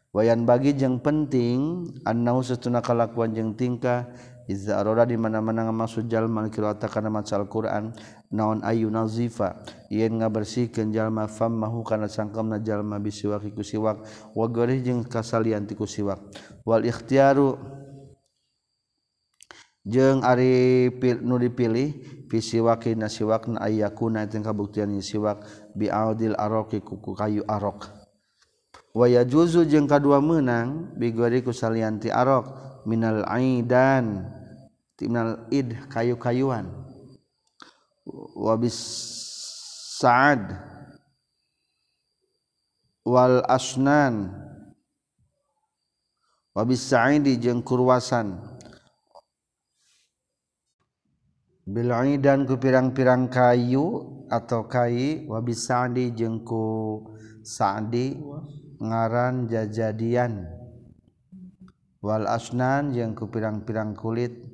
wayan 0.09 0.41
bagi 0.41 0.73
jeung 0.73 0.97
penting 0.97 1.85
annau 2.01 2.41
satuna 2.41 2.81
kalakuan 2.81 3.29
jeung 3.29 3.53
tingkah 3.53 4.09
iza 4.49 4.81
di 5.05 5.15
mana-mana 5.21 5.69
maksud 5.69 6.09
jalma 6.09 6.49
qiraata 6.49 6.89
kana 6.89 7.13
maca 7.13 7.37
Al-Qur'an 7.37 7.93
naon 8.33 8.65
ayu 8.65 8.89
nazifa? 8.89 9.61
Yen 9.93 10.17
nga 10.17 10.27
bersihkeun 10.27 10.89
jalma 10.89 11.29
fammahu 11.29 11.85
kana 11.85 12.09
sangkamna 12.09 12.57
jalma 12.57 12.97
bisiwaki 12.97 13.53
ku 13.53 13.61
siwak. 13.61 14.01
Wa 14.33 14.49
gorih 14.49 14.81
jeung 14.81 15.05
kasalian 15.05 15.69
ti 15.69 15.77
ku 15.77 15.85
siwak. 15.85 16.17
Wal 16.65 16.89
ikhtiaru 16.89 17.55
jeung 19.85 20.25
ari 20.25 20.89
nu 21.21 21.37
dipilih 21.37 22.25
pisiwaki 22.25 22.97
nasiwakna 22.97 23.61
ayyakuna 23.61 24.25
teu 24.25 24.41
kabuktian 24.41 24.89
siwak 24.97 25.45
bi 25.77 25.93
audil 25.93 26.33
araqi 26.33 26.81
ku 26.81 26.97
kayu 27.13 27.45
arok. 27.45 27.85
Waya 28.97 29.21
juzu 29.25 29.65
jeung 29.69 29.85
kadua 29.85 30.21
meunang 30.21 30.97
bigori 30.97 31.45
ku 31.45 31.53
salianti 31.53 32.09
arok 32.09 32.49
minal 32.89 33.25
aidan 33.29 34.25
minal 35.03 35.49
id 35.51 35.89
kayu-kayuan. 35.91 36.82
wabis 38.11 38.77
sa'ad 39.99 40.59
wal 43.07 43.43
asnan 43.47 44.31
wabis 46.55 46.83
sa'idi 46.83 47.39
jeng 47.39 47.63
kurwasan 47.63 48.39
bilangi 51.63 52.19
dan 52.19 52.43
ku 52.43 52.59
pirang-pirang 52.59 53.31
kayu 53.31 54.13
atau 54.27 54.67
kai 54.67 55.23
wabis 55.29 55.69
saadi 55.69 56.11
jengku 56.11 56.99
sa'di 57.45 58.19
ngaran 58.83 59.47
jajadian. 59.47 60.43
wal 62.03 62.27
asnan 62.27 62.91
jengku 62.91 63.31
pirang-pirang 63.31 63.95
kulit. 63.95 64.52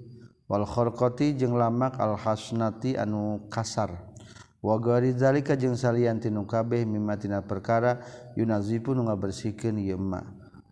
Walkhorkoti 0.50 1.38
jeung 1.38 1.54
lamak 1.54 2.02
al-hasnati 2.02 2.98
anu 2.98 3.46
kasar. 3.54 3.94
Wagorizalika 4.66 5.54
jeung 5.56 5.78
salianti 5.78 6.34
nu 6.34 6.44
kabeh 6.50 6.84
mimatina 6.90 7.46
perkara 7.46 8.02
yunazipun 8.36 8.98
nu 8.98 9.04
ngabersihkeun 9.08 9.78
ieu 9.78 10.02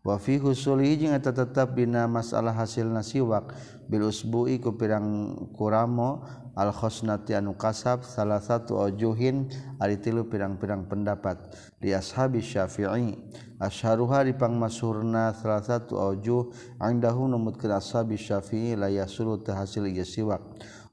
wafi 0.07 0.39
husuli 0.39 0.95
jeung 0.95 1.11
eta 1.11 1.35
tetep 1.35 1.75
dina 1.75 2.07
masalah 2.07 2.55
hasil 2.55 2.87
nasiwak 2.87 3.51
bil 3.91 4.07
usbu'i 4.07 4.55
ku 4.55 4.71
pirang 4.79 5.35
kuramo 5.51 6.23
al 6.55 6.71
khosnati 6.71 7.35
anu 7.35 7.59
kasab 7.59 8.07
salah 8.07 8.39
satu 8.39 8.79
ojuhin 8.79 9.51
ari 9.83 9.99
tilu 9.99 10.25
pirang-pirang 10.31 10.87
pendapat. 10.87 11.37
Di 11.77 11.91
ashabi 11.91 12.39
syafi'i 12.39 13.19
asharuha 13.59 14.23
di 14.23 14.31
pangmasurna 14.31 15.35
salah 15.35 15.59
satu 15.59 15.99
ojuh 15.99 16.55
angdahu 16.79 17.27
numutkeun 17.27 17.75
ashabi 17.75 18.15
syafi'i 18.15 18.79
la 18.79 18.87
yasulu 18.87 19.43
teu 19.43 19.59
hasil 19.59 19.91
ieu 19.91 20.07
siwak. 20.07 20.39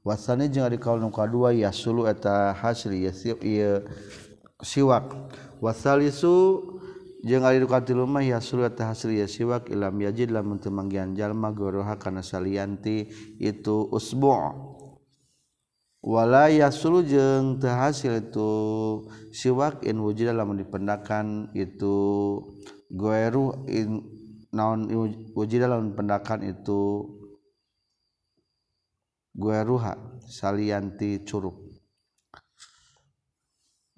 Wasani 0.03 0.51
jeung 0.51 0.67
ari 0.67 0.77
kaul 0.77 0.99
nu 0.99 1.09
kadua 1.09 1.55
yasulu 1.55 2.05
eta 2.05 2.51
hasil 2.51 2.91
ieu 2.93 3.79
siwak. 4.59 5.07
Wasalisu 5.63 6.74
jeung 7.25 7.41
ari 7.41 7.65
ka 7.65 7.81
tilu 7.81 8.05
mah 8.05 8.21
yasul 8.21 8.69
ta 8.69 8.93
hasil 8.93 9.17
ya 9.17 9.25
siwak 9.25 9.73
ilam 9.73 9.97
yajid 9.97 10.29
lamun 10.29 10.61
teu 10.61 10.69
manggihan 10.69 11.17
jalma 11.17 11.49
goroha 11.49 11.97
kana 11.97 12.21
salianti 12.21 13.09
itu 13.41 13.89
usbu' 13.89 14.53
wala 16.05 16.53
yasulu 16.53 17.01
jeung 17.01 17.57
teu 17.57 17.73
hasil 17.73 18.29
itu 18.29 18.49
siwak 19.33 19.81
in 19.89 19.97
wujud 20.05 20.29
lamun 20.37 20.61
dipendakan 20.61 21.49
itu 21.57 21.97
goeru 22.93 23.65
in 23.65 24.05
naon 24.53 24.85
wujud 25.33 25.65
lamun 25.65 25.97
pendakan 25.97 26.45
itu 26.45 27.09
goeruha 29.33 29.97
salianti 30.29 31.25
curuk 31.25 31.64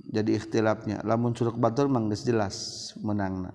jadi 0.08 0.40
ikhtilafnya. 0.40 1.04
Lamun 1.04 1.36
curug 1.36 1.60
batur 1.60 1.92
mangges 1.92 2.24
jelas 2.24 2.56
menangna. 3.00 3.52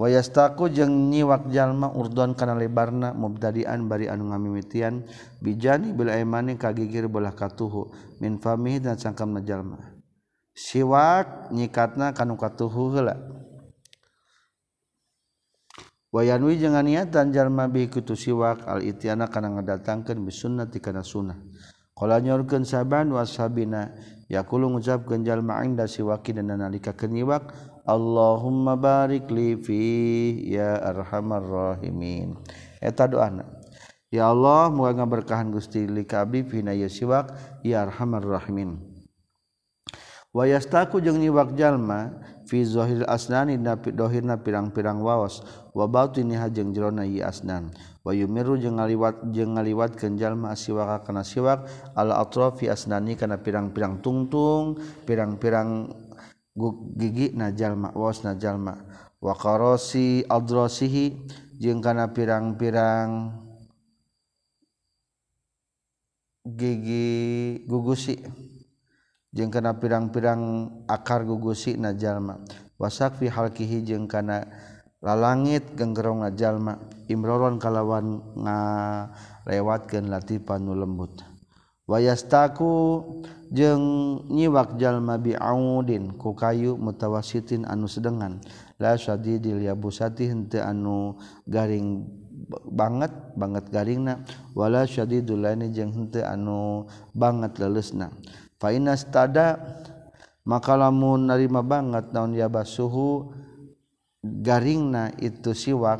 Wayastaku 0.00 0.72
jeung 0.72 1.12
nyiwak 1.12 1.52
jalma 1.52 1.92
urdon 1.94 2.34
kana 2.34 2.58
lebarna 2.58 3.14
mubtadian 3.14 3.86
bari 3.86 4.10
anu 4.10 4.32
ngamimitian 4.32 5.06
bijani 5.38 5.94
bil 5.94 6.10
aimani 6.10 6.58
kagigir 6.58 7.06
belah 7.06 7.36
katuhu 7.36 7.92
min 8.18 8.40
famihi 8.42 8.82
dan 8.82 8.98
cangkamna 8.98 9.44
jalma. 9.46 9.78
Siwak 10.56 11.54
nyikatna 11.54 12.16
kanu 12.16 12.34
katuhu 12.34 12.98
heula. 12.98 13.14
Wayanwi 16.12 16.60
jeung 16.60 16.76
niatan 16.82 17.32
jalma 17.32 17.72
bi 17.72 17.88
kutu 17.88 18.12
siwak 18.18 18.68
al 18.68 18.84
itiana 18.84 19.32
kana 19.32 19.48
ngadatangkeun 19.54 20.24
bisunnati 20.24 20.76
kana 20.82 21.00
sunnah. 21.00 21.38
Qala 21.92 22.18
nyorkeun 22.18 22.64
saban 22.64 23.12
washabina 23.12 23.92
yakulu 24.32 24.72
ngucap 24.72 25.04
genjal 25.04 25.44
ma'inda 25.44 25.84
siwaki 25.84 26.32
dan 26.32 26.48
nalika 26.56 26.96
kenyiwak 26.96 27.52
Allahumma 27.84 28.78
barik 28.78 29.26
li 29.28 29.58
fi 29.58 29.82
ya 30.46 30.78
arhamar 30.80 31.42
rahimin. 31.42 32.38
Eta 32.80 33.10
doana 33.10 33.42
ya 34.08 34.30
Allah 34.30 34.70
moga 34.70 35.02
ngaberkahan 35.02 35.50
Gusti 35.50 35.84
li 35.90 36.06
ka 36.06 36.24
abdi 36.24 36.46
fina 36.46 36.72
ya 36.72 36.86
siwak 36.88 37.34
ya 37.66 37.84
arhamar 37.84 38.22
rahimin. 38.22 38.91
wayastaku 40.32 41.04
jeung 41.04 41.20
nyiwak 41.20 41.52
jalma 41.54 42.12
fi 42.48 42.64
zahiril 42.64 43.06
asnani 43.06 43.60
na 43.60 43.76
dohirna 43.76 44.40
pirang-pirang 44.40 45.00
waos. 45.04 45.44
Wa 45.72 45.88
batiniha 45.88 46.52
jeung 46.52 46.72
jerona 46.72 47.04
ieu 47.04 47.24
asnan. 47.24 47.72
Wa 48.04 48.12
yumiru 48.12 48.56
jeung 48.60 48.76
ngaliwat 48.76 49.32
jeung 49.32 49.56
ngaliwatkeun 49.56 50.16
jalma 50.20 50.52
asiwaka 50.52 51.04
kana 51.06 51.22
siwak. 51.24 51.68
Al 51.96 52.12
atrafi 52.12 52.68
asnani 52.68 53.16
kana 53.16 53.40
pirang-pirang 53.40 54.00
tungtung 54.00 54.80
pirang-pirang 55.06 55.92
gigi 56.98 57.32
na 57.32 57.52
jalma 57.52 57.92
waos 57.96 58.24
na 58.24 58.36
jalma. 58.36 58.76
Wa 59.22 59.32
qarasi 59.38 60.26
adrasihi 60.26 61.14
jeung 61.60 61.80
kana 61.80 62.10
pirang-pirang 62.10 63.38
gigi 66.42 67.62
gugusi. 67.70 68.18
jeung 69.32 69.48
kana 69.48 69.80
pirang-pirang 69.80 70.68
akar 70.84 71.24
gugusi 71.24 71.80
najallma 71.80 72.44
wasakfi 72.76 73.32
halkihi 73.32 73.80
jeung 73.80 74.04
kana 74.04 74.44
lalangit 75.02 75.74
genggerong 75.74 76.22
najallma 76.22 76.78
imroron 77.10 77.58
kalawan 77.58 78.22
ngalewatkeun 78.38 80.06
latifan 80.06 80.62
nu 80.62 80.78
lembut. 80.78 81.24
Wayastaku 81.90 83.02
jeung 83.50 83.82
nyiwak 84.30 84.78
jalma 84.78 85.18
biaudin 85.18 86.14
ku 86.14 86.32
kayu 86.38 86.78
mutawasitin 86.78 87.66
anu 87.66 87.90
sedengan. 87.90 88.38
La 88.78 88.94
syadidil 88.94 89.58
yabusati 89.66 90.30
henteu 90.30 90.62
anu 90.62 91.18
garing 91.50 92.06
banget 92.70 93.10
banget 93.34 93.66
garingna. 93.74 94.22
Wala 94.54 94.86
syadidul 94.86 95.42
laini 95.42 95.74
jeung 95.74 95.90
henteu 95.90 96.22
anu 96.22 96.86
banget 97.12 97.58
leuleusna 97.58 98.14
fainastada 98.62 99.58
maka 100.46 100.78
lamun 100.78 101.26
narima 101.26 101.66
banget 101.66 102.14
naon 102.14 102.38
ya 102.38 102.46
basuhu 102.46 103.34
garingna 104.22 105.10
itu 105.18 105.50
siwak 105.50 105.98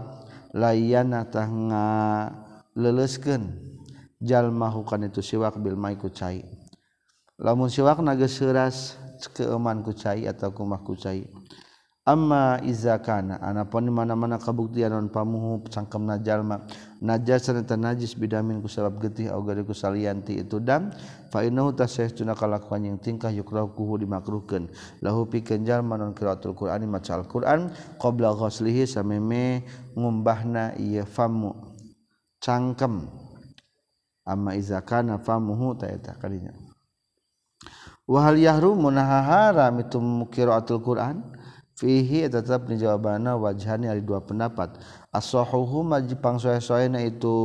layana 0.54 1.26
tah 1.26 1.50
leleskeun 2.78 3.50
jalmahu 4.22 4.86
itu 5.02 5.20
siwak 5.20 5.58
bil 5.58 5.74
mai 5.74 5.98
ku 5.98 6.06
cai. 6.08 6.46
Lamun 7.42 7.66
siwak 7.66 7.98
naga 7.98 8.30
seuras 8.30 8.94
keeman 9.34 9.82
ku 9.82 9.90
cai 9.90 10.30
atau 10.30 10.54
kumah 10.54 10.86
ku 10.86 10.94
cai. 10.94 11.26
Amma 12.02 12.58
izakana 12.62 13.38
anapun 13.38 13.86
mana-mana 13.90 14.38
kabuktian 14.38 14.90
non 14.90 15.06
pamuhu 15.10 15.62
sangkem 15.70 16.10
jalma 16.22 16.66
najas 17.02 17.50
serta 17.50 17.74
najis 17.74 18.14
bidamin 18.14 18.62
ku 18.62 18.70
getih 19.02 19.34
augariku 19.34 19.74
salianti 19.74 20.38
itu 20.38 20.62
dan 20.62 20.94
fa 21.34 21.42
innahu 21.42 21.74
tuna 22.14 22.38
kalakuan 22.38 22.86
yang 22.86 22.98
tingkah 23.02 23.34
yukrah 23.34 23.66
kuhu 23.66 23.98
dimakruhkeun. 23.98 24.70
Lahu 25.02 25.26
pikeun 25.26 25.66
jalma 25.66 25.98
non 25.98 26.14
qiraatul 26.14 26.54
qur'ani 26.54 26.86
maca 26.86 27.18
al-qur'an 27.18 27.74
qabla 27.98 28.30
ghuslihi 28.38 28.86
sameme 28.86 29.66
ngumbahna 29.98 30.78
ieu 30.78 31.02
famu 31.02 31.50
cangkem. 32.38 33.10
Amma 34.22 34.54
izakana 34.54 35.18
famuhu 35.18 35.74
ta 35.74 35.90
eta 35.90 36.14
kadinya. 36.14 36.54
Wa 38.06 38.30
hal 38.30 38.38
yahrumu 38.38 38.94
haram 38.94 39.82
itu 39.82 39.98
qiraatul 40.30 40.78
qur'an? 40.78 41.34
Fihi 41.82 42.30
tetap 42.30 42.70
ni 42.70 42.78
jawabana 42.78 43.34
wajhani 43.34 43.90
ada 43.90 43.98
dua 43.98 44.22
pendapat 44.22 44.78
as-sahuhu 45.12 45.84
majipang 45.84 46.40
soe-soena 46.40 47.04
itu 47.04 47.36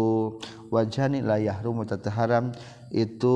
wajhani 0.72 1.20
la 1.20 1.36
yahrumu 1.36 1.84
tata 1.84 2.07
haram 2.07 2.55
itu 2.95 3.36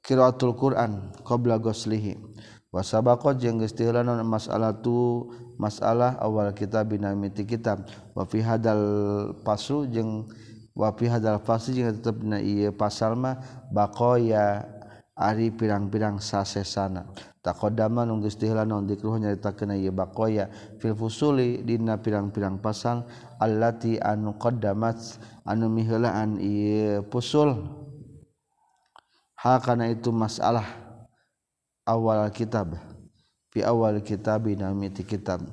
qiraatul 0.00 0.56
Quran 0.56 1.12
qabla 1.22 1.60
ghuslihi. 1.60 2.16
Wa 2.70 2.86
sabaqa 2.86 3.34
jeung 3.34 3.58
geus 3.60 3.74
masalah 4.24 4.70
tu 4.72 5.26
masalah 5.58 6.16
awal 6.22 6.54
kitab 6.54 6.88
binamiti 6.88 7.44
kitab. 7.44 7.84
Wa 8.14 8.24
hadal 8.24 8.82
pasu 9.44 9.84
jeung 9.90 10.30
wa 10.70 10.94
fi 10.94 11.10
hadal 11.10 11.42
fasl 11.42 11.74
jeung 11.74 11.90
tetep 11.92 12.22
dina 12.22 12.38
ieu 12.40 12.70
pasal 12.72 13.18
mah 13.18 13.42
baqaya 13.74 14.64
Ari 15.20 15.52
pirang-pirang 15.52 16.16
sasesana. 16.16 17.04
Takodaman 17.44 18.08
nunggis 18.08 18.40
dihela 18.40 18.64
non 18.64 18.88
dikruh 18.88 19.20
nyarita 19.20 19.52
kena 19.52 19.76
ieu 19.76 19.92
bakoya. 19.92 20.48
Fil 20.80 20.96
fusuli 20.96 21.60
dina 21.60 22.00
pirang-pirang 22.00 22.56
pasal 22.56 23.04
allati 23.36 24.00
anu 24.00 24.40
qaddamat 24.40 24.96
anu 25.44 25.68
miheulaan 25.68 26.40
ieu 26.40 27.04
pusul. 27.04 27.52
Ha 29.44 29.60
kana 29.60 29.92
itu 29.92 30.08
masalah 30.08 30.64
awal 31.84 32.24
kitab. 32.32 32.80
Fi 33.52 33.60
awal 33.60 34.00
kitab 34.00 34.48
nami 34.48 34.88
ti 34.88 35.04
kitab. 35.04 35.44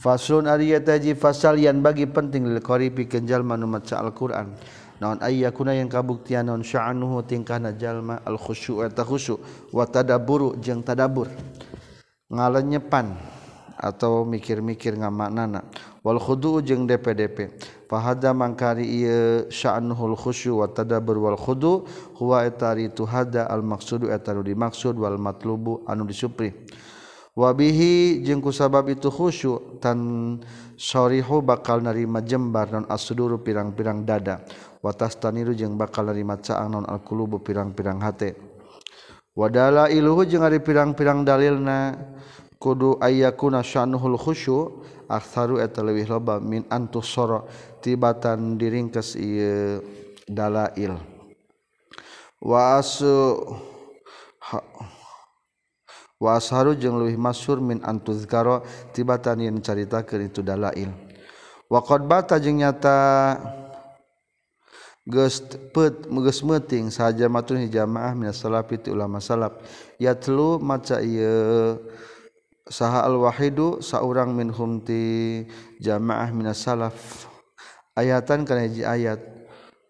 Faslun 0.00 0.48
ari 0.48 0.72
taji 0.80 1.12
fasal 1.12 1.60
yan 1.60 1.84
bagi 1.84 2.08
penting 2.08 2.48
lil 2.48 2.64
qaribi 2.64 3.04
kenjal 3.04 3.44
manumat 3.44 3.84
Al-Qur'an. 3.92 4.56
naon 5.00 5.18
ay 5.24 5.42
yakuna 5.42 5.72
yang 5.72 5.88
kabuktian 5.88 6.46
naon 6.46 6.60
sya'anuhu 6.60 7.24
tingkahna 7.24 7.72
jalma 7.74 8.20
al 8.22 8.36
khusyu' 8.36 8.84
eta 8.84 9.02
khusyu' 9.02 9.40
wa 9.72 9.88
tadabburu 9.88 10.60
jeung 10.60 10.84
tadabbur. 10.84 11.32
Ngalenyepan 12.30 13.16
atau 13.80 14.28
mikir-mikir 14.28 15.00
ngamaknana 15.00 15.64
wal 16.04 16.20
khudu' 16.20 16.60
jeung 16.60 16.84
DPDP 16.84 17.48
fahada 17.88 18.36
mangkari 18.36 18.84
ieu 18.84 19.48
sya'anuhul 19.48 20.20
khusyu' 20.20 20.60
wa 20.60 20.68
tadabbur 20.68 21.16
wal 21.16 21.40
khudu' 21.40 21.88
huwa 22.20 22.44
etari 22.44 22.92
tu 22.92 23.08
hada 23.08 23.48
al 23.48 23.64
maqsudu 23.64 24.12
eta 24.12 24.36
dimaksud 24.36 25.00
wal 25.00 25.16
matlubu 25.16 25.80
anu 25.88 26.04
disupri. 26.04 26.52
Wabihi 27.30 28.20
jengku 28.26 28.52
sabab 28.52 28.90
itu 28.92 29.08
khusyu 29.08 29.80
tan 29.80 30.36
sorihu 30.76 31.40
bakal 31.40 31.80
narima 31.80 32.20
jembar 32.20 32.68
non 32.68 32.84
asuduru 32.84 33.40
pirang-pirang 33.40 34.04
dada. 34.04 34.44
watas 34.80 35.16
taniru 35.16 35.52
jeung 35.56 35.76
bakal 35.76 36.08
nerima 36.08 36.40
caang 36.40 36.72
non 36.72 36.84
alqulubu 36.88 37.40
pirang-pirang 37.44 38.00
hate. 38.00 38.36
Wadala 39.36 39.88
iluhu 39.88 40.26
jeung 40.26 40.42
ari 40.44 40.60
pirang-pirang 40.60 41.24
dalilna. 41.24 41.96
Kudu 42.60 43.00
ayyakuna 43.00 43.64
syanuhul 43.64 44.20
khusyu 44.20 44.84
aktsaru 45.08 45.64
eta 45.64 45.80
leuwih 45.80 46.04
loba 46.04 46.36
min 46.44 46.60
antusara 46.68 47.40
tibatan 47.80 48.60
diringkes 48.60 49.16
ieu 49.16 49.80
dalail. 50.28 51.00
Wa 52.36 52.76
asu 52.76 53.40
ha, 54.44 54.60
wa 56.20 56.36
asharu 56.36 56.76
jeung 56.76 57.00
leuwih 57.00 57.16
masyhur 57.16 57.64
min 57.64 57.80
antuzkara 57.80 58.60
tibatan 58.92 59.40
yen 59.40 59.56
caritakeun 59.64 60.28
itu 60.28 60.44
dalail. 60.44 60.92
Wa 61.64 61.80
qad 61.80 62.04
bata 62.04 62.36
jeung 62.36 62.60
nyata 62.60 63.40
meting 66.46 66.88
saja 66.94 67.26
matun 67.26 67.66
jamaah 67.66 68.14
salapi 68.30 68.78
ulama 68.88 69.18
salap 69.18 69.60
yatlu 69.98 70.62
maca 70.62 71.02
saha 72.70 73.02
al-wahidu 73.02 73.82
saurang 73.82 74.30
min 74.32 74.54
humti 74.54 75.44
jamaah 75.82 76.30
minas 76.30 76.62
salaf. 76.62 77.26
Ayatan 77.98 78.46
kana 78.46 78.70
hiji 78.70 78.86
ayat 78.86 79.18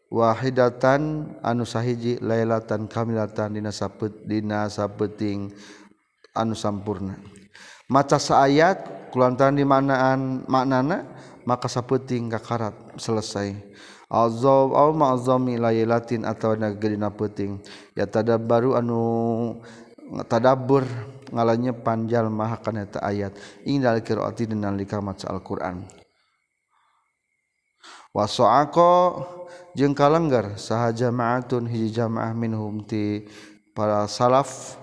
wahidatan 0.09 1.37
anu 1.45 1.69
sahiji 1.69 2.17
lailatan 2.19 2.89
kamilatan 2.89 3.55
dina 3.55 3.71
sapet 3.71 4.25
dina 4.25 4.67
sapeting 4.73 5.53
anu 6.33 6.57
sampurna. 6.57 7.21
Maca 7.93 8.17
saayat 8.17 9.13
kulantaran 9.13 9.61
di 9.61 9.69
manaan 9.69 10.49
maknana 10.49 11.05
maka 11.45 11.69
sapeting 11.69 12.33
kakarat 12.33 12.75
selesai. 12.97 13.55
azab 14.11 14.75
au 14.75 14.91
ma'zami 14.91 15.55
lailatin 15.55 16.27
atawa 16.27 16.59
dina 16.75 17.15
peuting 17.15 17.63
ya 17.95 18.11
tadabbaru 18.11 18.75
anu 18.75 19.63
tadabbur 20.27 20.83
ngalanya 21.31 21.71
panjal 21.71 22.27
maha 22.27 22.59
kana 22.59 22.83
eta 22.91 22.99
ayat 23.07 23.39
indal 23.63 24.03
qiraati 24.03 24.51
dina 24.51 24.75
lika 24.75 24.99
maca 24.99 25.31
Al-Qur'an. 25.31 25.87
Sa'aqa 28.11 29.23
jeung 29.79 29.95
kalenggar 29.95 30.59
saha 30.59 30.91
jamaatun 30.91 31.71
hiji 31.71 31.95
jamaah 31.95 32.35
minhum 32.35 32.83
ti 32.83 33.31
para 33.71 34.11
salaf. 34.11 34.75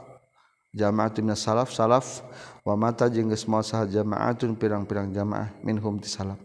Jamaatun 0.71 1.35
salaf 1.35 1.75
salaf. 1.75 2.23
Wa 2.63 2.79
mata 2.79 3.11
jeung 3.11 3.27
geus 3.27 3.43
saha 3.43 3.83
jamaatun 3.83 4.55
pirang-pirang 4.55 5.11
jamaah 5.11 5.51
minhum 5.59 5.99
ti 5.99 6.07
salaf. 6.07 6.39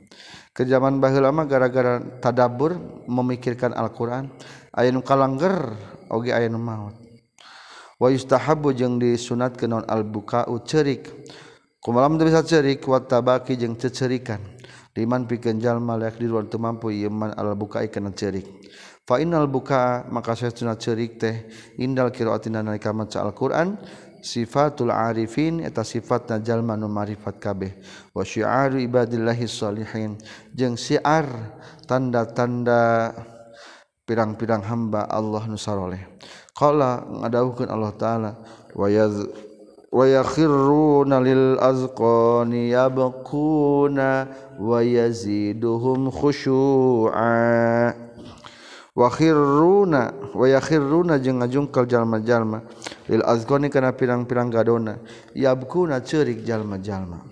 ke 0.52 0.68
zaman 0.68 1.00
bahil 1.00 1.24
lama 1.24 1.48
gara-gara 1.48 2.00
tadabur 2.20 2.76
memikirkan 3.08 3.72
Alquran 3.72 4.28
aya 4.76 4.92
nu 4.92 5.00
kalangger 5.00 5.72
oge 6.12 6.32
aya 6.32 6.48
nu 6.52 6.60
maut. 6.60 6.96
Wa 7.96 8.12
yustahabu 8.12 8.76
jeung 8.76 9.00
disunat 9.00 9.56
ke 9.56 9.64
non 9.64 9.84
albukau 9.88 10.60
cerik 10.62 11.08
kumalam 11.80 12.20
teu 12.20 12.28
bisa 12.28 12.44
cerik 12.44 12.84
wa 12.84 13.00
tabaki 13.00 13.56
jeung 13.56 13.74
cecerikan. 13.80 14.40
Liman 14.92 15.24
pikeun 15.24 15.56
jalma 15.56 15.96
layak 15.96 16.20
di 16.20 16.28
luar 16.28 16.44
teu 16.52 16.60
mampu 16.60 16.92
ieu 16.92 17.08
man 17.08 17.32
albukai 17.32 17.88
kana 17.88 18.12
cerik 18.12 18.44
fa 19.08 19.18
innal 19.18 19.50
buka 19.50 20.06
maka 20.12 20.36
sesuna 20.36 20.78
cerik 20.78 21.18
teh 21.18 21.48
indal 21.80 22.14
qiraatina 22.14 22.62
nalika 22.62 22.94
maca 22.94 23.24
Alquran 23.24 23.80
sifatul 24.22 24.94
arifin 24.94 25.58
eta 25.60 25.82
sifat 25.82 26.30
najalma 26.30 26.78
nu 26.78 26.86
marifat 26.86 27.42
kabeh. 27.42 27.74
Wa 28.14 28.22
syi'aru 28.22 28.78
ibadillahi 28.78 29.50
sholihin 29.50 30.16
jeung 30.54 30.78
syiar 30.78 31.26
tanda-tanda 31.90 33.10
pirang-pirang 34.06 34.62
hamba 34.62 35.10
Allah 35.10 35.42
nu 35.50 35.58
saroleh. 35.58 36.00
Qala 36.54 37.02
ngadawuhkeun 37.02 37.68
Allah 37.68 37.92
taala 37.98 38.30
wa 38.72 38.86
yaz 38.86 39.26
wa 39.92 40.06
yakhirruna 40.06 41.20
lil 41.20 41.58
azqani 41.58 42.70
yabquna 42.72 44.30
wa 44.56 44.78
yaziduhum 44.80 46.08
khushu'a. 46.14 47.92
Wa 48.92 49.08
khirruna 49.08 50.12
wa 50.36 50.44
yakhirruna 50.44 51.16
jeung 51.16 51.40
ngajungkal 51.40 51.88
jalma-jalma. 51.88 52.60
-jalma 52.60 52.81
lil 53.08 53.22
azgoni 53.22 53.70
kana 53.70 53.94
pirang-pirang 53.94 54.50
gadona. 54.50 54.98
Yabkuna 55.34 56.02
ceurik 56.02 56.42
jalma-jalma 56.42 57.22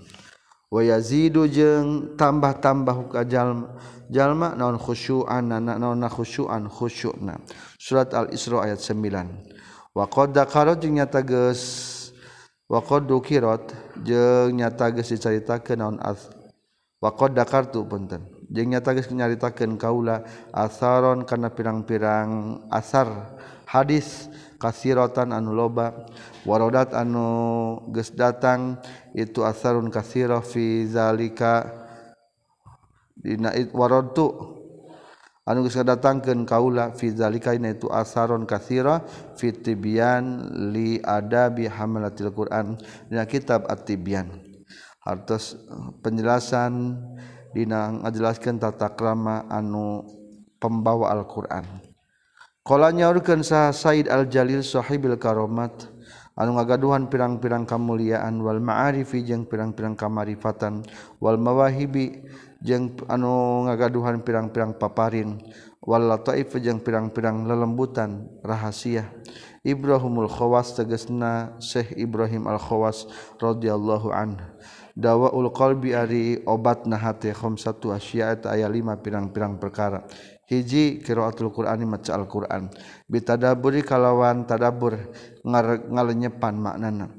wa 0.71 0.81
yazidu 0.87 1.51
jeung 1.51 2.15
tambah-tambah 2.15 3.11
ka 3.11 3.23
jalma. 3.27 3.75
Jalma 4.11 4.59
naon 4.59 4.75
khusyu'an 4.75 5.47
naon 5.51 5.99
na 5.99 6.11
khusyu'an 6.11 6.67
khusyu'na. 6.67 7.39
Surat 7.79 8.11
al-isra 8.11 8.67
ayat 8.67 8.83
9 8.83 9.95
wa 9.95 10.07
qad 10.07 10.35
dakara 10.35 10.79
jeung 10.79 10.99
nyata 10.99 11.23
geus 11.23 11.63
wa 12.71 12.79
qad 12.83 13.07
dukirat 13.07 13.71
jeung 14.07 14.55
nyata 14.55 14.91
geus 14.95 15.11
dicaritakeun 15.11 15.79
naon 15.79 15.97
as 16.03 16.31
wa 17.03 17.11
qad 17.15 17.35
dakartu 17.35 17.83
punten. 17.87 18.27
Jeung 18.51 18.71
nyata 18.71 18.95
geus 18.95 19.11
nyaritakeun 19.11 19.75
kaula 19.79 20.23
asaron 20.55 21.27
kana 21.27 21.51
pirang-pirang 21.51 22.63
asar 22.71 23.35
hadis. 23.67 24.30
kasirotan 24.61 25.33
anu 25.33 25.57
loba 25.57 26.05
warodat 26.45 26.93
anu 26.93 27.81
ges 27.97 28.13
datang 28.13 28.77
itu 29.17 29.41
asarun 29.41 29.89
kasiro 29.89 30.45
fi 30.45 30.85
zalika. 30.85 31.81
Dina 33.21 33.53
warotu 33.77 34.57
anu 35.45 35.65
geus 35.65 35.77
kadatangkeun 35.77 36.49
kaula 36.49 36.93
fi 36.97 37.13
zalika 37.13 37.53
itu 37.57 37.89
asaron 37.89 38.49
kasira 38.49 39.05
fi 39.37 39.53
tibyan 39.53 40.53
li 40.73 41.01
adabi 41.01 41.69
hamalatil 41.69 42.33
Quran 42.33 42.81
dina 43.09 43.25
kitab 43.25 43.69
at-tibyan. 43.69 44.29
Artos 45.05 45.57
penjelasan 46.05 47.01
dina 47.57 47.93
ngajelaskeun 48.05 48.61
tata 48.61 48.93
krama 48.93 49.49
anu 49.49 50.05
pembawa 50.61 51.13
Al-Qur'an. 51.13 51.90
Kala 52.71 52.95
nyaurkeun 52.95 53.43
saha 53.43 53.75
Said 53.75 54.07
Al-Jalil 54.07 54.63
sahibil 54.63 55.19
karomat. 55.19 55.91
Anu 56.39 56.55
ngagaduhan 56.55 57.11
pirang-pirang 57.11 57.67
kamuliaan 57.67 58.39
wal 58.39 58.63
ma'arifi 58.63 59.27
jeung 59.27 59.43
pirang-pirang 59.43 59.99
kamarifatan 59.99 60.87
wal 61.19 61.35
mawahibi 61.35 62.23
jeung 62.63 62.95
anu 63.11 63.67
ngagaduhan 63.67 64.23
pirang-pirang 64.23 64.79
paparin 64.79 65.43
wal 65.83 66.15
lataif 66.15 66.55
jeung 66.63 66.79
pirang-pirang 66.79 67.43
lelembutan 67.43 68.31
rahasia. 68.47 69.11
Ibrahimul 69.67 70.31
Khawas 70.31 70.79
tegasna 70.79 71.59
Syekh 71.59 71.99
Ibrahim 71.99 72.47
Al 72.47 72.63
Khawas 72.63 73.11
radhiyallahu 73.43 74.15
anhu. 74.15 74.47
Dawaul 74.95 75.51
qalbi 75.51 75.91
ari 75.91 76.39
obat 76.47 76.87
na 76.87 77.03
hati 77.03 77.35
khamsatu 77.35 77.91
asya'a 77.91 78.47
aya 78.47 78.71
lima 78.71 78.95
pirang-pirang 78.95 79.59
perkara. 79.59 80.07
hiji 80.51 80.99
qiraatul 80.99 81.55
qur'ani 81.55 81.87
maca 81.87 82.19
Alquran. 82.19 82.67
Bitadaburi 83.07 83.87
kalawan 83.87 84.43
tadabbur 84.45 84.99
ngalenyepan 85.47 86.59
maknana. 86.59 87.15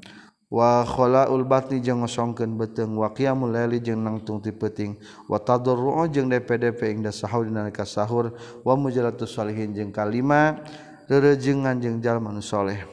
Wa 0.52 0.84
khalaul 0.84 1.48
batni 1.48 1.80
jeung 1.80 2.04
ngosongkeun 2.04 2.60
beteng 2.60 2.92
wa 2.92 3.08
qiyamul 3.16 3.56
laili 3.56 3.80
jeung 3.80 4.04
nangtung 4.04 4.44
ti 4.44 4.52
peuting. 4.52 5.00
Wa 5.24 5.40
tadarru'u 5.40 6.04
jeung 6.12 6.28
DPDP 6.28 6.92
ing 6.92 7.00
sahur 7.08 7.48
dina 7.48 7.72
ka 7.72 7.88
sahur. 7.88 8.36
Wa 8.60 8.76
mujalatus 8.76 9.32
sholihin 9.32 9.72
jeung 9.72 9.88
kalima 9.88 10.60
rerejengan 11.08 11.80
jeung 11.80 11.98
jalma 12.00 12.30
nu 12.30 12.44
saleh 12.44 12.84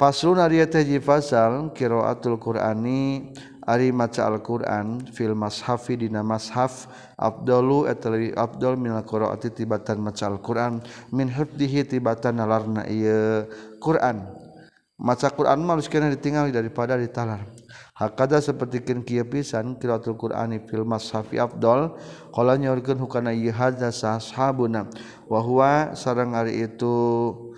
Faslun 0.00 0.40
ari 0.40 0.64
teh 0.64 0.86
fasal 0.96 1.76
qiraatul 1.76 2.40
qur'ani 2.40 3.36
ari 3.70 3.94
maca 3.94 4.26
Alquran 4.26 5.06
filmas 5.14 5.62
Hafi 5.62 5.94
dina 5.94 6.26
mashaf 6.26 6.90
Abdullu 7.14 7.86
etali 7.86 8.34
Abdul 8.34 8.74
minal 8.74 9.06
qiraati 9.06 9.54
tibatan 9.54 10.02
maca 10.02 10.26
Alquran 10.26 10.82
min 11.14 11.30
hifdihi 11.30 11.86
tibatan 11.86 12.42
nalarna 12.42 12.82
ieu 12.90 13.46
Quran. 13.78 14.26
Maca 15.00 15.32
Quran 15.32 15.64
mah 15.64 15.80
kana 15.88 16.12
ditinggal 16.12 16.52
daripada 16.52 16.98
ditalar. 16.98 17.46
Hakada 17.96 18.40
seperti 18.40 18.80
kin 18.80 19.04
kieu 19.04 19.24
pisan 19.28 19.76
qiraatul 19.76 20.16
Qur'ani 20.16 20.64
fil 20.64 20.88
mashafi 20.88 21.36
Abdul 21.36 21.96
qala 22.32 22.56
nyorkeun 22.56 22.96
hukana 22.96 23.32
ieu 23.32 23.52
hadza 23.52 23.92
sahabuna 23.92 24.88
wa 25.28 25.40
huwa 25.44 25.92
sareng 25.92 26.32
ari 26.32 26.64
itu 26.64 27.49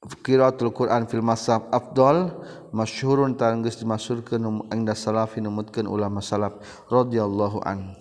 qiraatul 0.00 0.72
Quran 0.72 1.04
fil 1.04 1.20
mashab 1.20 1.68
afdal 1.68 2.32
masyhurun 2.72 3.36
tarang 3.36 3.60
geus 3.60 3.76
dimasyhurkeun 3.76 4.68
engda 4.72 4.96
salafi 4.96 5.44
numutkeun 5.44 5.84
ulama 5.84 6.24
salaf 6.24 6.56
radhiyallahu 6.88 7.60
an. 7.68 7.96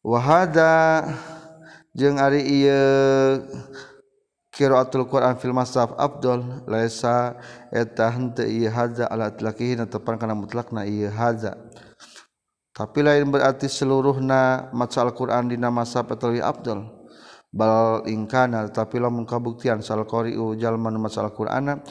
Wa 0.00 0.16
hada 0.16 1.04
jeung 1.92 2.16
ari 2.16 2.40
ieu 2.40 3.44
qiraatul 4.56 5.04
Quran 5.04 5.36
fil 5.36 5.52
mashab 5.52 5.92
afdal 6.00 6.64
laisa 6.64 7.36
eta 7.68 8.08
henteu 8.08 8.48
ieu 8.48 8.72
hadza 8.72 9.04
ala 9.04 9.28
atlaqihi 9.28 9.76
tepan 9.84 10.16
kana 10.16 10.32
mutlakna 10.32 10.88
ieu 10.88 11.12
hadza 11.12 11.60
tapi 12.70 13.04
lain 13.04 13.28
berarti 13.28 13.68
seluruhna 13.68 14.72
maca 14.72 15.04
Al-Qur'an 15.04 15.52
dina 15.52 15.68
mashab 15.68 16.08
atau 16.16 16.32
afdal. 16.32 16.99
bal 17.50 18.06
ingkana 18.06 18.70
tapi 18.70 19.02
lamun 19.02 19.26
kabuktian 19.26 19.82
sal 19.82 20.06
qari'u 20.06 20.54
jalma 20.54 20.90
nu 20.94 21.02
maca 21.02 21.26
Al-Qur'ana 21.26 21.82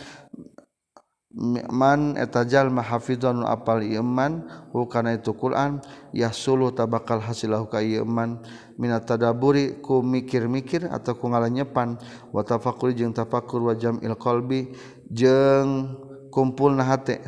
man 1.69 2.17
eta 2.17 2.41
jalma 2.47 2.81
hafizan 2.81 3.43
nu 3.43 3.45
apal 3.45 3.83
iman 3.85 4.47
hu 4.73 4.87
kana 4.89 5.19
itu 5.19 5.35
Qur'an 5.35 5.83
yahsulu 6.15 6.73
tabakal 6.73 7.21
hasilahu 7.21 7.69
ka 7.69 7.83
iman 7.83 8.41
minat 8.79 9.05
tadaburi 9.05 9.77
ku 9.83 10.01
mikir-mikir 10.01 10.89
atau 10.89 11.13
ku 11.13 11.29
ngalanyepan 11.29 11.99
wa 12.33 12.41
tafakkur 12.41 12.95
jeung 12.95 13.13
tafakur 13.13 13.61
wa 13.61 13.75
jam'il 13.75 14.15
qalbi 14.17 14.73
jeung 15.11 15.93
kumpulna 16.33 16.87
hate 16.87 17.21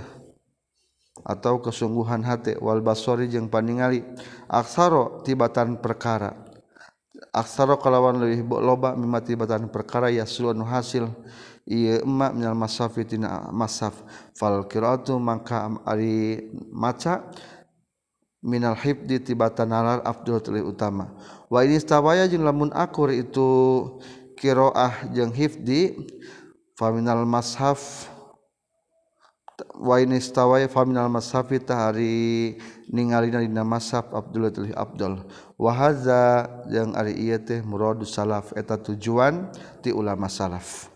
atau 1.21 1.61
kesungguhan 1.61 2.25
hate 2.25 2.57
wal 2.57 2.81
basori 2.81 3.29
jeung 3.29 3.51
paningali 3.53 4.01
aksara 4.49 5.21
tibatan 5.21 5.77
perkara. 5.77 6.50
aksara 7.29 7.77
kalawan 7.77 8.17
leuwih 8.17 8.41
loba 8.41 8.97
mimati 8.97 9.37
batan 9.37 9.69
perkara 9.69 10.09
yasulun 10.09 10.65
hasil. 10.65 11.05
Ieu 11.69 12.01
emma 12.01 12.33
minal 12.33 12.57
masafi 12.57 13.05
tina 13.05 13.53
masaf 13.53 13.93
fal 14.33 14.65
qiraatu 14.65 15.21
mangka 15.21 15.69
ari 15.85 16.49
maca. 16.73 17.21
Minal 18.41 18.73
hibdi 18.73 19.21
tibatan 19.21 19.69
nalar 19.69 20.01
afdal 20.01 20.41
tuluy 20.41 20.65
utama. 20.65 21.13
Wa 21.45 21.61
ini 21.61 21.77
stawaya 21.77 22.25
jeung 22.25 22.41
lamun 22.41 22.73
akur 22.73 23.13
itu 23.13 23.45
qiraah 24.33 25.05
jeung 25.13 25.29
hifdi 25.29 26.09
fa 26.73 26.89
minal 26.89 27.21
mashaf 27.29 28.09
wainistawai 29.77 30.69
faminal 30.69 31.09
mashafi 31.09 31.61
tahari 31.61 32.57
ningali 32.89 33.31
dina 33.31 33.65
mashab 33.65 34.11
Abdullah 34.13 34.51
tuluy 34.51 34.73
Abdul. 34.75 35.23
Wa 35.57 35.71
hadza 35.73 36.49
jeung 36.69 36.97
ari 36.97 37.17
ieu 37.17 37.39
teh 37.39 37.61
muradus 37.61 38.13
salaf 38.13 38.53
eta 38.57 38.77
tujuan 38.77 39.49
ti 39.79 39.93
ulama 39.93 40.25
salaf. 40.27 40.89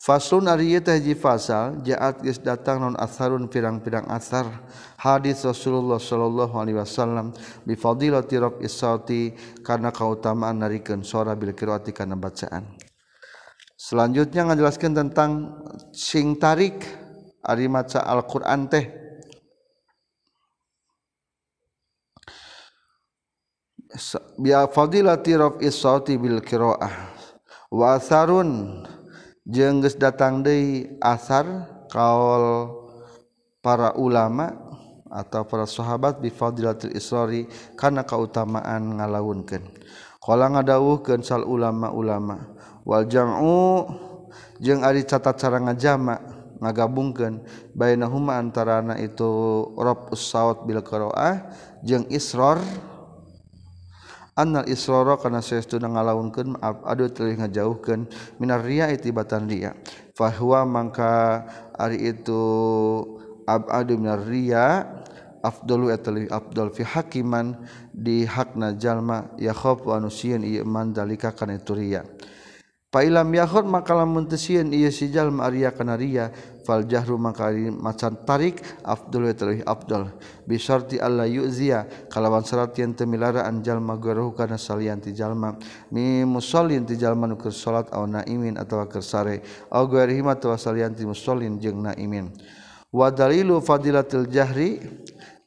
Faslun 0.00 0.48
ari 0.48 0.72
ieu 0.72 0.80
teh 0.84 0.96
hiji 1.00 1.16
fasal 1.16 1.80
jaat 1.84 2.24
geus 2.24 2.40
datang 2.40 2.80
non 2.80 2.96
asarun 2.96 3.46
pirang-pirang 3.50 4.08
asar. 4.10 4.48
Hadis 5.00 5.44
Rasulullah 5.44 6.00
sallallahu 6.00 6.56
alaihi 6.56 6.80
wasallam 6.80 7.36
bi 7.62 7.76
fadilati 7.76 8.40
raf'is 8.40 8.72
sauti 8.72 9.36
kana 9.60 9.92
kautamaan 9.92 10.64
narikeun 10.64 11.04
sora 11.04 11.36
bil 11.36 11.52
qiraati 11.52 11.92
kana 11.92 12.16
bacaan. 12.16 12.64
Selanjutnya 13.76 14.48
ngajelaskeun 14.48 14.94
tentang 14.96 15.60
sing 15.92 16.40
tarik. 16.40 17.03
Ari 17.44 17.68
maca 17.68 18.00
Al-Qur'an 18.00 18.66
teh. 18.66 18.88
Biar 24.40 24.66
fadilati 24.74 25.38
rafi 25.38 25.70
sauti 25.70 26.18
bil 26.18 26.42
qiraah. 26.42 27.14
Wa 27.70 27.94
asarun 27.94 28.82
jeung 29.46 29.84
geus 29.84 29.94
datang 29.94 30.42
deui 30.42 30.98
asar 30.98 31.46
kaul 31.92 32.74
para 33.62 33.94
ulama 33.94 34.50
atau 35.14 35.46
para 35.46 35.62
sahabat 35.62 36.18
bi 36.18 36.26
fadilatil 36.32 36.90
israri 36.90 37.46
kana 37.78 38.02
kautamaan 38.02 38.98
ngalaunkeun. 38.98 39.62
Qala 40.18 40.50
ngadawuhkeun 40.50 41.20
sal 41.22 41.46
ulama-ulama 41.46 42.56
wal 42.82 43.06
jam'u 43.06 43.86
jeung 44.58 44.82
ari 44.82 45.06
catat 45.06 45.38
cara 45.38 45.62
ngajama 45.62 46.33
ngagabungkan 46.62 47.42
bainahuma 47.74 48.38
antarana 48.38 48.98
itu 49.00 49.26
rafus 49.78 50.30
saut 50.30 50.62
bil 50.66 50.82
qiraah 50.84 51.48
jeung 51.82 52.06
isror. 52.10 52.60
Annal 54.34 54.66
israra 54.66 55.14
kana 55.14 55.38
saestuna 55.38 55.86
ngalaunkeun 55.86 56.58
adu 56.58 57.06
teuing 57.06 57.38
ngajauhkeun 57.38 58.10
minar 58.42 58.66
riya 58.66 58.90
itibatan 58.90 59.46
riya. 59.46 59.78
Fa 60.18 60.26
huwa 60.26 60.66
mangka 60.66 61.46
ari 61.78 62.10
itu 62.10 62.42
abadu 63.46 63.94
minar 63.94 64.26
riya 64.26 64.90
afdalu 65.38 65.94
atali 65.94 66.26
afdal 66.26 66.74
fi 66.74 66.82
hakiman 66.82 67.54
di 67.94 68.26
hakna 68.26 68.74
jalma 68.74 69.30
ya 69.38 69.54
khaf 69.54 69.86
wa 69.86 70.02
nusien 70.02 70.42
ieu 70.42 70.66
man 70.66 70.90
dalika 70.90 71.30
kana 71.30 71.54
itu 71.54 71.70
riya' 71.70 72.02
Pailam 72.94 73.26
yakhud 73.34 73.66
maka 73.66 73.90
lamun 73.90 74.30
tesieun 74.30 74.70
ieu 74.70 74.86
si 74.94 75.10
jalma 75.10 75.50
kana 75.74 75.98
riya 75.98 76.30
fal 76.62 76.86
jahru 76.86 77.18
maka 77.18 77.50
macan 77.74 78.14
tarik 78.22 78.62
afdal 78.86 79.34
terlebih 79.34 79.66
afdal 79.66 80.14
bi 80.46 80.54
syarti 80.62 81.02
alla 81.02 81.26
yu'ziya. 81.26 82.06
Kalawan 82.06 82.46
syarat 82.46 82.78
yen 82.78 82.94
teu 82.94 83.10
milaraan 83.10 83.66
jalma 83.66 83.98
garahu 83.98 84.30
kana 84.38 84.54
salian 84.54 85.02
ti 85.02 85.10
jalma 85.10 85.58
mi 85.90 86.22
musallin 86.22 86.86
ti 86.86 86.94
jalma 86.94 87.26
nu 87.26 87.34
keur 87.34 87.50
salat 87.50 87.90
aw 87.90 88.06
naimin 88.06 88.54
atawa 88.54 88.86
keur 88.86 89.02
sare. 89.02 89.42
Aw 89.74 89.82
ghairihi 89.90 90.22
atawa 90.22 90.54
salian 90.54 90.94
ti 90.94 91.02
musallin 91.02 91.58
jeung 91.58 91.82
naimin. 91.82 92.30
Wa 92.94 93.10
dalilu 93.10 93.58
fadilatil 93.58 94.30
jahri 94.30 94.78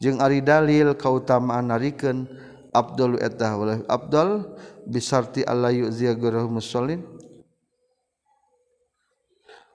jeung 0.04 0.20
ari 0.20 0.44
dalil 0.44 1.00
kautamaan 1.00 1.72
narikeun 1.72 2.28
afdalu 2.76 3.24
etah 3.24 3.56
afdal 3.88 4.52
bisarti 4.84 5.48
alla 5.48 5.72
yu'ziya 5.72 6.12
garahu 6.12 6.60
musallin 6.60 7.16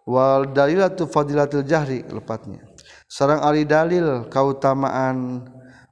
wal 0.07 0.51
dalilatu 0.51 1.07
fadilatil 1.07 1.67
jahri 1.67 2.03
lepatnya. 2.07 2.63
Sarang 3.07 3.45
ari 3.45 3.69
dalil 3.69 4.27
kautamaan 4.33 5.45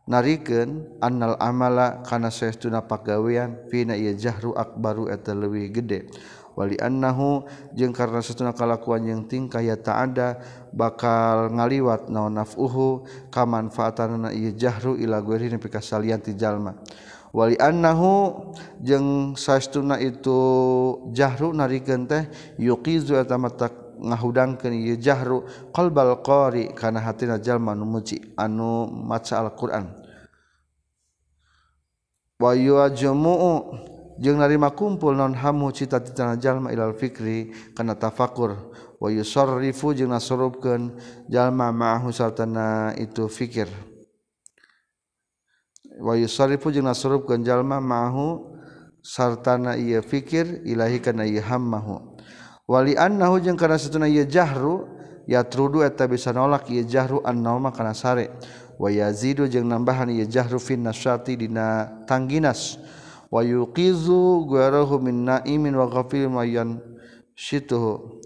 narikeun 0.09 0.99
annal 0.99 1.37
amala 1.39 2.03
kana 2.03 2.33
saestuna 2.33 2.83
pagawean 2.83 3.71
fina 3.71 3.95
ieu 3.95 4.17
jahru 4.17 4.57
akbaru 4.57 5.07
eta 5.13 5.37
leuwih 5.37 5.71
gede. 5.71 6.11
Wali 6.59 6.75
annahu 6.83 7.47
jeung 7.73 7.95
karna 7.95 8.19
satuna 8.21 8.51
kalakuan 8.51 9.07
jeung 9.07 9.23
tingkah 9.31 9.63
ya 9.63 9.79
ta'ada 9.79 10.43
bakal 10.75 11.47
ngaliwat 11.55 12.11
naon 12.11 12.37
naf'uhu 12.37 13.07
ka 13.31 13.47
manfaatanna 13.47 14.35
ieu 14.35 14.51
jahru 14.53 14.99
ila 14.99 15.23
ghairi 15.23 15.47
nepi 15.55 15.71
ka 15.71 15.79
salian 15.79 16.19
ti 16.19 16.35
jalma. 16.35 16.75
Wali 17.31 17.55
annahu 17.55 18.51
jeung 18.83 19.39
saestuna 19.39 20.03
itu 20.03 20.35
jahru 21.15 21.55
narikeun 21.55 22.11
teh 22.11 22.27
yuqizu 22.59 23.15
eta 23.15 23.39
matak 23.39 23.89
ngahudangkeun 24.01 24.72
ieu 24.72 24.96
jahru 24.96 25.44
qalbal 25.76 26.24
qari 26.24 26.72
kana 26.72 27.01
hatina 27.05 27.36
jalma 27.36 27.74
nu 27.76 27.84
muji 27.84 28.32
anu 28.36 28.88
maca 28.88 29.38
Al-Qur'an. 29.44 29.92
Wa 32.40 32.57
yajmu'u 32.57 33.76
jeung 34.16 34.40
narima 34.40 34.72
kumpul 34.72 35.12
non 35.12 35.36
hamu 35.36 35.68
cita-cita 35.76 36.36
jalma 36.40 36.72
ilal 36.72 36.96
fikri 36.96 37.53
kana 37.76 37.92
tafakur. 37.92 38.57
Wa 39.01 39.09
yusarrifu 39.09 39.92
jeung 39.96 40.12
nasarupkeun 40.12 40.96
jalma 41.28 41.72
ma'ahu 41.72 42.12
sartana 42.12 42.96
itu 42.96 43.28
fikir. 43.28 43.68
Wa 46.01 46.16
yusarrifu 46.16 46.72
jeung 46.72 46.88
nasarupkeun 46.88 47.44
jalma 47.44 47.80
ma'ahu 47.80 48.57
sartana 49.01 49.76
ieu 49.76 50.01
fikir 50.05 50.64
ilahi 50.64 51.01
kana 51.01 51.24
ieu 51.24 51.40
hammahu. 51.44 52.10
wali 52.71 52.95
annahu 52.95 53.43
jeung 53.43 53.59
kana 53.59 53.75
satuna 53.75 54.07
ieu 54.07 54.23
jahru 54.23 54.87
yatrudu 55.27 55.83
eta 55.83 56.07
bisa 56.07 56.31
nolak 56.31 56.71
ieu 56.71 56.87
jahru 56.87 57.18
annauma 57.27 57.75
kana 57.75 57.91
sare. 57.99 58.31
Wa 58.79 58.89
yazidu 58.89 59.51
jeung 59.51 59.66
nambahan 59.66 60.14
ieu 60.14 60.25
jahru 60.31 60.62
fin 60.62 60.87
nasyati 60.87 61.35
dina 61.35 61.91
tangginas. 62.07 62.79
Wa 63.27 63.43
yuqizu 63.43 64.47
gharahu 64.47 65.03
min 65.03 65.27
naimin 65.27 65.75
wa 65.75 65.91
ghafil 65.91 66.31
mayan 66.31 66.79
situhu 67.35 68.23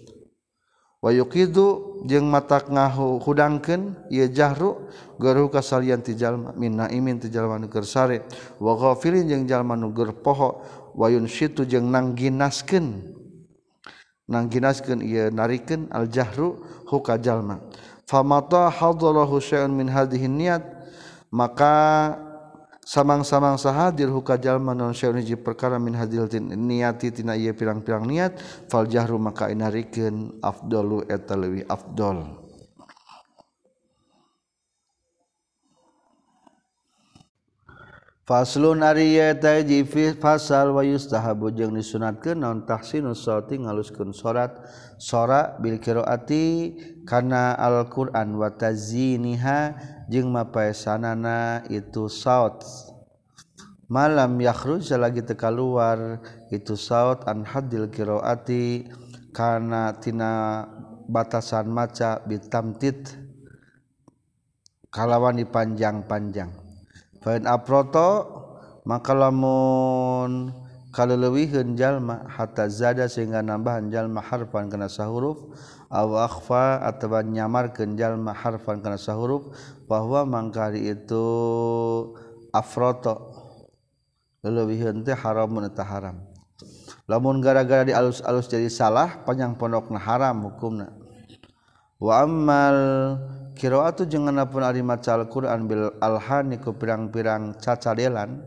wa 1.05 1.13
yuqidu 1.13 2.01
jeung 2.09 2.33
matak 2.33 2.73
ngahu 2.73 3.21
hudangkeun 3.21 4.09
ieu 4.09 4.25
jahru 4.33 4.89
garuh 5.21 5.53
kasalian 5.53 6.01
ti 6.01 6.17
jalma 6.17 6.57
min 6.57 6.81
naimin 6.81 7.21
ti 7.21 7.29
jalma 7.29 7.61
nu 7.61 7.69
keur 7.69 7.85
sare. 7.85 8.29
Wa 8.61 8.77
ghafilin 8.77 9.29
jeung 9.29 9.45
jalma 9.49 9.77
nu 9.77 9.93
keur 9.93 10.13
poho 10.17 10.61
wa 10.97 11.09
yunsitu 11.09 11.65
jeung 11.69 11.89
nangginaskeun. 11.89 13.24
nangkinaskeun 14.29 15.01
ieu 15.05 15.31
narikeun 15.31 15.89
al 15.93 16.09
jahru 16.09 16.61
huka 16.89 17.21
jalma 17.21 17.61
famata 18.09 18.71
hadarahu 18.71 19.41
syai'un 19.41 19.73
min 19.73 19.89
hadhihi 19.89 20.29
niat 20.29 20.63
maka 21.33 22.15
samang-samang 22.85 23.57
sahadir 23.57 24.13
huka 24.13 24.37
jalma 24.37 24.77
non 24.77 24.93
syai'un 24.93 25.19
hiji 25.19 25.41
perkara 25.41 25.81
min 25.81 25.97
hadil 25.97 26.29
niati 26.53 27.11
tina 27.11 27.33
ieu 27.37 27.57
pirang-pirang 27.57 28.05
niat 28.05 28.37
fal 28.69 28.85
jahru 28.85 29.17
maka 29.17 29.49
inarikeun 29.49 30.41
afdalu 30.45 31.09
eta 31.09 31.35
leuwih 31.35 31.65
afdol. 31.69 32.44
Faslun 38.25 38.81
ari 38.81 39.21
eta 39.21 39.61
hiji 39.61 39.85
fasal 40.17 40.73
wa 40.73 40.81
yustahabu 40.81 41.53
jeung 41.53 41.77
disunatkeun 41.77 42.41
naon 42.41 42.65
tahsinus 42.65 43.29
sauti 43.29 43.61
ngaluskeun 43.61 44.17
sorat 44.17 44.65
sora 44.97 45.61
bil 45.61 45.77
qiraati 45.77 46.73
kana 47.05 47.53
Al-Qur'an 47.53 48.33
wa 48.33 48.49
taziniha 48.49 49.77
jeung 50.09 50.33
mapaesanana 50.33 51.69
itu 51.69 52.09
saut. 52.09 52.65
Malam 53.93 54.41
yakhruj 54.41 54.89
lagi 54.97 55.21
teu 55.21 55.37
keluar 55.37 56.25
itu 56.49 56.81
saut 56.81 57.29
an 57.29 57.45
hadil 57.45 57.93
qiraati 57.93 58.89
kana 59.37 60.01
tina 60.01 60.65
batasan 61.13 61.69
maca 61.69 62.25
bitamtit. 62.25 63.21
Kalawan 64.89 65.37
dipanjang-panjang. 65.45 66.64
Fain 67.25 67.49
aproto 67.49 68.29
maka 68.85 69.17
lamun 69.17 70.53
kalelewihkeun 70.93 71.73
jalma 71.73 72.29
hatta 72.29 72.69
zada 72.69 73.09
sehingga 73.09 73.41
nambahan 73.41 73.89
jalma 73.89 74.21
harfan 74.21 74.69
kana 74.69 74.93
sahuruf 74.93 75.41
aw 75.89 76.05
akhfa 76.21 76.85
atawa 76.85 77.25
nyamarkeun 77.25 77.97
jalma 77.97 78.37
harfan 78.37 78.85
kana 78.85 79.01
sahuruf 79.01 79.57
bahwa 79.89 80.29
mangkari 80.29 80.85
itu 80.93 81.25
afroto. 82.53 83.33
Lelewihkeun 84.45 85.01
teh 85.09 85.17
haramun 85.17 85.73
eta 85.73 85.81
haram. 85.81 86.21
Lamun 87.09 87.41
gara-gara 87.41 87.89
di 87.89 87.97
alus-alus 87.97 88.53
jadi 88.53 88.69
salah 88.69 89.25
panjang 89.25 89.57
pondokna 89.57 89.97
haram 89.97 90.45
hukumna. 90.53 90.93
Wa 91.97 92.29
ammal 92.29 92.77
Kiroatu 93.55 94.11
jeung 94.11 94.27
nganapun 94.27 94.67
ari 94.67 94.83
maca 94.83 95.15
Alquran 95.15 95.71
bil 95.71 95.95
alhani 96.03 96.59
ku 96.59 96.75
pirang-pirang 96.75 97.55
cacadelan. 97.63 98.43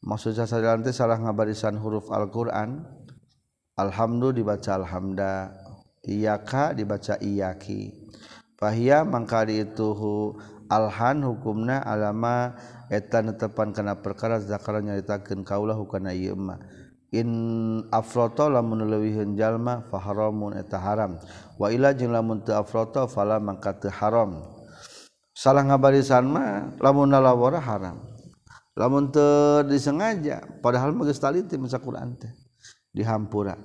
Maksud 0.00 0.32
cacadelan 0.32 0.80
teh 0.80 0.96
salah 0.96 1.20
ngabarisan 1.20 1.76
huruf 1.76 2.08
Al-Qur'an. 2.08 2.88
Alhamdu 3.76 4.32
dibaca 4.32 4.80
alhamda, 4.80 5.52
iyaka 6.02 6.72
dibaca 6.72 7.20
iyaki. 7.20 8.10
Fahia 8.58 9.06
mangka 9.06 9.46
itu 9.46 9.94
alhan 10.66 11.22
hukumna 11.22 11.84
alama 11.84 12.58
eta 12.90 13.22
netepan 13.22 13.70
kana 13.70 14.00
perkara 14.02 14.42
zakara 14.42 14.82
nyaritakeun 14.82 15.46
kaulah 15.46 15.76
hukana 15.76 16.16
ieu 16.16 16.34
mah. 16.34 16.58
in 17.12 17.30
afroto 17.88 18.48
lamun 18.52 18.84
leuwiheun 18.84 19.36
jalma 19.36 19.84
fa 19.88 19.98
haramun 20.00 20.56
eta 20.56 20.76
haram. 20.76 21.16
Wa 21.56 21.72
ila 21.72 21.96
jeung 21.96 22.12
lamun 22.12 22.44
teu 22.44 22.56
afroto 22.56 23.08
fala 23.08 23.40
mangka 23.40 23.72
teu 23.76 23.90
haram. 23.90 24.44
Salah 25.32 25.64
ngabarisan 25.64 26.26
mah 26.28 26.76
lamun 26.82 27.08
nalawara 27.08 27.60
haram. 27.62 28.04
Lamun 28.76 29.10
teu 29.10 29.64
disengaja 29.64 30.44
padahal 30.60 30.92
mah 30.92 31.08
geus 31.08 31.18
taliti 31.18 31.56
maca 31.56 31.80
Quran 31.80 32.14
teh 32.18 32.32
dihampura. 32.92 33.56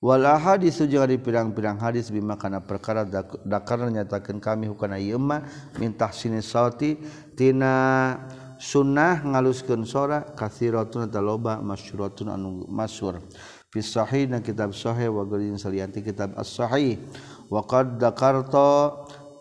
Wal 0.00 0.24
hadis 0.24 0.80
jeung 0.80 1.04
ari 1.04 1.20
pirang-pirang 1.20 1.76
hadis 1.76 2.08
bima 2.08 2.32
kana 2.40 2.64
perkara 2.64 3.04
dakar 3.44 3.84
nyatakeun 3.84 4.40
kami 4.40 4.64
hukana 4.64 4.96
ieu 4.96 5.20
mah 5.20 5.44
mintah 5.76 6.08
sini 6.08 6.40
sauti 6.40 6.96
tina 7.36 8.16
sunnah 8.60 9.24
ngaluskeun 9.24 9.88
sora 9.88 10.20
katsiratun 10.36 11.08
ta 11.08 11.24
loba 11.24 11.64
masyhuratun 11.64 12.28
anu 12.28 12.68
masyhur. 12.68 13.24
Fi 13.72 13.80
sahih 13.80 14.28
na 14.28 14.44
kitab 14.44 14.76
sahih 14.76 15.08
wa 15.08 15.24
geurin 15.24 15.56
salianti 15.56 16.04
kitab 16.04 16.36
as-sahih. 16.36 17.00
Wa 17.48 17.64
qad 17.64 17.96
dakarta 17.96 18.92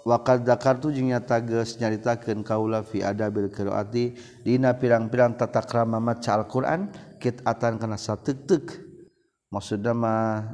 wa 0.07 0.17
qad 0.23 0.47
dakartu 0.47 0.89
jeung 0.95 1.11
nyata 1.11 1.43
geus 1.43 1.75
nyaritakeun 1.77 2.41
kaula 2.47 2.81
fi 2.81 3.03
adabil 3.03 3.51
qiraati. 3.51 4.15
Dina 4.47 4.79
pirang-pirang 4.79 5.35
tata 5.35 5.61
krama 5.67 5.99
maca 5.99 6.39
Al-Qur'an 6.39 6.87
kitatan 7.19 7.75
kana 7.75 7.99
sateuk-teuk. 7.99 8.87
Maksudna 9.51 9.91
mah 9.97 10.45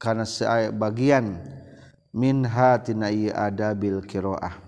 kana 0.00 0.24
bagian 0.72 1.42
min 2.14 2.46
hatina 2.46 3.10
adabil 3.34 4.00
qiraah. 4.06 4.65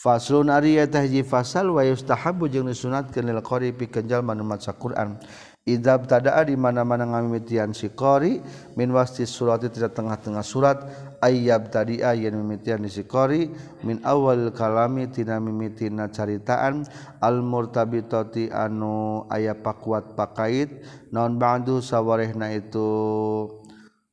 Faslun 0.00 0.48
ari 0.48 0.80
eta 0.80 1.04
hiji 1.04 1.20
fasal 1.20 1.76
wa 1.76 1.84
yustahabu 1.84 2.48
jeung 2.48 2.72
disunatkeun 2.72 3.20
lil 3.20 3.44
qari 3.44 3.68
pikeun 3.68 4.08
jalma 4.08 4.32
nu 4.32 4.48
maca 4.48 4.72
Quran. 4.72 5.20
Idza 5.68 6.00
tada'a 6.00 6.40
di 6.48 6.56
mana-mana 6.56 7.04
ngamimitian 7.04 7.76
si 7.76 7.92
qari 7.92 8.40
min 8.80 8.96
wasti 8.96 9.28
surati 9.28 9.68
tidak 9.68 9.92
tengah-tengah 9.92 10.40
surat 10.40 10.88
ayyab 11.20 11.68
tadi 11.68 12.00
yen 12.00 12.32
mimitian 12.32 12.80
si 12.88 13.04
qari 13.04 13.52
min 13.84 14.00
awal 14.00 14.56
kalami 14.56 15.12
tina 15.12 15.36
mimitina 15.36 16.08
caritaan 16.08 16.88
al 17.20 17.44
murtabitati 17.44 18.48
anu 18.48 19.28
aya 19.28 19.52
pakuat 19.52 20.16
pakait 20.16 20.80
naon 21.12 21.36
ba'du 21.36 21.84
sawarehna 21.84 22.56
itu 22.56 22.88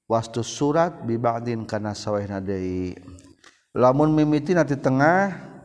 wastu 0.03 0.43
surat 0.43 1.07
bi 1.07 1.15
ba'din 1.15 1.63
kana 1.63 1.95
sawehna 1.95 2.43
deui. 2.43 2.91
Lamun 3.71 4.11
mimiti 4.11 4.51
nanti 4.51 4.75
tengah 4.75 5.55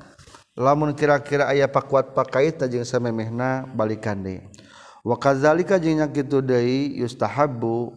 lamun 0.59 0.93
kira-kira 0.93 1.49
aya 1.49 1.69
pakuat 1.69 2.13
pakai 2.13 2.53
jeung 2.69 2.85
samemehna 2.85 3.69
balikan 3.73 4.21
deh 4.21 4.41
wakazalika 5.03 5.77
jengnya 5.83 6.07
gitu 6.09 6.39
deui 6.39 6.95
yustahabu 6.99 7.91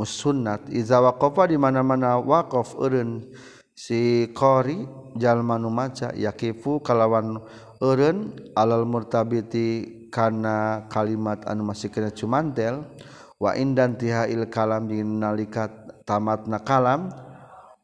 musunnat. 0.00 0.64
Iza 0.72 0.98
waqafa 1.04 1.52
di 1.52 1.56
mana-mana 1.60 2.16
waqaf 2.16 2.72
eureun 2.80 3.20
si 3.76 4.32
qori 4.32 4.88
jalma 5.20 5.60
nu 5.60 5.68
maca 5.68 6.16
yakifu 6.16 6.80
kalawan 6.80 7.36
eureun 7.84 8.32
alal 8.56 8.88
murtabiti 8.88 10.00
kana 10.08 10.88
kalimat 10.90 11.44
anu 11.46 11.68
masih 11.68 11.92
kena 11.92 12.10
cumantel 12.10 12.82
wa 13.38 13.54
indan 13.54 13.94
tihail 13.94 14.48
kalam 14.50 14.90
di 14.90 15.04
nalika 15.04 15.70
tamatna 16.02 16.58
kalam 16.60 17.14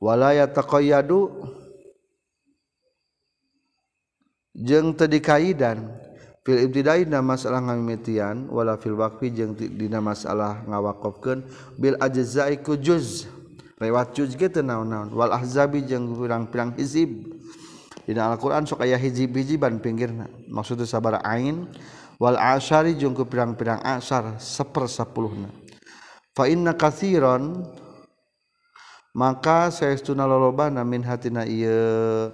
wala 0.03 0.35
yataqayyadu 0.35 1.55
jeng 4.57 4.97
tadi 4.97 5.21
kaidan 5.21 5.93
fil 6.41 6.65
ibtidaina 6.65 7.21
masalah 7.21 7.61
ngamimitian 7.61 8.49
wala 8.49 8.81
fil 8.81 8.97
waqfi 8.97 9.29
jeung 9.37 9.53
dina 9.53 10.01
masalah 10.01 10.65
ngawakofkeun. 10.65 11.45
Bil 11.77 12.01
ajzai 12.01 12.61
ku 12.65 12.81
juz. 12.81 13.29
Lewat 13.77 14.17
juz 14.17 14.33
ge 14.33 14.49
teu 14.49 14.65
naon-naon. 14.65 15.13
Wal 15.13 15.37
ahzabi 15.37 15.85
jeung 15.85 16.17
pirang-pirang 16.17 16.73
hizib. 16.81 17.13
Dina 18.09 18.33
Al-Qur'an 18.33 18.65
sok 18.65 18.81
aya 18.81 18.97
hizib-hiziban 18.97 19.83
pinggirna. 19.85 20.31
Maksudna 20.49 20.89
sabara 20.89 21.21
ain. 21.21 21.69
Wal 22.17 22.41
asyari 22.41 22.97
jeung 22.97 23.13
ku 23.13 23.29
pirang-pirang 23.29 23.85
asyar 23.85 24.41
sapersapuluhna 24.41 25.53
fa 26.37 26.45
inna 26.49 26.77
katsiran 26.77 27.65
maka 29.17 29.73
saestuna 29.73 30.29
lolobana 30.29 30.85
min 30.85 31.01
hatina 31.01 31.49
ieu 31.49 32.29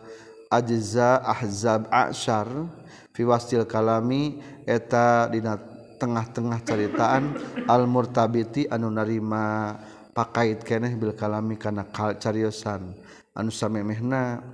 ajza 0.52 1.24
ahzab 1.24 1.88
asyar 1.88 2.68
fi 3.16 3.24
wastil 3.24 3.64
kalami 3.64 4.36
eta 4.68 5.32
dina 5.32 5.56
tengah-tengah 5.96 6.60
ceritaan 6.60 7.32
al 7.64 7.88
murtabiti 7.88 8.68
anu 8.68 8.92
narima 8.92 9.80
pakait 10.12 10.60
keneh 10.60 10.92
bil 10.92 11.16
kalami 11.16 11.56
kana 11.56 11.88
cariosan. 12.20 12.92
Anu 13.32 13.48
samemehna 13.48 14.44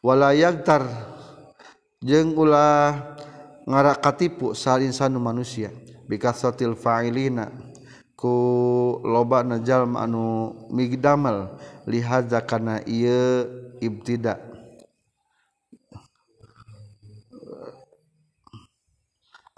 wala 0.00 0.32
yagtar 0.32 0.80
jeung 2.00 2.32
ulah 2.32 2.96
ngarakatipu 3.68 4.56
sal 4.56 4.80
insanu 4.80 5.20
manusia 5.20 5.68
bikasatil 6.08 6.72
fa'ilina 6.72 7.52
ku 8.16 8.32
loba 9.04 9.44
najal 9.44 9.84
anu 9.92 10.56
migdamal 10.72 11.52
lihadza 11.84 12.40
kana 12.40 12.80
ieu 12.88 13.44
ibtida' 13.78 14.40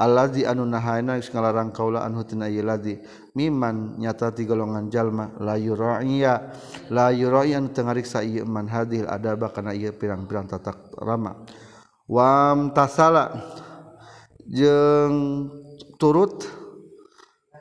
Alzi 0.04 0.44
anu 0.44 0.68
nahaina 0.68 1.16
ngalarang 1.16 1.72
kaula 1.72 2.04
anhu 2.04 2.28
tina 2.28 2.52
ieu 2.52 2.60
ladzi 2.60 3.00
miman 3.32 3.96
nyata 3.96 4.36
ti 4.36 4.44
golongan 4.44 4.92
jalma 4.92 5.32
la 5.40 5.56
yuraiya 5.56 6.52
la 6.92 7.08
yuraiyan 7.08 7.72
teu 7.72 7.88
ngariksa 7.88 8.20
ieu 8.20 8.44
man 8.44 8.68
hadil 8.68 9.08
adaba 9.08 9.48
kana 9.48 9.72
ieu 9.72 9.96
pirang-pirang 9.96 10.44
tata 10.44 10.76
rama. 11.00 11.40
Wam 12.04 12.76
tasala 12.76 13.32
jeung 14.44 15.48
turut 15.96 16.44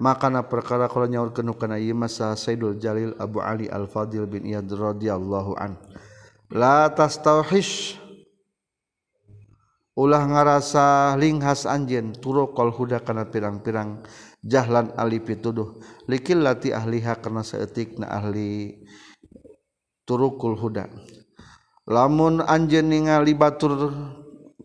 makana 0.03 0.43
perkara 0.43 0.91
kala 0.91 1.07
nyaurkeun 1.07 1.55
kana 1.55 1.79
ieu 1.79 1.95
masa 1.95 2.35
Sayyidul 2.35 2.75
Jalil 2.75 3.15
Abu 3.15 3.39
Ali 3.39 3.71
Al-Fadil 3.71 4.27
bin 4.27 4.43
Iyad 4.43 4.67
radhiyallahu 4.67 5.55
an. 5.55 5.79
La 6.51 6.91
tastauhish 6.91 8.02
ulah 9.93 10.25
ngarasa 10.25 11.13
linghas 11.21 11.69
anjen 11.69 12.17
turokol 12.17 12.73
huda 12.73 13.05
kana 13.05 13.29
pirang-pirang 13.29 14.01
jahlan 14.41 14.89
ali 14.97 15.21
pituduh. 15.21 15.77
Likil 16.09 16.41
lati 16.41 16.73
ahliha 16.73 17.21
kana 17.21 17.45
saeutik 17.45 18.01
na 18.01 18.09
ahli 18.09 18.81
turukul 20.05 20.57
huda. 20.57 20.89
Lamun 21.85 22.41
anjen 22.41 22.89
ningali 22.89 23.37
batur 23.37 23.93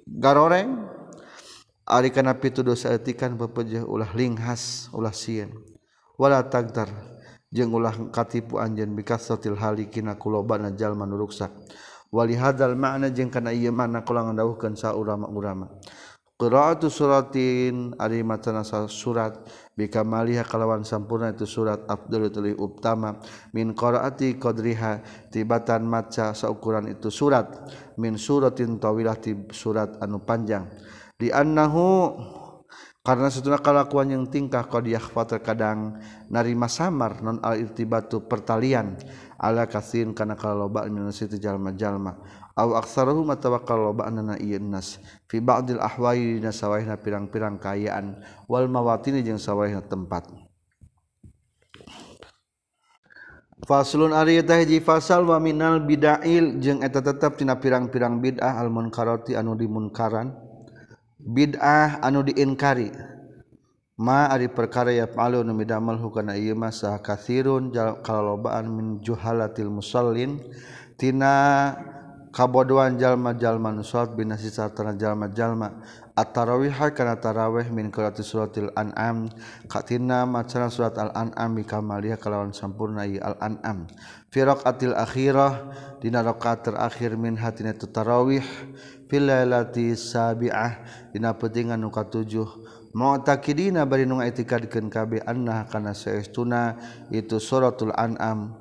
garoreng 0.06 0.88
ari 1.84 2.08
kana 2.08 2.36
pituduh 2.36 2.78
saeutikan 2.78 3.36
pepejeh 3.36 3.84
ulah 3.84 4.08
linghas 4.16 4.88
ulah 4.96 5.12
sieun. 5.12 5.52
Wala 6.18 6.42
tagdar 6.48 6.88
jeung 7.52 7.72
ulah 7.72 7.94
katipu 8.12 8.60
anjen 8.60 8.92
bikasratil 8.92 9.56
halikina 9.56 10.16
kulobana 10.20 10.72
jalma 10.72 11.08
nu 11.08 11.16
ruksak 11.16 11.52
walihadal 12.14 12.74
makna 12.74 13.12
jeung 13.12 13.32
kana 13.32 13.52
ieu 13.52 13.72
makna 13.72 14.04
kula 14.04 14.28
ngandhawuhkeun 14.28 14.74
sa 14.76 14.96
ulama-ulama 14.96 15.68
qiraatu 16.38 16.86
suratin 16.86 17.98
ari 17.98 18.22
macana 18.22 18.62
surat 18.86 19.42
bika 19.74 20.06
maliha 20.06 20.46
kalawan 20.46 20.86
sampurna 20.86 21.34
itu 21.34 21.42
surat 21.50 21.82
afdal 21.90 22.30
tuli 22.30 22.54
utama. 22.54 23.18
Min 23.50 23.74
qiraati 23.74 24.38
qadriha 24.38 25.02
tibatan 25.34 25.82
maca 25.82 26.30
saukuran 26.38 26.86
itu 26.86 27.10
surat. 27.10 27.50
Min 27.98 28.14
suratin 28.14 28.78
tawilah 28.78 29.18
ti 29.18 29.34
surat 29.50 29.98
anu 29.98 30.22
panjang. 30.22 30.70
Di 31.18 31.34
annahu 31.34 32.14
karena 33.02 33.34
setuna 33.34 33.58
kalakuan 33.58 34.14
yang 34.14 34.30
tingkah 34.30 34.70
qad 34.70 34.86
yakhfa 34.86 35.26
terkadang 35.26 35.98
narima 36.30 36.70
samar 36.70 37.18
non 37.18 37.42
al 37.42 37.58
irtibatu 37.58 38.30
pertalian. 38.30 38.94
ala 39.38 39.70
kasin 39.70 40.12
kana 40.12 40.34
kaloba 40.34 40.84
min 40.90 41.06
itu 41.08 41.38
jalma-jalma 41.38 42.18
aw 42.58 42.74
aktsaruhum 42.74 43.30
atawa 43.30 43.62
kaloba'na 43.62 44.34
na 44.34 44.34
ieu 44.42 44.58
nas. 44.58 44.98
Fi 45.30 45.38
ba'dil 45.38 45.78
ahwai 45.78 46.42
dina 46.42 46.50
sawahna 46.50 46.98
pirang-pirang 46.98 47.62
kayaan. 47.62 48.18
Wal 48.50 48.66
mawatini 48.66 49.22
jeung 49.22 49.38
sawahna 49.38 49.78
tempat. 49.86 50.26
Faslun 53.62 54.10
ari 54.10 54.42
eta 54.42 54.58
hiji 54.58 54.82
fasal 54.82 55.22
wa 55.26 55.38
minal 55.38 55.82
bid'ail 55.82 56.58
jeung 56.58 56.82
eta 56.82 56.98
tetep 56.98 57.38
tina 57.38 57.54
pirang-pirang 57.58 58.18
bid'ah 58.18 58.58
al 58.58 58.74
munkarati 58.74 59.38
anu 59.38 59.54
dimunkaran. 59.54 60.34
Bid'ah 61.22 62.02
anu 62.02 62.26
diinkari. 62.26 62.90
Ma 63.98 64.30
ari 64.30 64.46
perkara 64.46 64.94
ya 64.94 65.10
palu 65.10 65.42
nu 65.42 65.50
midamal 65.50 65.98
hukana 65.98 66.38
ieu 66.38 66.54
mah 66.54 66.70
sah 66.70 67.02
katsirun 67.02 67.74
kalobaan 68.06 68.70
min 68.70 68.86
juhalatil 69.02 69.74
musallin 69.74 70.38
tina 70.94 71.74
kabodohan 72.30 72.94
jalma-jalma 72.94 73.74
nu 73.74 73.82
salat 73.82 74.14
binasi 74.14 74.54
sartana 74.54 74.94
jalma-jalma. 74.94 75.82
At-tarawih 76.18 76.74
kana 76.98 77.14
tarawih 77.14 77.70
min 77.70 77.94
qiraati 77.94 78.26
suratil 78.26 78.74
an'am 78.74 79.30
katina 79.70 80.26
macana 80.26 80.66
surat 80.66 80.98
al-an'am 80.98 81.54
bikamaliha 81.54 82.18
kalawan 82.18 82.50
sampurna 82.50 83.06
ieu 83.06 83.22
al-an'am. 83.22 83.86
Fi 84.26 84.42
raqatil 84.42 84.98
akhirah 84.98 85.70
dina 86.02 86.26
rakaat 86.26 86.66
terakhir 86.66 87.14
min 87.14 87.38
hatina 87.38 87.70
tarawih. 87.70 88.42
Fil 89.06 89.30
lailati 89.30 89.94
sabi'ah 89.94 90.82
dina 91.14 91.38
petingan 91.38 91.78
nu 91.78 91.88
katujuh 91.88 92.66
mau 92.94 93.16
takidina 93.20 93.88
bari 93.88 94.08
nu 94.08 94.20
ngaitikadkeun 94.20 94.88
kabeh 94.88 95.24
annah 95.24 95.68
kana 95.68 95.92
saestuna 95.92 96.76
itu 97.12 97.40
suratul 97.40 97.92
an'am 97.96 98.54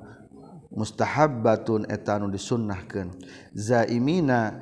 mustahabbatun 0.72 1.88
eta 1.88 2.20
nu 2.20 2.28
disunnahkeun. 2.28 3.12
Zaimina 3.56 4.58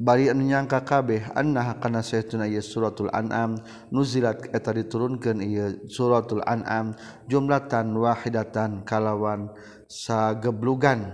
bari 0.00 0.32
anu 0.32 0.48
nyangka 0.48 0.80
kabeh 0.80 1.28
annah 1.36 1.76
kana 1.76 2.00
saestuna 2.00 2.48
ieu 2.48 2.64
suratul 2.64 3.12
an'am 3.12 3.60
nuzilat 3.92 4.48
eta 4.48 4.72
diturunkeun 4.72 5.44
ieu 5.44 5.76
suratul 5.92 6.40
an'am 6.48 6.96
jumlatan 7.28 7.92
wahidatan 7.92 8.80
kalawan 8.88 9.52
sageblugan 9.92 11.04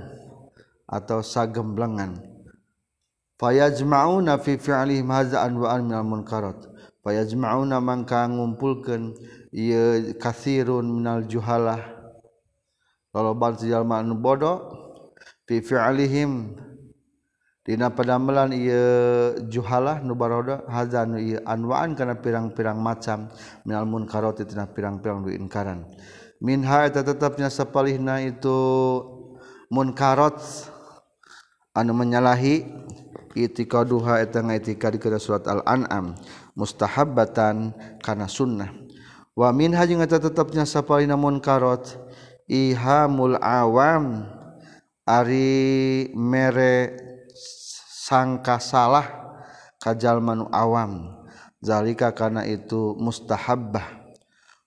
atau 0.86 1.18
sagemblengan 1.18 2.22
fayajma'una 3.42 4.38
fi 4.38 4.54
fi'lihim 4.54 5.10
haza'an 5.10 5.58
wa 5.58 5.66
an 5.74 5.80
minal 5.90 6.06
munkarat 6.06 6.75
payajmauna 7.06 7.78
mangka 7.78 8.26
ngumpulkeun 8.26 9.14
ieu 9.54 10.18
katsirun 10.18 10.90
minal 10.90 11.22
juhalah. 11.30 11.78
Loloban 13.14 13.54
sejalma 13.54 14.02
bodoh 14.18 14.58
fi 15.46 15.62
fi'alihim. 15.62 16.58
Dina 17.62 17.94
padamelan 17.94 18.50
ieu 18.50 19.38
juhalah 19.46 20.02
nubaroda 20.02 20.66
hazan 20.66 21.14
ieu 21.22 21.38
anwaan 21.46 21.94
kana 21.94 22.18
pirang-pirang 22.18 22.82
macam. 22.82 23.30
Minal 23.62 23.86
munkarati 23.86 24.42
tina 24.42 24.66
pirang-pirang 24.66 25.22
duinkaran. 25.22 25.86
minha 26.36 26.84
eta 26.84 27.00
tetapnya 27.00 27.48
sapalihna 27.48 28.20
itu 28.26 28.58
munkarot. 29.70 30.42
Anu 31.76 31.92
menyalahi 31.92 32.64
itikaduha 33.36 34.24
eta 34.24 34.40
ngaitikad 34.40 34.96
kana 34.96 35.20
surat 35.20 35.44
al-an'am. 35.44 36.16
mustahabbatan 36.56 37.76
kana 38.00 38.26
sunnah. 38.26 38.72
Wa 39.36 39.52
min 39.52 39.76
haji 39.76 40.00
ngata 40.00 40.18
tetapnya 40.18 40.64
sapari 40.64 41.04
namun 41.04 41.44
karot 41.44 41.92
ihamul 42.48 43.36
awam 43.36 44.24
ari 45.04 46.08
mere 46.16 46.96
sangka 48.08 48.56
salah 48.56 49.04
kajal 49.76 50.24
manu 50.24 50.48
awam. 50.48 51.12
Zalika 51.60 52.12
kana 52.16 52.48
itu 52.48 52.96
mustahabbah. 52.96 54.08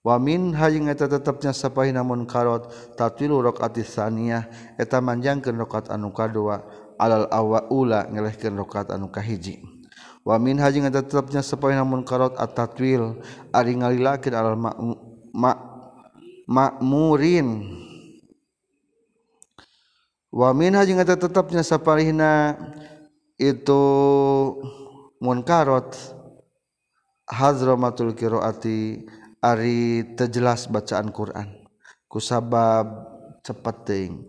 Wa 0.05 0.15
min 0.21 0.53
haji 0.53 0.85
ngata 0.85 1.09
tetapnya 1.17 1.49
sapari 1.49 1.89
namun 1.89 2.29
karot 2.29 2.69
tatwilu 2.93 3.41
rakaat 3.41 3.81
tsaniyah 3.81 4.45
eta 4.77 5.01
manjangkeun 5.01 5.57
rakaat 5.57 5.89
anu 5.89 6.13
kadua 6.13 6.61
alal 7.01 7.25
awa 7.33 7.65
ula 7.73 8.05
ngelehkeun 8.05 8.53
rakaat 8.53 8.93
anu 8.93 9.09
kahiji. 9.09 9.78
wamin 10.27 10.59
hajing 10.59 10.87
ada 10.87 11.03
tetapnya 11.03 11.43
sepoin 11.43 11.75
namun 11.75 12.03
karot 12.07 12.35
atatwil 12.39 13.19
ari 13.51 13.73
ngalilakin 13.77 14.33
al 14.35 14.55
makmurin. 16.49 17.49
Wamin 20.29 20.77
hajing 20.77 21.01
ada 21.01 21.17
tetapnya 21.17 21.65
saparihna 21.65 22.53
itu 23.41 23.81
munkarot 25.17 25.97
hazramatul 27.25 28.13
kiroati 28.13 29.09
ari 29.41 30.05
terjelas 30.13 30.69
bacaan 30.69 31.09
Quran. 31.09 31.49
Kusabab 32.05 33.09
cepat 33.41 33.77
ting 33.89 34.21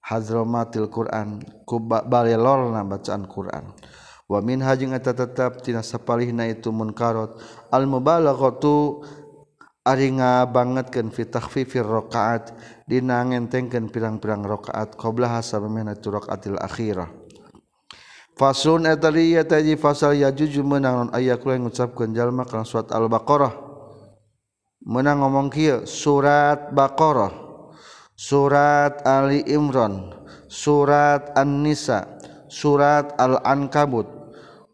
hazramatil 0.00 0.88
Quran 0.88 1.44
ku 1.68 1.78
balelolna 1.84 2.80
bacaan 2.82 3.28
Quran. 3.28 3.70
wa 4.30 4.38
min 4.38 4.62
hajing 4.62 4.94
eta 4.94 5.10
tetap 5.10 5.58
tina 5.58 5.82
sapalihna 5.82 6.46
itu 6.46 6.70
munkarot. 6.70 7.34
Al 7.74 7.90
mubalaghatu 7.90 9.02
ari 9.82 10.14
ngabangetkeun 10.14 11.10
fi 11.10 11.26
takhfifir 11.26 11.82
rakaat 11.82 12.54
dina 12.86 13.26
ngentengkeun 13.26 13.90
pirang-pirang 13.90 14.46
rakaat 14.46 14.94
qablaha 14.94 15.42
sabamina 15.42 15.98
tu 15.98 16.14
rakaatil 16.14 16.62
akhirah. 16.62 17.10
Fasun 18.38 18.86
etali 18.86 19.34
yataji 19.34 19.74
fasal 19.76 20.16
yajuju 20.16 20.62
menang 20.62 20.94
non 20.96 21.10
ayat 21.12 21.42
kula 21.42 21.60
ngucapkeun 21.60 22.14
jalma 22.14 22.46
kana 22.46 22.64
surat 22.64 22.88
Al-Baqarah. 22.88 23.68
Menang 24.80 25.20
ngomong 25.20 25.52
kia 25.52 25.84
surat 25.84 26.72
Baqarah, 26.72 27.28
surat 28.16 29.04
Ali 29.04 29.44
Imran, 29.44 30.08
surat 30.48 31.36
An-Nisa, 31.36 32.08
surat 32.48 33.12
Al-Ankabut, 33.20 34.19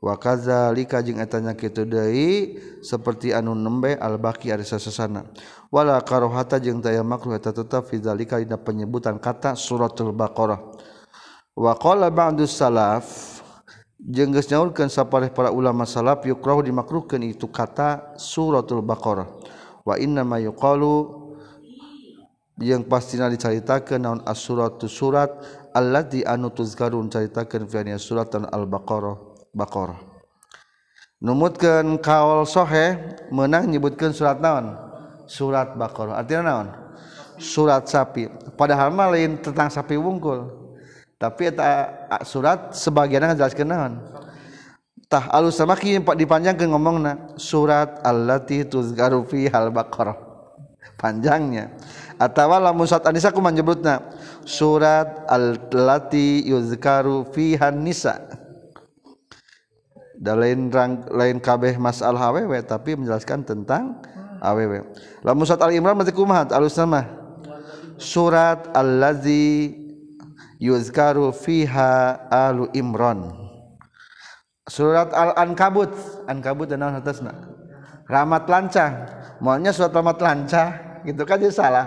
wakaza 0.06 0.70
likajeng 0.70 1.18
etanya 1.18 1.58
Kitudai 1.58 2.54
seperti 2.78 3.34
anu 3.34 3.58
nembe 3.58 3.98
albaki 3.98 4.54
arisasa 4.54 4.86
sesana 4.86 5.26
wala 5.74 5.98
karohata 5.98 6.62
jeng 6.62 6.78
taya 6.78 7.02
makruh 7.02 7.34
eta 7.34 7.50
tetap 7.50 7.90
fidzalika 7.90 8.38
dina 8.38 8.54
penyebutan 8.54 9.18
kata 9.18 9.58
suratul 9.58 10.14
baqarah. 10.14 10.62
Wa 11.56 11.74
qala 11.74 12.12
salaf 12.46 13.40
jeung 13.98 14.30
geus 14.30 14.46
nyaurkeun 14.46 14.92
sapareh 14.92 15.32
para 15.32 15.50
ulama 15.50 15.88
salaf 15.88 16.22
yukrahu 16.22 16.62
dimakruhkan 16.62 17.18
itu 17.26 17.50
kata 17.50 18.14
suratul 18.20 18.84
baqarah. 18.84 19.26
Wa 19.82 19.98
inna 19.98 20.22
ma 20.22 20.38
yuqalu 20.38 21.26
yang 22.62 22.86
pastina 22.86 23.28
dicaritakeun 23.28 24.00
naon 24.00 24.20
as-suratu 24.24 24.88
surat 24.88 25.28
Allah 25.76 26.06
di 26.08 26.24
anu 26.24 26.48
tuzkarun 26.48 27.12
ceritakan 27.12 27.68
fi 27.68 27.84
surat 28.00 28.32
al-baqarah. 28.32 29.25
Bakor. 29.56 29.96
numutkan 31.16 31.96
kaul 31.96 32.44
sohe 32.44 33.16
menang 33.32 33.72
nyebutkan 33.72 34.12
surat 34.12 34.36
naon? 34.36 34.76
Surat 35.24 35.72
bakor. 35.80 36.12
Artinya 36.12 36.52
naon? 36.52 36.68
Surat 37.40 37.88
sapi. 37.88 38.28
Padahal 38.52 38.92
mah 38.92 39.16
lain 39.16 39.40
tentang 39.40 39.72
sapi 39.72 39.96
wungkul. 39.96 40.44
Tapi 41.16 41.48
eta 41.48 41.88
surat 42.28 42.76
sebagian 42.76 43.32
jelaskeun 43.32 43.64
naon? 43.64 43.92
Tah 45.08 45.32
alus 45.32 45.56
sama 45.56 45.72
kieu 45.72 46.04
ngomong 46.04 46.68
ngomongna. 46.68 47.12
Surat 47.40 48.04
allati 48.04 48.68
tuzkaru 48.68 49.24
fi 49.24 49.48
hal 49.48 49.72
bakor. 49.72 50.12
Panjangnya. 51.00 51.72
Atawa 52.20 52.60
lamun 52.60 52.84
surat 52.84 53.08
An-Nisa 53.08 53.32
menyebut 53.32 53.80
nyebutna? 53.80 54.04
Surat 54.44 55.24
allati 55.32 56.44
yuzkaru 56.44 57.32
fihan 57.32 57.80
nisa 57.80 58.20
dan 60.16 60.40
lain 60.40 60.60
rang, 60.72 61.04
lain 61.12 61.36
kabeh 61.38 61.76
masalah 61.76 62.32
awewe 62.32 62.56
tapi 62.64 62.96
menjelaskan 62.96 63.44
tentang 63.44 64.00
awewe 64.40 64.84
Lalu 65.20 65.44
surat 65.44 65.62
al 65.62 65.72
imran 65.76 65.96
mati 65.96 66.12
kumaha? 66.12 66.48
Alus 66.52 66.76
nama? 66.76 67.04
Surat 67.96 68.72
allazi 68.76 69.72
yuzkaru 70.60 71.32
fiha 71.32 72.28
alu 72.28 72.68
imran. 72.72 73.32
Surat 74.66 75.12
al 75.12 75.36
ankabut 75.36 75.92
ankabut 76.26 76.66
dan 76.68 76.82
naon 76.82 76.98
atasna 76.98 77.56
ramat 78.06 78.46
lancah, 78.46 78.90
maunya 79.42 79.74
surat 79.74 79.90
ramat 79.90 80.18
lancah, 80.22 81.02
gitu 81.02 81.22
kan 81.26 81.42
jadi 81.42 81.54
salah. 81.54 81.86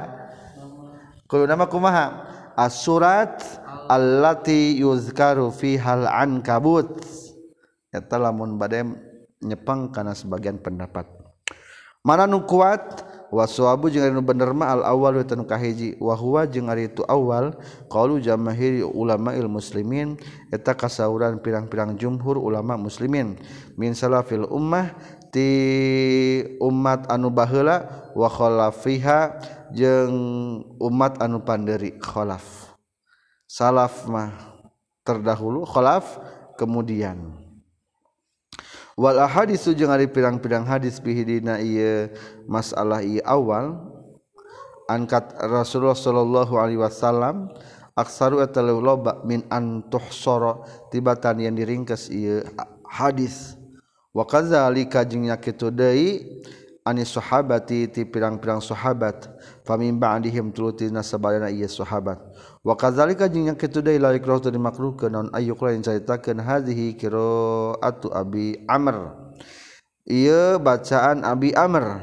Kalau 1.26 1.48
nama 1.48 1.66
kumaha? 1.66 2.28
As-surat 2.60 3.40
allati 3.88 4.84
yuzkaru 4.84 5.48
fiha 5.48 5.96
al 5.96 6.08
ankabut 6.12 7.00
eta 7.90 8.22
lamun 8.22 8.58
badai 8.58 8.86
nyepeng 9.42 9.90
karena 9.94 10.14
sebagian 10.14 10.60
pendapat. 10.60 11.08
Mana 12.00 12.24
nu 12.24 12.48
kuat 12.48 13.04
waswabu 13.28 13.92
jeung 13.92 14.08
ari 14.08 14.16
nu 14.16 14.24
bener 14.24 14.56
mah 14.56 14.72
al 14.72 14.82
awal 14.88 15.20
eta 15.20 15.36
nu 15.36 15.44
kahiji 15.44 16.00
wa 16.00 16.16
huwa 16.16 16.48
jeung 16.48 16.72
ari 16.72 16.88
itu 16.88 17.04
awal 17.06 17.54
qalu 17.92 18.24
jamahiri 18.24 18.82
ulama 18.88 19.36
il 19.36 19.52
muslimin 19.52 20.16
eta 20.48 20.72
kasauran 20.72 21.44
pirang-pirang 21.44 22.00
jumhur 22.00 22.40
ulama 22.40 22.80
muslimin. 22.80 23.36
Min 23.76 23.92
salafil 23.92 24.48
ummah 24.48 24.96
ti 25.30 25.50
umat 26.64 27.12
anu 27.12 27.30
baheula 27.30 28.10
wa 28.16 28.32
khalafiha 28.32 29.36
jeung 29.76 30.64
umat 30.80 31.20
anu 31.20 31.44
panderi 31.44 32.00
khalaf. 32.00 32.74
Salaf 33.44 34.08
mah 34.08 34.56
terdahulu 35.04 35.68
khalaf 35.68 36.16
kemudian. 36.56 37.49
wala 39.00 39.24
hadis 39.24 39.64
jeung 39.72 39.96
ari 39.96 40.12
pirang-pirang 40.12 40.68
hadis 40.68 41.00
bihidina 41.00 41.64
ieu 41.64 42.12
masalah 42.44 43.00
ieu 43.00 43.24
awal 43.24 43.80
angkat 44.92 45.32
Rasulullah 45.40 45.96
sallallahu 45.96 46.60
alaihi 46.60 46.84
wasallam 46.84 47.48
aksaru 47.96 48.44
eta 48.44 48.60
loba 48.60 49.24
min 49.24 49.48
an 49.48 49.88
tuhsara 49.88 50.60
tibatan 50.92 51.40
yang 51.40 51.56
diringkes 51.56 52.12
ieu 52.12 52.44
hadis. 52.84 53.56
Wa 54.12 54.28
kadzalika 54.28 55.08
jeung 55.08 55.30
nya 55.32 55.40
kitu 55.40 55.72
deui 55.72 56.44
anis 56.84 57.14
sahabati 57.14 57.88
ti 57.88 58.02
pirang-pirang 58.04 58.60
sahabat 58.60 59.30
famim 59.64 59.96
ba'dihim 59.96 60.52
tulutina 60.52 61.06
sabarana 61.06 61.48
ieu 61.48 61.70
sahabat. 61.72 62.20
wakazalika 62.64 63.30
jeung 63.32 63.48
nya 63.48 63.56
kitu 63.56 63.82
deui 63.82 64.00
la 64.00 64.12
ikrah 64.16 64.40
teu 64.44 64.52
dimakruhkeun 64.52 65.12
naon 65.12 65.28
ayyuk 65.32 65.62
lain 65.64 65.82
caritakeun 65.82 66.40
hadhihi 66.44 66.96
qiraatu 67.00 68.12
abi 68.12 68.60
amr. 68.68 69.16
Ieu 70.10 70.58
bacaan 70.60 71.22
abi 71.22 71.54
amr 71.54 72.02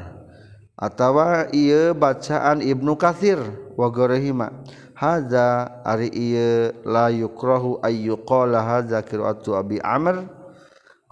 atawa 0.79 1.51
ieu 1.53 1.93
bacaan 1.93 2.63
ibnu 2.63 2.95
katsir 2.95 3.37
wa 3.77 3.91
ghairihima. 3.91 4.51
Hadza 4.97 5.69
ari 5.85 6.09
ieu 6.09 6.73
la 6.81 7.13
yukrahu 7.13 7.77
ayyuqala 7.85 8.65
hadza 8.65 9.05
qiraatu 9.05 9.53
abi 9.53 9.77
amr 9.85 10.25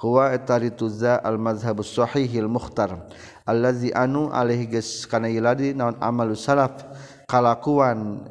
huwa 0.02 0.34
etariza 0.34 1.22
al-mazhabus 1.24 1.94
Shahihil 1.94 2.50
Mukhtar 2.50 2.98
allazi 3.46 3.94
anu 3.94 4.34
alih 4.34 4.66
geus 4.68 5.06
kana 5.06 5.30
iladi 5.30 5.78
naon 5.78 5.96
amalus 6.02 6.44
salaf 6.44 6.82
kalakuan 7.30 8.26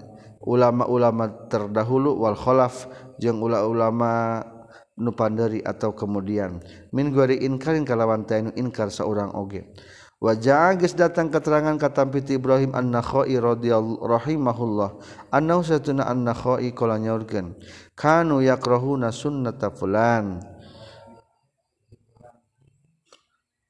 ulama-ulama 0.44 1.48
terdahulu 1.48 2.14
wal 2.20 2.36
kholaf 2.36 2.86
jeung 3.16 3.40
ulama-ulama 3.40 4.44
nu 5.00 5.10
panderi 5.10 5.64
atau 5.64 5.96
kemudian. 5.96 6.62
Min 6.94 7.10
gori 7.10 7.42
inkarin 7.42 7.82
kalawan 7.82 8.22
tainu 8.28 8.54
inkar 8.54 8.92
seorang 8.92 9.34
oge. 9.34 9.66
Wajah 10.22 10.78
geus 10.80 10.96
datang 10.96 11.28
keterangan 11.28 11.76
katam 11.76 12.08
piti 12.08 12.40
Ibrahim 12.40 12.72
An-Nakhai 12.72 13.36
radhiyallahu 13.36 14.00
rahimahullah. 14.08 14.96
Annahu 15.28 15.66
satuna 15.66 16.08
An-Nakhai 16.08 16.72
kala 16.72 16.96
nyaurkeun 16.96 17.58
kanu 17.98 18.40
yakrahuna 18.40 19.12
sunnata 19.12 19.74
fulan. 19.74 20.53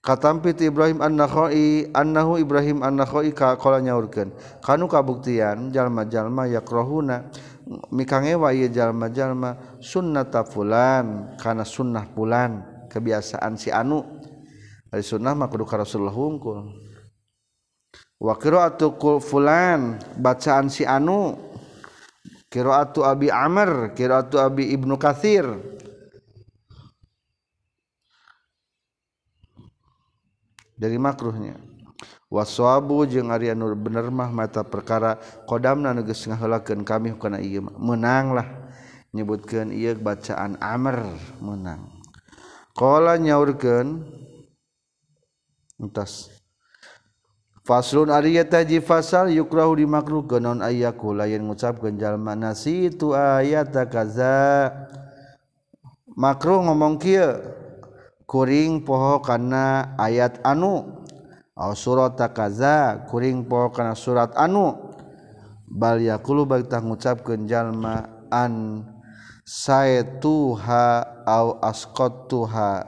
katampit 0.04 0.60
Ibrahim 0.60 1.00
an-Nakhai 1.00 1.88
annahu 1.96 2.36
Ibrahim 2.36 2.84
an-Nakhai 2.84 3.32
ka 3.32 3.56
qala 3.56 3.80
nyaurkeun. 3.80 4.36
Kanu 4.60 4.84
kabuktian 4.84 5.72
jalma-jalma 5.72 6.44
yakrahuna 6.52 7.32
mikangewa 7.88 8.52
ieu 8.52 8.68
jalma-jalma 8.68 9.80
sunnata 9.80 10.44
fulan 10.44 11.32
kana 11.40 11.64
sunnah 11.64 12.04
fulan 12.12 12.60
kebiasaan 12.92 13.56
si 13.56 13.72
anu. 13.72 14.04
Ari 14.92 15.00
sunnah 15.00 15.32
mah 15.32 15.48
kudu 15.48 15.64
ka 15.64 15.80
Rasulullah 15.80 16.12
hungkul 16.12 16.68
wa 18.20 18.34
qira'atu 18.36 18.94
fulan 19.24 19.96
bacaan 20.20 20.68
si 20.68 20.84
anu. 20.84 21.32
Qira'atu 22.52 23.02
Abi 23.02 23.34
Amr 23.34 23.98
qira'atu 23.98 24.38
Abi 24.38 24.70
Ibnu 24.70 24.94
Katsir. 24.94 25.73
dari 30.74 30.98
makruhnya. 30.98 31.58
Waswabu 32.28 33.06
jeung 33.06 33.30
Arya 33.30 33.54
Nur 33.54 33.78
bener 33.78 34.10
mah 34.10 34.28
mata 34.28 34.66
perkara 34.66 35.16
qdamna 35.46 35.94
nuges 35.94 36.26
ngahelakeun 36.26 36.82
kami 36.82 37.14
kana 37.14 37.38
ieu 37.38 37.62
menanglah 37.78 38.44
nyebutkeun 39.14 39.70
ieu 39.70 39.94
bacaan 39.94 40.58
amr 40.58 41.14
menang. 41.38 41.86
Qala 42.74 43.14
nyaurkeun 43.22 44.02
entas 45.78 46.34
Faslun 47.64 48.12
Arya 48.12 48.44
taji 48.44 48.84
fasal 48.84 49.32
yukrahu 49.32 49.80
dimakruhkeun 49.80 50.42
non 50.44 50.60
ayyaku? 50.60 51.16
Lain 51.16 51.48
ngucapkeun 51.48 51.96
jalma 51.96 52.36
nasitu 52.36 53.16
ayata 53.16 53.88
kaza 53.88 54.68
makruh 56.12 56.60
ngomong 56.60 57.00
kieu 57.00 57.40
kuring 58.24 58.84
poho 58.84 59.20
karena 59.24 59.94
ayat 59.96 60.40
anu. 60.44 61.04
Surat 61.78 62.18
takaza 62.18 63.06
kuring 63.06 63.46
poho 63.46 63.70
karena 63.70 63.94
surat 63.94 64.34
anu. 64.34 64.74
Bal 65.64 66.02
yakulu 66.02 66.46
bagi 66.46 66.70
tah 66.70 66.82
ngucapkeun 66.82 67.46
jalma 67.50 68.26
an 68.30 68.84
saetuha 69.44 71.02
au 71.28 71.58
asqattuha 71.60 72.86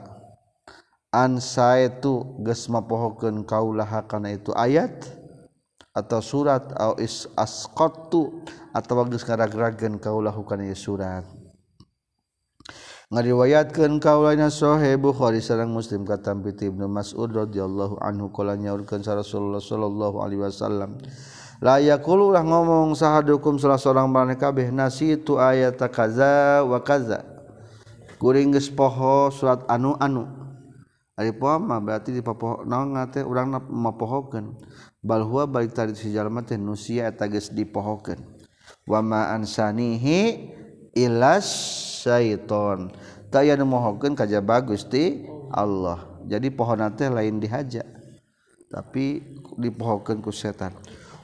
an 1.13 1.39
saetu 1.39 2.37
geus 2.43 2.67
mapohokeun 2.67 3.45
kaulaha 3.47 4.05
kana 4.05 4.35
itu 4.35 4.51
ayat 4.55 5.05
atau 5.97 6.21
surat 6.21 6.61
au 6.77 6.93
is 7.01 7.25
asqattu 7.33 8.45
atawa 8.73 9.09
geus 9.09 9.25
ngaragrageun 9.25 9.97
kaulahu 9.97 10.45
kana 10.45 10.69
surat. 10.77 11.25
ngariwayatkan 13.07 14.03
kaulana 14.03 14.51
Sohe 14.51 14.99
Bukhari 14.99 15.39
sarang 15.39 15.71
muslim 15.71 16.03
katam 16.03 16.43
piti 16.43 16.67
Ibnu 16.67 16.91
Mas'ud 16.91 17.31
radhiyallahu 17.31 18.03
anhu 18.03 18.35
kala 18.35 18.59
nyaurkeun 18.59 18.99
sa 18.99 19.15
Rasulullah 19.15 19.63
sallallahu 19.63 20.19
alaihi 20.19 20.43
wasallam 20.43 20.99
la 21.63 21.79
yaqulu 21.79 22.35
ulah 22.35 22.43
ngomong 22.43 22.99
sahadukum 22.99 23.55
salah 23.63 23.79
seorang 23.79 24.11
maneh 24.11 24.35
kabeh 24.35 24.75
nasitu 24.75 25.39
ayata 25.39 25.87
kaza 25.87 26.61
wa 26.67 26.83
kaza. 26.83 27.23
Kuring 28.17 28.53
geus 28.53 28.67
poho 28.67 29.29
surat 29.31 29.63
anu 29.71 29.95
anu 30.03 30.25
ari 31.15 31.31
poho 31.31 31.57
mah 31.63 31.79
berarti 31.79 32.11
di 32.11 32.21
poho 32.21 32.61
naon 32.67 32.93
ngate 32.93 33.23
urang 33.23 33.55
mapohokeun. 33.55 34.51
Bal 34.99 35.23
huwa 35.23 35.47
balik 35.47 35.71
tadi 35.71 35.95
si 35.95 36.11
jalma 36.11 36.43
teh 36.43 36.59
nusia 36.59 37.07
eta 37.07 37.25
geus 37.31 37.55
dipohokeun. 37.55 38.19
Wa 38.83 38.99
ma 38.99 39.31
ansanihi 39.31 40.51
ilas 40.97 41.45
syaiton. 42.01 42.89
Tay 43.29 43.53
numohokeun 43.53 44.17
kajaba 44.17 44.63
Gusti 44.63 45.27
Allah. 45.53 46.01
Jadi 46.25 46.49
pohon 46.49 46.79
teh 46.95 47.11
lain 47.11 47.37
dihaja. 47.37 47.85
Tapi 48.67 49.23
dipohokeun 49.55 50.19
ku 50.19 50.33
setan. 50.33 50.73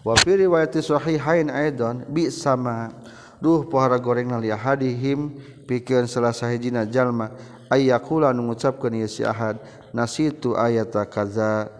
Wa 0.04 0.16
fi 0.20 0.36
riwayati 0.36 0.84
sahihain 0.84 1.48
aidan 1.48 2.04
bi 2.12 2.28
sama 2.28 2.92
duh 3.40 3.64
pohara 3.68 3.96
goreng 4.00 4.32
na 4.32 4.40
liah 4.40 4.60
hadihim 4.60 5.40
pikeun 5.64 6.08
salah 6.12 6.36
sahijina 6.36 6.84
jalma 6.84 7.32
ayyakula 7.72 8.36
nu 8.36 8.52
ngucapkeun 8.52 9.00
ieu 9.00 9.08
si 9.08 9.24
ahad 9.24 9.60
nasitu 9.96 10.60
ayata 10.60 11.08
kaza 11.08 11.72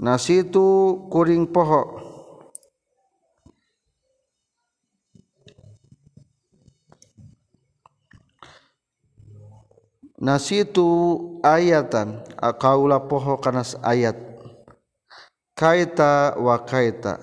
nasitu 0.00 0.96
kuring 1.12 1.48
poho. 1.48 2.09
nasitu 10.20 11.40
ayatan 11.42 12.20
akaula 12.36 13.00
poho 13.08 13.40
kana 13.40 13.64
ayat. 13.82 14.16
Kaita 15.56 16.40
wa 16.40 16.56
kaita 16.64 17.20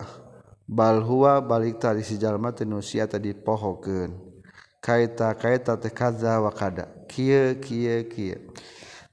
bal 0.67 1.01
huwa 1.01 1.41
balik 1.41 1.79
tadi 1.81 2.03
si 2.05 2.17
jalma 2.17 2.53
teh 2.53 2.65
nu 2.65 2.81
sia 2.85 3.09
tadi 3.09 3.33
pohokeun 3.33 4.13
kaita 4.77 5.33
kaita 5.33 5.77
teh 5.77 5.89
kaza 5.89 6.41
wa 6.41 6.51
kada. 6.53 6.85
Kieu 7.07 7.55
kieu 7.57 8.05
kieu 8.09 8.37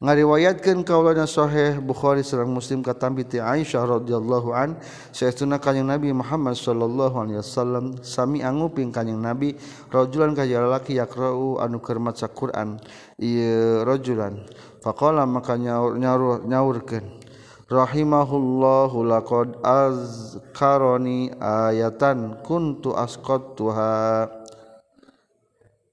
ngariwayatkan 0.05 0.85
kaulana 0.85 1.25
sahih 1.25 1.81
Bukhari 1.81 2.21
serang 2.21 2.53
Muslim 2.53 2.85
katambi 2.85 3.25
ti 3.25 3.41
Aisyah 3.41 3.89
radhiyallahu 3.89 4.53
an 4.53 4.77
saestuna 5.17 5.57
kanjing 5.57 5.89
Nabi 5.89 6.13
Muhammad 6.13 6.61
sallallahu 6.61 7.25
alaihi 7.25 7.41
wasallam 7.41 7.97
sami 8.05 8.45
anguping 8.45 8.93
kanjing 8.93 9.17
Nabi 9.17 9.57
rajulan 9.89 10.37
ka 10.37 10.45
jalaki 10.45 11.01
yaqra'u 11.01 11.57
anu 11.57 11.81
keur 11.81 11.97
maca 12.05 12.29
Quran. 12.29 12.77
Ieu 13.17 13.81
rajulan 13.89 14.45
faqala 14.85 15.25
maka 15.25 15.57
nyaur 15.57 15.97
nyaur 15.97 16.45
nyaurkeun 16.45 17.25
rahimahullahu 17.73 19.09
laqad 19.09 19.57
azkaroni 19.65 21.33
ayatan 21.41 22.45
kuntu 22.45 22.93
asqattuha 22.93 24.29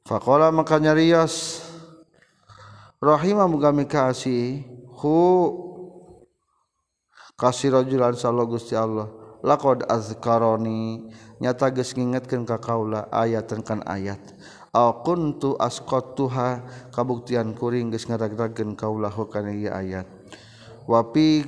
faqala 0.03 0.51
maka 0.51 0.83
nyarias 0.83 1.63
Rohimah 3.01 3.49
mugami 3.49 3.89
kasih 3.89 4.61
hu 5.01 5.17
kasih 7.33 7.73
rajulan 7.73 8.13
sallallahu 8.13 8.61
gusti 8.61 8.77
Allah. 8.77 9.09
Laqad 9.41 9.89
azkaroni 9.89 11.09
nyata 11.41 11.73
geus 11.73 11.97
ngingetkeun 11.97 12.45
ka 12.45 12.61
kaula 12.61 13.09
ayat 13.09 13.49
tengkan 13.49 13.81
ayat. 13.89 14.21
Au 14.69 15.01
kuntu 15.01 15.57
asqatuha 15.57 16.61
kabuktian 16.93 17.57
kuring 17.57 17.89
geus 17.89 18.05
ngaragdageun 18.05 18.77
kaula 18.77 19.09
hokana 19.09 19.49
ieu 19.49 19.73
ayat. 19.73 20.05
Wa 20.85 21.01
fi 21.09 21.41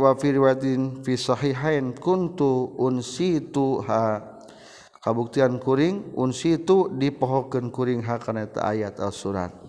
wa 0.00 0.16
fi 0.16 0.32
riwayatin 0.32 1.04
fi 1.04 1.12
sahihain 1.20 1.92
kuntu 1.92 2.72
unsituha 2.80 4.24
kabuktian 5.04 5.60
kuring 5.60 6.16
unsitu 6.16 6.88
dipohokeun 6.88 7.68
kuring 7.68 8.00
hakana 8.00 8.48
eta 8.48 8.64
ayat 8.64 8.96
al-surat. 8.96 9.65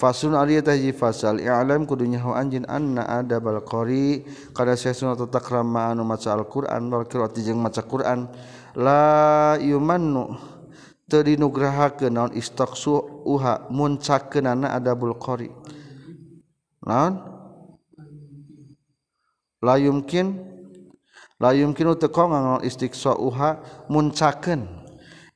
Fasun 0.00 0.32
aliyah 0.32 0.64
taji 0.64 0.96
fasal 0.96 1.44
i'lam 1.44 1.84
kudunya 1.84 2.16
hu 2.24 2.32
anjin 2.32 2.64
anna 2.64 3.04
ada 3.04 3.36
bal 3.36 3.60
qari 3.60 4.24
kada 4.56 4.72
sesuna 4.72 5.12
tata 5.12 5.44
krama 5.44 5.92
anu 5.92 6.08
maca 6.08 6.32
Al-Qur'an 6.32 6.88
wal 6.88 7.04
qiraati 7.04 7.44
jeung 7.44 7.60
maca 7.60 7.84
Qur'an. 7.84 8.32
La 8.80 9.60
yumannu 9.60 10.40
teu 11.04 11.20
dinugrahakeun 11.20 12.16
naon 12.16 12.32
istaqsu 12.32 12.96
uha 13.28 13.68
muncakeunana 13.68 14.72
adabul 14.72 15.20
qari 15.20 15.52
naon? 16.80 17.20
La 19.60 19.76
yumkin 19.76 20.32
la 21.36 21.52
yumkin 21.52 21.92
teu 22.00 22.08
kong 22.08 22.32
naon 22.32 22.64
istiqsa 22.64 23.20
uha 23.20 23.60
muncakeun. 23.92 24.80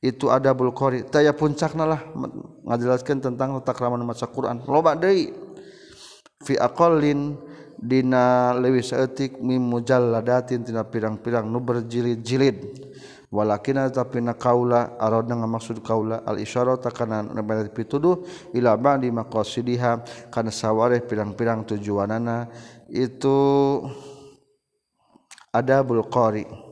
Itu 0.01 0.29
ada 0.29 0.53
bulqari 0.53 1.01
taya 1.05 1.33
puncakna 1.33 1.85
lah 1.85 2.01
ngajelaskan 2.65 3.21
tentang 3.21 3.61
tata 3.61 3.73
krama 3.77 4.01
maca 4.01 4.25
Quran. 4.25 4.65
Loba 4.65 4.97
deui 4.97 5.29
fi 6.41 6.57
aqallin 6.57 7.37
dina 7.77 8.57
leuwih 8.57 8.81
saeutik 8.81 9.37
mim 9.37 9.61
mujalladatin 9.61 10.65
tina 10.65 10.81
pirang-pirang 10.81 11.45
nu 11.45 11.61
berjilid-jilid. 11.61 12.89
Walakin 13.29 13.91
tapi 13.91 14.23
na 14.23 14.31
kaula 14.31 14.95
aradna 14.95 15.35
ngamaksud 15.43 15.83
kaula 15.83 16.23
al 16.23 16.39
isyarat 16.39 16.87
kana 16.95 17.19
namanya 17.19 17.67
pituduh 17.67 18.23
ila 18.55 18.79
ba'di 18.79 19.11
maqasidiha 19.11 19.91
kana 20.31 20.53
sawareh 20.53 21.03
pirang-pirang 21.03 21.67
tujuanana 21.67 22.47
itu 22.87 23.35
adabul 25.51 26.05
qari' 26.07 26.64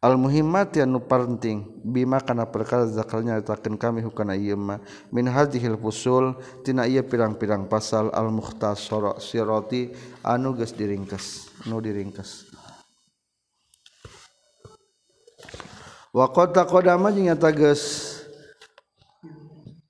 almuhimat 0.00 0.72
ya 0.72 0.88
nu 0.88 0.96
penting 0.96 1.68
bima 1.84 2.24
kana 2.24 2.48
perkara 2.48 2.88
zakalnya 2.88 3.36
letakkan 3.36 3.76
kami 3.76 4.00
hukana 4.00 4.32
ieu 4.32 4.56
mah. 4.56 4.80
Min 5.12 5.28
hadhil 5.28 5.76
fusul 5.76 6.40
tina 6.64 6.88
ieu 6.88 7.04
pirang-pirang 7.04 7.68
pasal 7.68 8.08
al 8.16 8.32
mukhtasara 8.32 9.20
sirati 9.20 9.92
anu 10.24 10.56
geus 10.56 10.72
diringkes 10.72 11.52
nu 11.68 11.84
diringkes 11.84 12.48
wa 16.16 16.26
qad 16.32 16.56
taqadama 16.56 17.12
jeung 17.12 17.28
nyata 17.28 17.52
geus 17.52 18.16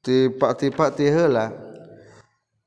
tipak-tipak 0.02 0.98
ti 0.98 1.06
heula. 1.06 1.69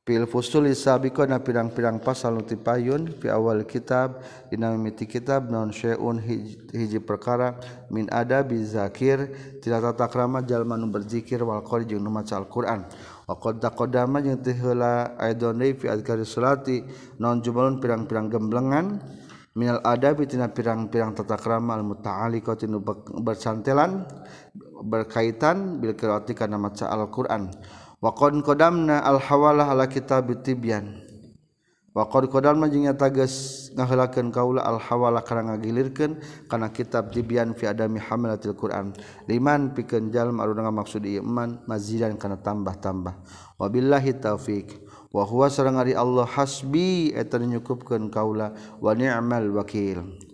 Fil 0.03 0.27
fusul 0.27 0.67
sabiqo 0.75 1.23
na 1.23 1.39
pirang-pirang 1.39 2.03
pasal 2.03 2.35
nuti 2.35 2.59
payun 2.59 3.07
fi 3.23 3.31
awal 3.31 3.63
kitab 3.63 4.19
dina 4.51 4.75
mimiti 4.75 5.07
kitab 5.07 5.47
non 5.47 5.71
syai'un 5.71 6.19
hiji, 6.19 6.99
perkara 6.99 7.55
min 7.87 8.11
ada 8.11 8.43
zakir 8.67 9.31
tidak 9.63 9.95
tata 9.95 10.11
krama 10.11 10.43
jalma 10.43 10.75
nu 10.75 10.91
berzikir 10.91 11.39
wal 11.47 11.63
qari 11.63 11.87
jeung 11.87 12.03
nu 12.03 12.11
maca 12.11 12.35
Al-Qur'an. 12.35 12.83
Wa 13.31 13.39
qad 13.39 13.63
taqaddama 13.63 14.19
jeung 14.19 14.43
teh 14.43 14.51
heula 14.51 15.15
aidon 15.15 15.63
fi 15.71 15.87
azkari 15.87 16.27
salati 16.27 16.83
non 17.23 17.39
jumalun 17.39 17.79
pirang-pirang 17.79 18.27
gemblengan 18.27 18.99
minal 19.55 19.79
adabi 19.87 20.27
tina 20.27 20.51
pirang-pirang 20.51 21.15
tata 21.15 21.39
krama 21.39 21.79
al 21.79 21.87
muta'alliqati 21.87 22.67
nu 22.67 22.83
bersantelan 23.23 24.03
berkaitan 24.83 25.79
bil 25.79 25.95
qiraati 25.95 26.35
kana 26.35 26.59
maca 26.59 26.91
Al-Qur'an 26.91 27.47
Wakon 28.03 28.43
kodamna 28.43 28.99
al-hawalah 28.99 29.71
ala 29.71 29.87
kitab 29.87 30.27
tibyan. 30.43 31.07
Wakon 31.95 32.27
kodamna 32.27 32.67
jeung 32.67 32.83
nyata 32.83 33.07
geus 33.07 33.71
ngaheulakeun 33.79 34.27
kaula 34.27 34.59
al-hawalah 34.59 35.23
kana 35.23 35.47
ngagilirkeun 35.47 36.19
kana 36.51 36.67
kitab 36.75 37.15
tibyan 37.15 37.55
fi 37.55 37.71
adami 37.71 38.03
hamilatil 38.03 38.59
Qur'an. 38.59 38.91
Liman 39.31 39.71
pikeun 39.71 40.11
jalma 40.11 40.43
anu 40.43 40.67
maksud 40.67 40.99
ieu 41.07 41.23
man 41.23 41.63
mazidan 41.63 42.19
kana 42.19 42.35
tambah-tambah. 42.43 43.23
Wabillahi 43.55 44.19
taufik. 44.19 44.83
Wa 45.07 45.23
huwa 45.23 45.47
sareng 45.47 45.79
Allah 45.79 46.27
hasbi 46.27 47.15
eta 47.15 47.39
nyukupkeun 47.39 48.11
kaula 48.11 48.51
wa 48.83 48.91
ni'mal 48.91 49.47
wakil. 49.55 50.32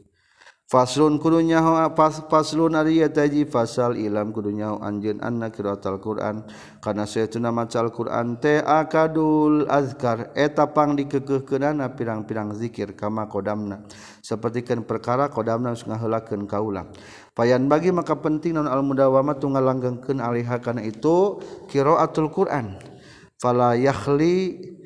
Faslun 0.70 1.18
kudunya 1.18 1.58
pas 1.98 2.22
faslun 2.30 2.78
ari 2.78 3.02
eta 3.02 3.26
fasal 3.50 3.98
ilam 3.98 4.30
kudunya 4.30 4.70
anjeun 4.78 5.18
anna 5.18 5.50
qiraatul 5.50 5.98
Qur'an. 5.98 6.46
Kana 6.78 7.10
saytuna 7.10 7.50
Al-Qur'an 7.50 8.38
ta 8.38 8.62
akadul 8.78 9.66
azkar 9.66 10.30
eta 10.38 10.70
pang 10.70 10.94
dikekeuhkeunana 10.94 11.98
pirang-pirang 11.98 12.54
zikir 12.54 12.94
kama 12.94 13.26
kodamna. 13.26 13.82
Sapertikeun 14.22 14.86
perkara 14.86 15.34
kodamna 15.34 15.74
geus 15.74 15.90
ngaheulakeun 15.90 16.46
kaula 16.46 16.86
payan 17.34 17.66
bagi 17.66 17.90
maka 17.90 18.14
penting 18.22 18.54
naon 18.54 18.70
al 18.70 18.86
mudawamah 18.86 19.42
tunggal 19.42 19.66
langgengkeun 19.66 20.22
alih 20.22 20.46
kana 20.62 20.86
itu 20.86 21.42
qiraatul 21.66 22.30
Qur'an. 22.30 22.78
Fala 23.42 23.74
yakhli 23.74 24.78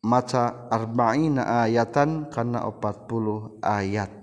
maca 0.00 0.70
arba'ina 0.72 1.68
ayatan 1.68 2.32
kana 2.32 2.64
40 2.64 3.60
ayat. 3.60 4.14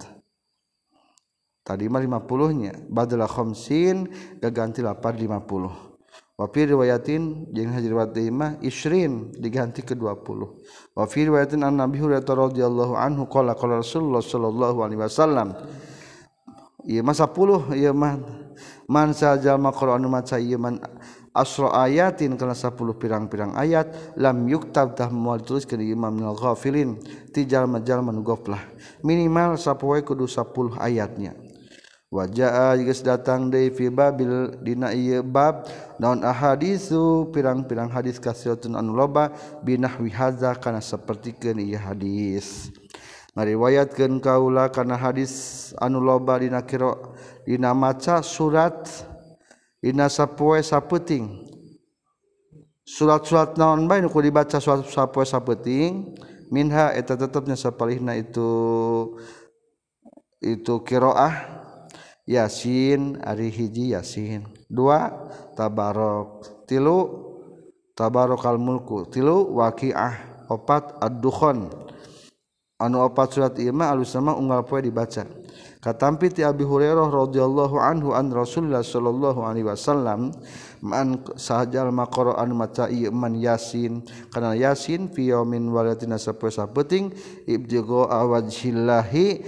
Tadi 1.65 1.89
mah 1.89 1.97
50 1.97 2.61
nya 2.61 2.73
badala 2.89 3.25
khamsin 3.25 4.05
gaganti 4.37 4.85
lapar 4.85 5.17
50 5.17 5.94
Wafir 6.35 6.67
riwayatin 6.67 7.47
jeung 7.55 7.71
hajriwat 7.71 8.11
mah 8.27 8.59
isrin 8.59 9.31
diganti 9.39 9.79
ke 9.79 9.95
20. 9.95 10.91
Wafir 10.91 11.31
riwayatin 11.31 11.63
an 11.63 11.79
Nabi 11.79 11.95
Hurairah 12.03 12.27
radhiyallahu 12.27 12.91
anhu 12.99 13.23
qala 13.31 13.55
qala 13.55 13.79
Rasulullah 13.79 14.19
sallallahu 14.19 14.83
alaihi 14.83 14.99
wasallam. 14.99 15.55
Ieu 16.83 16.99
mah 17.07 17.15
10 17.15 17.79
ieu 17.79 17.95
mah 17.95 18.19
man 18.91 19.15
sajama 19.15 19.71
Qur'an 19.71 20.03
maca 20.11 20.35
ieu 20.35 20.59
man 20.59 20.83
asra 21.31 21.71
ayatin 21.87 22.35
kana 22.35 22.51
10 22.51 22.83
pirang-pirang 22.99 23.55
ayat 23.55 24.19
lam 24.19 24.43
yuktab 24.51 24.91
tah 24.91 25.07
moal 25.07 25.39
tulis 25.39 25.63
ke 25.63 25.79
imam 25.79 26.11
minal 26.11 26.35
ghafilin 26.35 26.99
ti 27.31 27.47
jalma-jalma 27.47 28.11
nu 28.11 28.27
goflah. 28.27 28.59
Minimal 29.07 29.55
sapoe 29.55 30.03
kudu 30.03 30.27
10 30.27 30.83
ayatnya. 30.83 31.44
wajah 32.15 32.79
datang 33.03 33.51
Babil 33.51 34.55
bab. 35.19 35.67
Daun 35.99 36.23
ahadisu? 36.23 37.31
Pirang-pirang 37.35 37.91
hadis 37.91 38.19
kasihun 38.19 38.79
an 38.79 38.87
loba 38.95 39.35
binah 39.63 39.99
wihaza 39.99 40.55
karena 40.55 40.79
seperti 40.79 41.35
ke 41.35 41.51
hadis. 41.75 42.71
Ngariwayatkan 43.35 44.23
kaula 44.23 44.71
karena 44.71 44.95
hadis 44.95 45.75
anu 45.83 45.99
loba 45.99 46.39
dina 46.39 46.63
kiro 46.63 47.19
dina 47.43 47.75
maca 47.75 48.23
surat 48.23 48.87
dina 49.83 50.07
sapue 50.07 50.63
surat-surat 52.85 53.57
naon 53.59 53.91
bae 53.91 53.99
nu 53.99 54.07
dibaca 54.07 54.55
surat 54.63 54.87
sapue 54.87 55.27
sapeting? 55.27 56.15
Minha 56.47 56.93
eta 56.95 57.17
tetepnya 57.19 57.59
sapalihna 57.59 58.15
itu 58.15 58.47
itu 60.39 60.79
kiroah. 60.85 61.64
Yasin 62.25 63.21
ari 63.21 63.53
hiji 63.53 63.93
Yasin. 63.93 64.49
Dua 64.65 65.13
tabarok. 65.53 66.65
Tilu 66.65 66.97
tabarokal 67.93 68.57
mulku. 68.57 69.05
Tilu 69.09 69.53
waqiah. 69.53 70.35
Opat 70.45 71.01
ad-dukhon. 71.01 71.73
Anu 72.77 73.01
opat 73.01 73.33
surat 73.33 73.57
ima 73.57 73.89
alus 73.89 74.13
sama 74.13 74.37
unggal 74.37 74.61
poe 74.61 74.77
dibaca. 74.77 75.25
Katampi 75.81 76.33
ti 76.33 76.41
Abi 76.45 76.61
Hurairah 76.65 77.09
radhiyallahu 77.09 77.77
anhu 77.77 78.13
an 78.13 78.33
Rasulullah 78.33 78.81
sallallahu 78.81 79.41
alaihi 79.45 79.69
wasallam 79.69 80.33
man 80.81 81.21
sahajal 81.37 81.93
maqara 81.93 82.37
an 82.41 82.53
maca 82.57 82.89
ieu 82.89 83.09
man 83.09 83.37
yasin. 83.37 84.05
Kana 84.33 84.53
yasin 84.53 85.09
fi 85.09 85.33
yaumin 85.33 85.65
walatina 85.71 86.21
sapoe 86.21 86.53
sapeuting 86.53 87.09
ibtigo 87.49 88.05
awajhillahi 88.05 89.45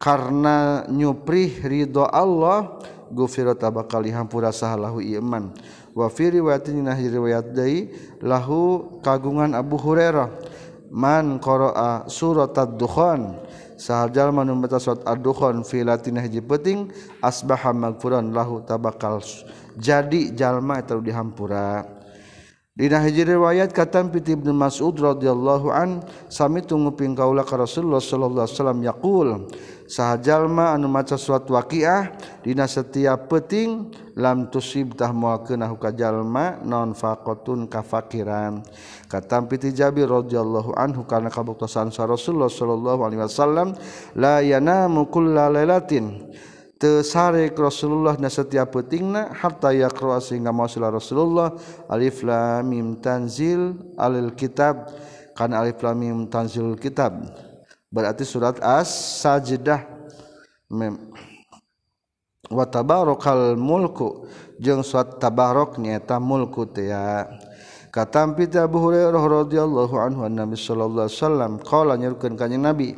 karena 0.00 0.88
nyupri 0.88 1.60
ridho 1.60 2.08
Allah 2.08 2.80
gufiro 3.12 3.52
tabakal 3.52 4.00
hampura 4.08 4.48
sahalahu 4.48 5.04
iman. 5.20 5.52
Wa 5.92 6.08
fi 6.08 6.32
riwayatin 6.32 6.80
dina 6.80 6.96
riwayat 6.96 7.52
deui 7.52 7.92
lahu 8.24 8.96
kagungan 9.04 9.52
Abu 9.52 9.76
Hurairah. 9.76 10.32
Man 10.90 11.38
qara'a 11.38 12.10
surat 12.10 12.50
ad-dukhan 12.58 13.38
sahajal 13.78 14.34
manu 14.34 14.58
maca 14.58 14.82
surat 14.82 15.06
ad-dukhan 15.06 15.62
fi 15.62 15.86
latin 15.86 16.18
hiji 16.18 16.42
penting 16.42 16.90
asbaha 17.22 17.70
magfuran 17.70 18.34
lahu 18.34 18.58
tabakal 18.66 19.22
jadi 19.78 20.34
jalma 20.34 20.82
eta 20.82 20.98
dihampura. 20.98 21.99
Dina 22.80 22.96
hiji 23.04 23.28
riwayat 23.28 23.76
katam 23.76 24.08
piti 24.08 24.32
Ibnu 24.32 24.56
Mas'ud 24.56 24.96
radhiyallahu 24.96 25.68
an 25.68 26.00
sami 26.32 26.64
tunggu 26.64 26.96
ping 26.96 27.12
kaula 27.12 27.44
ka 27.44 27.60
Rasulullah 27.60 28.00
sallallahu 28.00 28.40
alaihi 28.40 28.56
wasallam 28.56 28.80
yaqul 28.80 29.28
sahajalma 29.84 30.72
anu 30.72 30.88
maca 30.88 31.20
suat 31.20 31.44
waqiah 31.44 32.08
dina 32.40 32.64
setiap 32.64 33.28
peting 33.28 33.92
lam 34.16 34.48
tusib 34.48 34.96
tah 34.96 35.12
moalkeun 35.12 35.60
ka 35.76 35.92
jalma 35.92 36.56
non 36.64 36.96
faqatun 36.96 37.68
kafakiran 37.68 38.64
katam 39.12 39.44
piti 39.44 39.76
Jabir 39.76 40.08
radhiyallahu 40.08 40.72
anhu 40.72 41.04
kana 41.04 41.28
kabuktosan 41.28 41.92
sa 41.92 42.08
Rasulullah 42.08 42.48
sallallahu 42.48 43.04
alaihi 43.04 43.20
wasallam 43.20 43.76
la 44.16 44.40
yanamu 44.40 45.04
kullal 45.12 45.52
lailatin. 45.52 46.32
tesarek 46.80 47.52
Rasulullah 47.60 48.16
na 48.16 48.32
setiap 48.32 48.72
petingna 48.72 49.28
hatta 49.36 49.76
yaqra 49.76 50.16
sehingga 50.18 50.48
masul 50.48 50.88
Rasulullah. 50.88 51.52
Alif 51.92 52.24
lam 52.24 52.64
mim 52.64 52.96
tanzil 52.96 53.76
alil 54.00 54.32
kitab. 54.32 54.88
Kana 55.36 55.60
alif 55.60 55.84
lam 55.84 56.00
mim 56.00 56.18
tanzilul 56.24 56.80
kitab. 56.80 57.20
Berarti 57.92 58.24
surat 58.24 58.56
as-sajdah. 58.64 59.84
Mem 60.72 61.12
wa 62.48 62.64
tabarakal 62.64 63.60
mulku. 63.60 64.24
Jeung 64.56 64.80
suat 64.80 65.20
tabarok 65.20 65.76
nyaeta 65.76 66.16
mulku 66.16 66.64
teh 66.64 66.88
ya. 66.88 67.28
Katampi 67.90 68.46
Abu 68.54 68.78
Hurairah 68.86 69.18
radhiyallahu 69.18 69.94
anhu 69.98 70.22
annabi 70.22 70.54
sallallahu 70.54 71.10
alaihi 71.10 71.18
wasallam 71.18 71.52
qala 71.58 71.98
nyurkeun 71.98 72.38
kanjing 72.38 72.62
nabi 72.62 72.94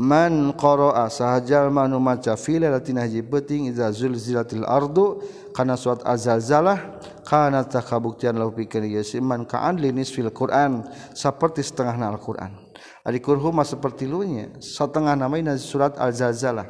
man 0.00 0.56
qara'a 0.56 1.12
sahajal 1.12 1.68
manu 1.68 2.00
maca 2.00 2.32
fi 2.32 2.56
lailatin 2.56 2.96
haji 2.96 3.20
peuting 3.20 3.68
iza 3.68 3.92
zulzilatil 3.92 4.64
ardu 4.64 5.20
kana 5.52 5.76
suat 5.76 6.00
azalzalah 6.08 6.96
kana 7.28 7.68
takabuktian 7.68 8.32
lahu 8.32 8.56
pikeun 8.56 8.88
ieu 8.88 9.04
man 9.20 9.44
ka'an 9.44 9.76
linis 9.76 10.08
fil 10.08 10.32
Qur'an 10.32 10.88
saperti 11.12 11.60
setengahna 11.60 12.16
Al-Qur'an 12.16 12.56
ari 13.04 13.20
kurhuma 13.20 13.60
saperti 13.60 14.08
lunya 14.08 14.48
setengah 14.56 15.12
nama 15.12 15.36
surat 15.60 15.92
al-zalzalah 16.00 16.64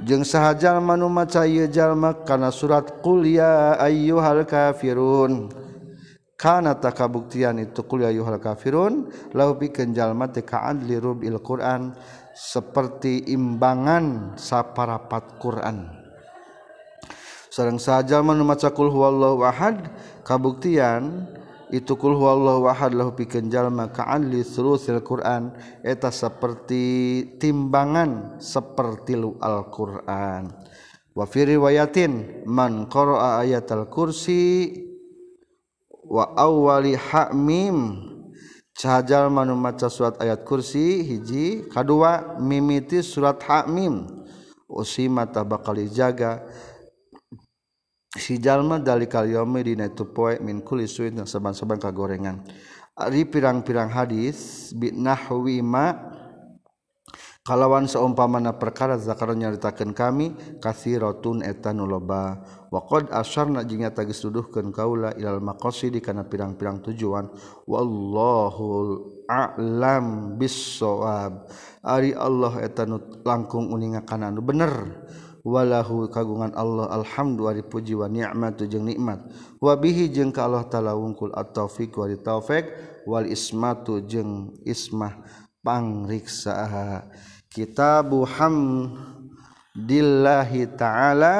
jeung 0.00 0.24
sahajal 0.24 0.80
manu 0.80 1.12
maca 1.12 1.44
ieu 1.44 1.68
jalma 1.68 2.16
kana 2.24 2.48
surat 2.48 3.04
qul 3.04 3.28
ya 3.28 3.76
ayyuhal 3.76 4.48
kafirun. 4.48 5.52
Kana 6.42 6.74
takabuktian 6.74 7.54
itu 7.62 7.86
qul 7.86 8.02
ya 8.02 8.10
ayyuhal 8.10 8.42
kafirun 8.42 9.06
lahu 9.30 9.54
pikeun 9.62 9.94
jalma 9.94 10.26
teh 10.26 10.42
ka'an 10.42 10.82
lirubil 10.82 11.38
Qur'an 11.38 11.94
seperti 12.32 13.28
imbangan 13.32 14.36
saparapat 14.40 15.36
Quran. 15.36 15.88
Sareng 17.52 17.76
saja 17.76 18.24
maca 18.24 18.72
kul 18.72 18.88
huwallahu 18.88 19.44
ahad 19.44 19.92
kabuktian 20.24 21.28
itu 21.72 21.96
kul 21.96 22.16
huwallahu 22.16 22.68
ahad 22.68 22.92
lahu 22.96 23.12
pikeun 23.12 23.52
jalma 23.52 23.92
ka'an 23.92 24.28
li 24.28 24.40
thulutsil 24.40 25.04
Quran 25.04 25.52
eta 25.84 26.08
seperti 26.08 26.84
timbangan 27.36 28.40
sepertilu 28.40 29.36
Al-Qur'an. 29.36 30.52
Wa 31.12 31.24
fi 31.28 31.44
riwayatin 31.44 32.44
man 32.48 32.88
qara'a 32.88 33.44
ayatal 33.44 33.88
kursi 33.92 34.72
wa 36.08 36.32
awwali 36.36 36.96
hamim 36.96 38.11
cajal 38.72 39.28
manu 39.28 39.54
maca 39.54 39.86
surat 39.92 40.18
ayat 40.18 40.42
kursi 40.42 41.04
hiji 41.04 41.68
kadua 41.68 42.40
mimiti 42.40 43.04
surat 43.04 43.38
hakmim 43.44 44.22
usi 44.72 45.06
mata 45.06 45.44
bakal 45.44 45.76
dijaga. 45.76 46.40
Si 48.12 48.36
jalma 48.36 48.76
dari 48.76 49.08
kaliomi 49.08 49.64
dina 49.64 49.88
itu 49.88 50.04
poe 50.04 50.36
min 50.44 50.60
kuli 50.60 50.84
suit 50.84 51.16
dan 51.16 51.24
saban-saban 51.24 51.80
kagorengan. 51.80 52.44
Ari 52.92 53.24
pirang-pirang 53.24 53.88
hadis 53.88 54.68
binahwi 54.76 55.64
ma 55.64 55.96
kalawan 57.40 57.88
seumpamana 57.88 58.60
perkara 58.60 59.00
zakar 59.00 59.32
nyaritakeun 59.32 59.96
kami 59.96 60.36
kasirotun 60.60 61.40
eta 61.40 61.72
nu 61.72 61.88
loba. 61.88 62.44
waqad 62.72 63.12
asarna 63.12 63.68
jeung 63.68 63.84
nyata 63.84 64.08
geus 64.08 64.24
tuduhkeun 64.24 64.72
kaula 64.72 65.12
ilal 65.20 65.44
maqasidi 65.44 66.00
kana 66.00 66.24
pirang-pirang 66.24 66.80
tujuan. 66.80 67.28
Wallahu 67.68 68.96
a'lam 69.28 70.40
bissawab 70.40 71.44
ari 71.84 72.16
Allah 72.16 72.64
eta 72.64 72.88
nu 72.88 72.96
langkung 73.20 73.68
uninga 73.68 74.00
kana 74.08 74.32
nu 74.32 74.40
bener. 74.40 75.04
Walahu 75.42 76.06
kagungan 76.06 76.54
Allah 76.54 76.86
alhamdu 77.02 77.50
ari 77.50 77.66
puji 77.66 77.98
wa 77.98 78.06
ni'matu 78.06 78.64
jeung 78.70 78.86
nikmat. 78.86 79.26
Wa 79.58 79.74
bihi 79.74 80.06
jeung 80.08 80.30
ka 80.30 80.46
Allah 80.46 80.64
taala 80.70 80.94
wungkul 80.94 81.34
at-taufiq 81.34 81.92
wa 81.98 82.06
taufik 82.14 82.70
wal 83.04 83.26
ismatu 83.26 83.98
jeung 84.06 84.54
ismah 84.62 85.18
pangriksa 85.66 87.02
kitabu 87.50 88.22
hamdillahi 88.22 88.94
ta'ala 90.78 91.36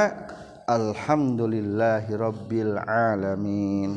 Alhamdulillahi 0.68 2.14
Rabbil 2.14 2.78
Alamin 2.78 3.90